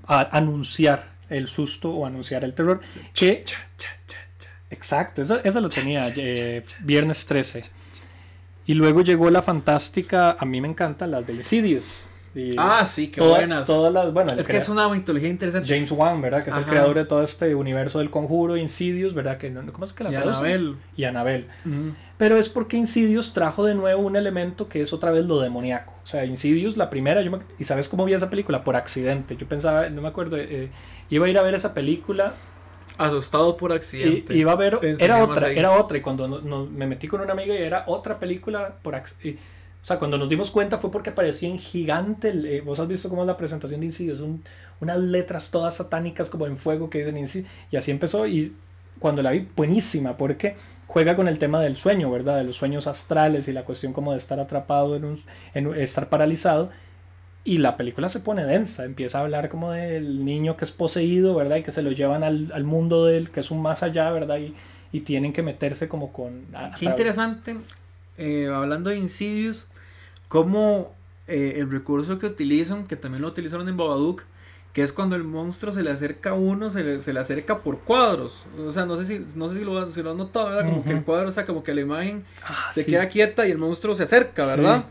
[0.06, 2.80] anunciar el susto o anunciar el terror.
[3.14, 3.44] Que,
[4.70, 7.62] exacto, eso, eso lo tenía eh, viernes 13.
[8.66, 12.08] Y luego llegó la fantástica, a mí me encanta, las de Insidious.
[12.58, 13.66] ah, sí, qué buenas.
[13.66, 15.68] Todas las, bueno, es que es una mitología interesante.
[15.68, 16.42] James Wan, ¿verdad?
[16.42, 19.38] Que es el creador de todo este universo del conjuro, Insidious, ¿verdad?
[19.38, 20.76] Que, ¿Cómo es que la Y Anabel.
[20.96, 21.46] Y Anabel.
[22.18, 25.92] Pero es porque Insidious trajo de nuevo un elemento que es otra vez lo demoníaco.
[26.02, 28.64] O sea, Insidious, la primera, yo ¿y sabes cómo vi esa película?
[28.64, 29.36] Por accidente.
[29.36, 30.70] Yo pensaba, no me acuerdo, eh,
[31.10, 32.34] iba a ir a ver esa película.
[32.96, 34.34] Asustado por accidente.
[34.34, 35.98] iba a ver, era otra, era otra.
[35.98, 36.26] Y cuando
[36.70, 39.42] me metí con una amiga y era otra película por accidente.
[39.82, 42.30] O sea, cuando nos dimos cuenta fue porque aparecía en gigante.
[42.30, 44.18] Eh, vos has visto cómo es la presentación de Insidious.
[44.20, 44.42] Un,
[44.80, 47.52] unas letras todas satánicas como en fuego que dicen Insidious.
[47.70, 48.26] Y así empezó.
[48.26, 48.52] Y
[48.98, 50.16] cuando la vi, buenísima.
[50.16, 50.56] Porque
[50.96, 52.38] juega con el tema del sueño, ¿verdad?
[52.38, 56.08] De los sueños astrales y la cuestión como de estar atrapado en un, en estar
[56.08, 56.70] paralizado.
[57.44, 61.34] Y la película se pone densa, empieza a hablar como del niño que es poseído,
[61.34, 61.56] ¿verdad?
[61.56, 64.38] Y que se lo llevan al, al mundo del que es un más allá, ¿verdad?
[64.38, 64.54] Y,
[64.90, 66.46] y tienen que meterse como con...
[66.78, 67.58] Qué interesante,
[68.16, 69.68] eh, hablando de Insidious,
[70.28, 70.94] cómo
[71.28, 74.22] eh, el recurso que utilizan, que también lo utilizaron en Babadook,
[74.76, 77.62] que es cuando el monstruo se le acerca a uno, se le, se le acerca
[77.62, 78.44] por cuadros.
[78.58, 80.66] O sea, no sé si, no sé si, lo, si lo has notado, ¿verdad?
[80.68, 83.52] Como que el cuadro, o sea, como que la imagen ah, se queda quieta y
[83.52, 84.84] el monstruo se acerca, ¿verdad?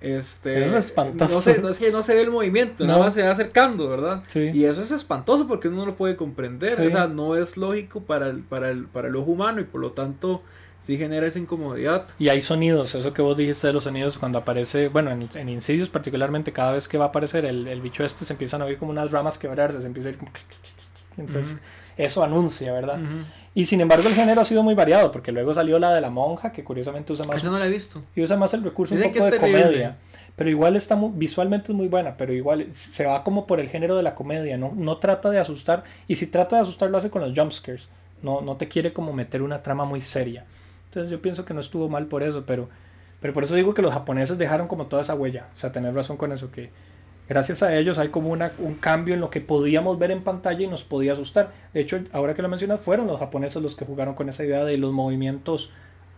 [0.00, 1.30] Este, eso es espantoso.
[1.30, 3.86] No, sé, no es que no se ve el movimiento, nada más se va acercando,
[3.86, 4.22] ¿verdad?
[4.28, 4.50] Sí.
[4.54, 6.80] Y eso es espantoso porque uno no lo puede comprender.
[6.80, 9.82] O sea, no es lógico para el, para, el, para el ojo humano y por
[9.82, 10.42] lo tanto
[10.80, 12.06] sí genera esa incomodidad.
[12.18, 15.48] Y hay sonidos, eso que vos dijiste de los sonidos cuando aparece, bueno, en, en
[15.48, 18.64] Insidious particularmente, cada vez que va a aparecer el, el, bicho este, se empiezan a
[18.64, 20.30] oír como unas ramas quebrarse, se empieza a ir como...
[21.16, 21.58] Entonces,
[21.96, 22.98] eso anuncia, ¿verdad?
[23.54, 26.10] Y sin embargo el género ha sido muy variado, porque luego salió la de la
[26.10, 27.40] monja, que curiosamente usa más...
[27.40, 28.02] Eso no la he visto.
[28.14, 29.96] Y usa más el recurso un poco de comedia.
[30.36, 33.68] Pero igual está muy, visualmente es muy buena, pero igual se va como por el
[33.68, 36.98] género de la comedia, no, no trata de asustar, y si trata de asustar lo
[36.98, 37.88] hace con los jumpscares,
[38.22, 40.44] no, no te quiere como meter una trama muy seria.
[40.88, 42.68] Entonces yo pienso que no estuvo mal por eso, pero,
[43.20, 45.48] pero por eso digo que los japoneses dejaron como toda esa huella.
[45.54, 46.70] O sea, tener razón con eso, que
[47.28, 50.64] gracias a ellos hay como una, un cambio en lo que podíamos ver en pantalla
[50.64, 51.52] y nos podía asustar.
[51.74, 54.64] De hecho, ahora que lo mencionas, fueron los japoneses los que jugaron con esa idea
[54.64, 55.70] de los movimientos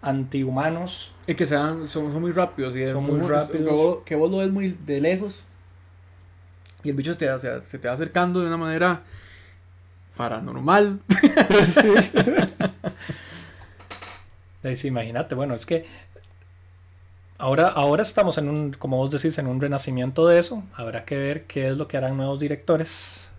[0.02, 1.14] antihumanos.
[1.26, 2.76] Y que sean, son, muy rápidos.
[2.76, 3.98] Y son muy, rápidos.
[4.04, 5.42] Que vos, lo ves muy de lejos.
[6.84, 9.02] Y el bicho te, se te va acercando de una manera
[10.16, 11.00] paranormal.
[14.62, 15.86] imagínate, bueno, es que
[17.38, 20.62] ahora, ahora estamos en un, como vos decís, en un renacimiento de eso.
[20.74, 23.30] Habrá que ver qué es lo que harán nuevos directores.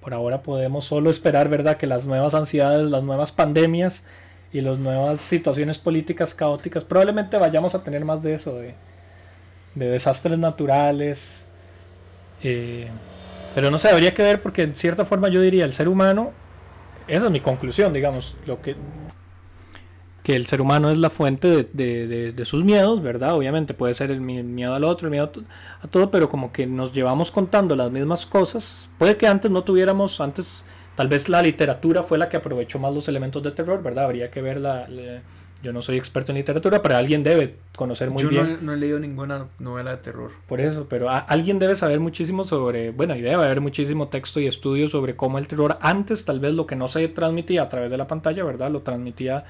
[0.00, 4.04] Por ahora podemos solo esperar, ¿verdad?, que las nuevas ansiedades, las nuevas pandemias
[4.52, 8.74] y las nuevas situaciones políticas caóticas, probablemente vayamos a tener más de eso, de,
[9.74, 11.44] de desastres naturales.
[12.42, 12.88] Eh,
[13.54, 16.32] pero no sé, habría que ver porque en cierta forma yo diría, el ser humano,
[17.06, 18.76] esa es mi conclusión, digamos, lo que
[20.22, 23.34] que el ser humano es la fuente de, sus miedos, ¿verdad?
[23.34, 25.30] Obviamente puede ser el miedo al otro, el miedo
[25.82, 28.88] a todo, pero como que nos llevamos contando las mismas cosas.
[28.98, 30.64] Puede que antes no tuviéramos, antes
[30.94, 34.04] tal vez la literatura fue la que aprovechó más los elementos de terror, ¿verdad?
[34.04, 34.86] Habría que ver la...
[35.62, 38.46] yo no soy experto en literatura, pero alguien debe conocer muy bien.
[38.46, 40.32] Yo no, he leído ninguna novela de terror.
[40.46, 44.46] Por eso, pero alguien debe saber muchísimo sobre, bueno, y debe haber muchísimo texto y
[44.46, 47.90] estudio sobre cómo el terror antes tal vez lo que no se transmitía a través
[47.90, 48.70] de la pantalla, ¿verdad?
[48.70, 49.46] Lo transmitía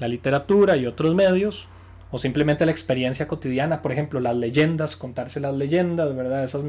[0.00, 1.68] la literatura y otros medios,
[2.10, 6.42] o simplemente la experiencia cotidiana, por ejemplo, las leyendas, contarse las leyendas, ¿verdad?
[6.42, 6.64] Esas,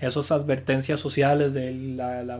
[0.00, 2.38] esas advertencias sociales de la, la,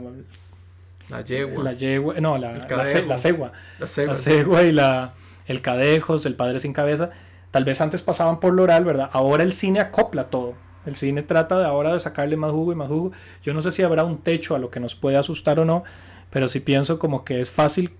[1.09, 1.65] la yegua.
[1.65, 2.85] La yegua, no, la, la, la,
[3.17, 3.53] cegua.
[3.79, 5.15] La cegua, y la,
[5.47, 7.11] el cadejos, el padre sin cabeza.
[7.51, 9.11] Tal vez antes pasaban por lo oral, ¿verdad?
[9.13, 10.55] Ahora el cine acopla todo.
[10.87, 13.13] El cine trata de ahora de sacarle más jugo y más jugo.
[13.43, 15.83] Yo no sé si habrá un techo a lo que nos puede asustar o no,
[16.31, 17.93] pero sí pienso como que es fácil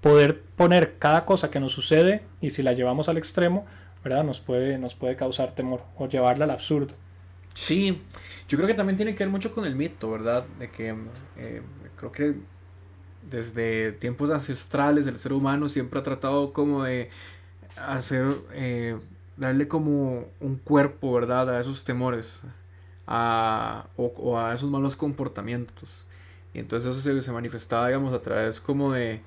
[0.00, 3.66] poder poner cada cosa que nos sucede y si la llevamos al extremo,
[4.02, 4.24] ¿verdad?
[4.24, 6.94] Nos puede, nos puede causar temor o llevarla al absurdo.
[7.54, 8.02] Sí,
[8.48, 10.44] yo creo que también tiene que ver mucho con el mito, ¿verdad?
[10.58, 10.94] De que
[11.36, 11.62] eh,
[11.96, 12.34] creo que
[13.28, 17.10] desde tiempos ancestrales el ser humano siempre ha tratado como de
[17.76, 18.98] hacer, eh,
[19.36, 21.50] darle como un cuerpo, ¿verdad?
[21.50, 22.42] A esos temores
[23.06, 26.06] a, o, a esos malos comportamientos.
[26.54, 29.20] Y entonces eso se, se manifestaba, digamos, a través como de,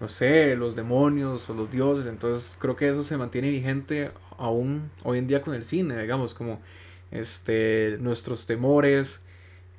[0.00, 2.06] no sé, los demonios o los dioses.
[2.06, 6.34] Entonces creo que eso se mantiene vigente aún hoy en día con el cine, digamos,
[6.34, 6.60] como
[7.10, 9.22] este, nuestros temores,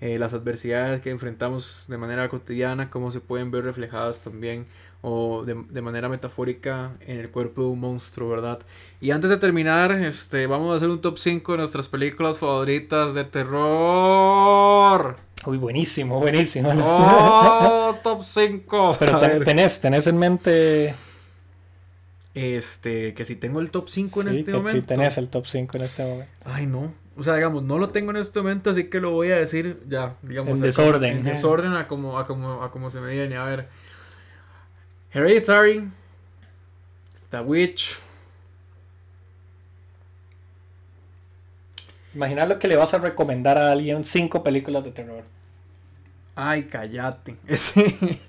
[0.02, 4.66] eh, las adversidades que enfrentamos de manera cotidiana, cómo se pueden ver reflejadas también
[5.02, 8.60] o de, de, manera metafórica en el cuerpo de un monstruo, ¿verdad?
[9.00, 13.14] Y antes de terminar, este, vamos a hacer un top 5 de nuestras películas favoritas
[13.14, 15.18] de terror.
[15.46, 16.70] Uy, buenísimo, buenísimo.
[16.76, 18.98] Oh, top 5.
[19.00, 20.94] Pero tenés, tenés en mente
[22.34, 24.80] este, que si tengo el top 5 en este momento.
[24.80, 26.32] Si tenés el top 5 en este momento.
[26.46, 26.94] Ay, no.
[27.18, 29.82] O sea, digamos, no lo tengo en este momento, así que lo voy a decir
[29.90, 30.58] ya, digamos.
[30.58, 31.18] En desorden.
[31.18, 33.36] En desorden a como, a como, a como se me viene.
[33.36, 33.68] A ver.
[35.12, 35.90] Hereditary.
[37.32, 38.00] The Witch.
[42.20, 45.24] Imagina lo que le vas a recomendar a alguien cinco películas de terror.
[46.36, 47.38] Ay, cállate.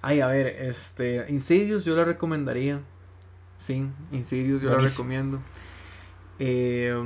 [0.00, 1.26] Ay, a ver, este.
[1.28, 2.80] Insidious yo la recomendaría.
[3.58, 5.42] Sí, Insidious yo la recomiendo.
[6.38, 6.96] Eh,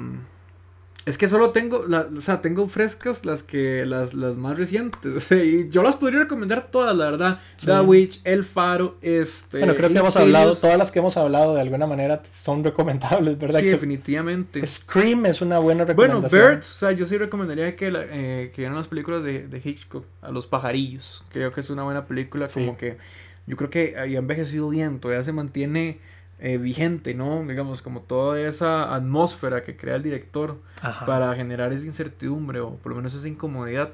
[1.06, 1.86] es que solo tengo,
[2.16, 5.32] o sea, tengo frescas las que, las, las más recientes.
[5.32, 7.40] y yo las podría recomendar todas, la verdad.
[7.64, 9.58] The Witch, El Faro, este.
[9.58, 13.38] Bueno, creo que hemos hablado, todas las que hemos hablado de alguna manera son recomendables,
[13.38, 13.60] ¿verdad?
[13.60, 14.66] Sí, definitivamente.
[14.66, 16.30] Scream es una buena recomendación.
[16.30, 19.48] Bueno, Birds, o sea, yo sí recomendaría que, la, eh, que vieran las películas de,
[19.48, 21.24] de, Hitchcock, a los pajarillos.
[21.30, 22.98] Creo que es una buena película, como que
[23.46, 25.98] yo creo que ha envejecido bien, todavía se mantiene
[26.42, 27.44] eh, vigente, ¿no?
[27.46, 30.58] Digamos, como toda esa atmósfera que crea el director
[31.06, 33.90] para generar esa incertidumbre o por lo menos esa incomodidad.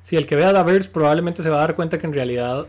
[0.00, 2.66] Si el que vea The Birds probablemente se va a dar cuenta que en realidad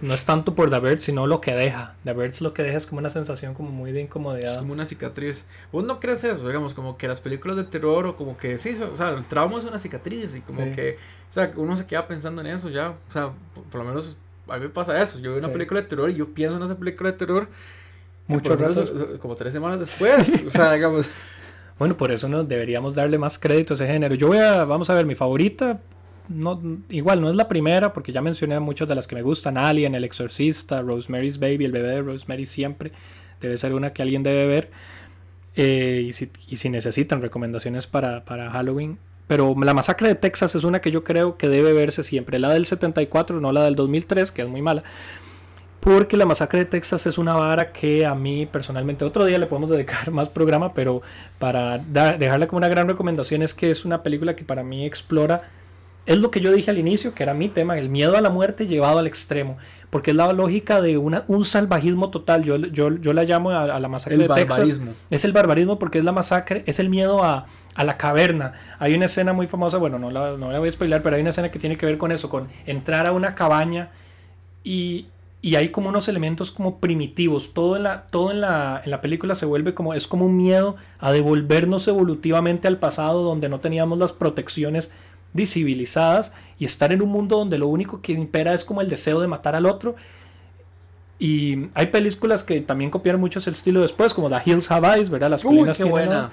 [0.00, 1.94] no es tanto por The Birds, sino lo que deja.
[2.04, 4.52] The Birds lo que deja es como una sensación como muy de incomodidad.
[4.52, 5.44] Es como una cicatriz.
[5.70, 6.46] ¿Vos no crees eso?
[6.46, 9.58] Digamos, como que las películas de terror o como que sí, o sea, el trauma
[9.58, 10.96] es una cicatriz y como que,
[11.28, 13.32] o sea, uno se queda pensando en eso ya, o sea,
[13.70, 14.16] por, lo menos
[14.48, 15.18] a mí me pasa eso.
[15.18, 17.48] Yo veo una película de terror y yo pienso en esa película de terror
[18.26, 19.18] mucho rato.
[19.20, 20.44] Como tres semanas después.
[20.46, 21.10] o sea, digamos.
[21.78, 24.14] Bueno, por eso no deberíamos darle más crédito a ese género.
[24.14, 25.80] Yo voy a, vamos a ver, mi favorita,
[26.28, 29.58] no, igual no es la primera, porque ya mencioné muchas de las que me gustan:
[29.58, 32.92] Alien, El Exorcista, Rosemary's Baby, El bebé de Rosemary siempre.
[33.40, 34.70] Debe ser una que alguien debe ver.
[35.56, 38.98] Eh, y, si, y, si, necesitan recomendaciones para, para Halloween.
[39.26, 42.38] Pero la masacre de Texas es una que yo creo que debe verse siempre.
[42.38, 44.82] La del 74, no la del 2003, que es muy mala.
[45.84, 49.44] Porque la masacre de Texas es una vara que a mí personalmente, otro día le
[49.44, 51.02] podemos dedicar más programa, pero
[51.38, 55.42] para dejarle como una gran recomendación es que es una película que para mí explora,
[56.06, 58.30] es lo que yo dije al inicio, que era mi tema, el miedo a la
[58.30, 59.58] muerte llevado al extremo,
[59.90, 63.78] porque es la lógica de una, un salvajismo total, yo, yo, yo la llamo a,
[63.78, 64.80] la masacre de Texas.
[65.10, 68.54] Es el barbarismo porque es la masacre, es el miedo a, a la caverna.
[68.78, 71.22] Hay una escena muy famosa, bueno, no la, no la voy a spoiler, pero hay
[71.22, 73.90] una escena que tiene que ver con eso, con entrar a una cabaña
[74.62, 75.06] y,
[75.44, 77.52] y hay como unos elementos como primitivos.
[77.52, 80.38] Todo en la, todo en la, en la película se vuelve como, es como un
[80.38, 84.90] miedo a devolvernos evolutivamente al pasado donde no teníamos las protecciones
[85.34, 89.20] discivilizadas y estar en un mundo donde lo único que impera es como el deseo
[89.20, 89.96] de matar al otro.
[91.18, 95.10] Y hay películas que también copiaron mucho ese estilo después, como The Hills Have Eyes,
[95.10, 95.28] ¿verdad?
[95.28, 96.30] Las colinas qué buena.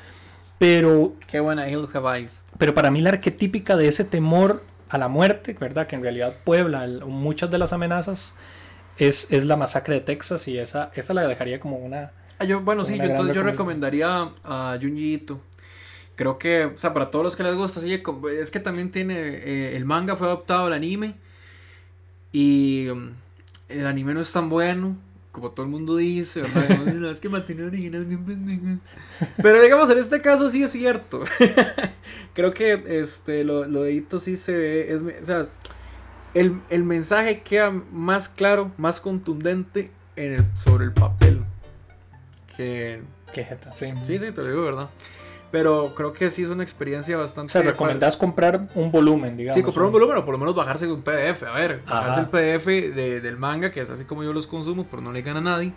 [0.57, 1.15] Pero.
[1.27, 2.45] Qué buena Hills Have Eyes.
[2.57, 5.85] Pero para mí la arquetípica de ese temor a la muerte, ¿verdad?
[5.85, 8.35] Que en realidad puebla muchas de las amenazas
[9.01, 12.11] es, es la masacre de Texas y esa, esa la dejaría como una...
[12.37, 15.25] Ah, yo, bueno, sí, yo, entonces yo recomendaría a Junji
[16.15, 18.01] Creo que, o sea, para todos los que les gusta, sí,
[18.39, 21.15] es que también tiene, eh, el manga fue adaptado al anime
[22.31, 23.11] y um,
[23.69, 24.97] el anime no es tan bueno
[25.31, 27.05] como todo el mundo dice, ¿verdad?
[27.11, 28.05] es que mantiene original.
[29.41, 31.23] Pero digamos, en este caso sí es cierto.
[32.33, 35.47] Creo que este, lo, lo de Ito sí se ve, es, o sea,
[36.33, 41.43] el, el, mensaje queda más claro, más contundente en el, sobre el papel.
[42.55, 43.01] Que.
[43.33, 43.93] Que jeta, sí.
[44.03, 44.89] Sí, sí, te lo digo, ¿verdad?
[45.51, 47.51] Pero creo que sí es una experiencia bastante.
[47.51, 49.57] O sea, recomendás comprar un volumen, digamos.
[49.57, 51.43] Sí, comprar un volumen o por lo menos bajarse un PDF.
[51.43, 54.87] A ver, bajarse el PDF de, del manga, que es así como yo los consumo,
[54.89, 55.73] pero no le gana a nadie.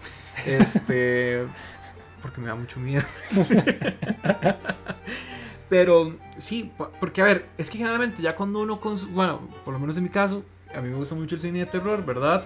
[0.47, 1.47] Este.
[2.22, 3.05] porque me da mucho miedo.
[5.75, 6.71] Pero sí,
[7.01, 8.79] porque a ver, es que generalmente ya cuando uno,
[9.11, 11.67] bueno, por lo menos en mi caso, a mí me gusta mucho el cine de
[11.67, 12.45] terror, ¿verdad?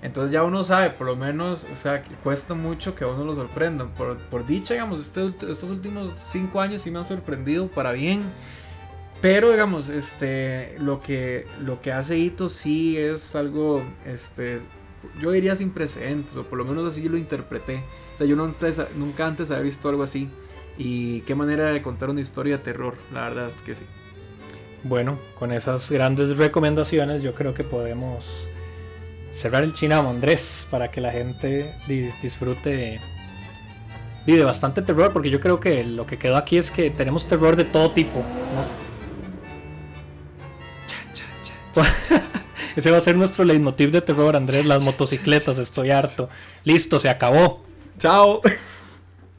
[0.00, 3.22] Entonces ya uno sabe, por lo menos, o sea, que cuesta mucho que a uno
[3.22, 3.90] lo sorprendan.
[3.90, 8.32] Por, por dicha, digamos, este, estos últimos cinco años sí me han sorprendido para bien.
[9.20, 14.62] Pero, digamos, este, lo que, lo que hace Ito sí es algo, este,
[15.20, 17.84] yo diría sin precedentes, o por lo menos así lo interpreté.
[18.14, 18.54] O sea, yo no
[18.96, 20.30] nunca antes había visto algo así.
[20.76, 23.84] Y qué manera de contar una historia de terror, la verdad es que sí.
[24.82, 28.48] Bueno, con esas grandes recomendaciones yo creo que podemos
[29.34, 31.74] cerrar el Chinamo, Andrés, para que la gente
[32.22, 33.00] disfrute
[34.26, 37.56] de, bastante terror, porque yo creo que lo que quedó aquí es que tenemos terror
[37.56, 38.22] de todo tipo.
[42.76, 46.28] Ese va a ser nuestro leitmotiv de terror, Andrés, las motocicletas, estoy harto.
[46.64, 47.64] Listo, se acabó.
[47.98, 48.40] Chao.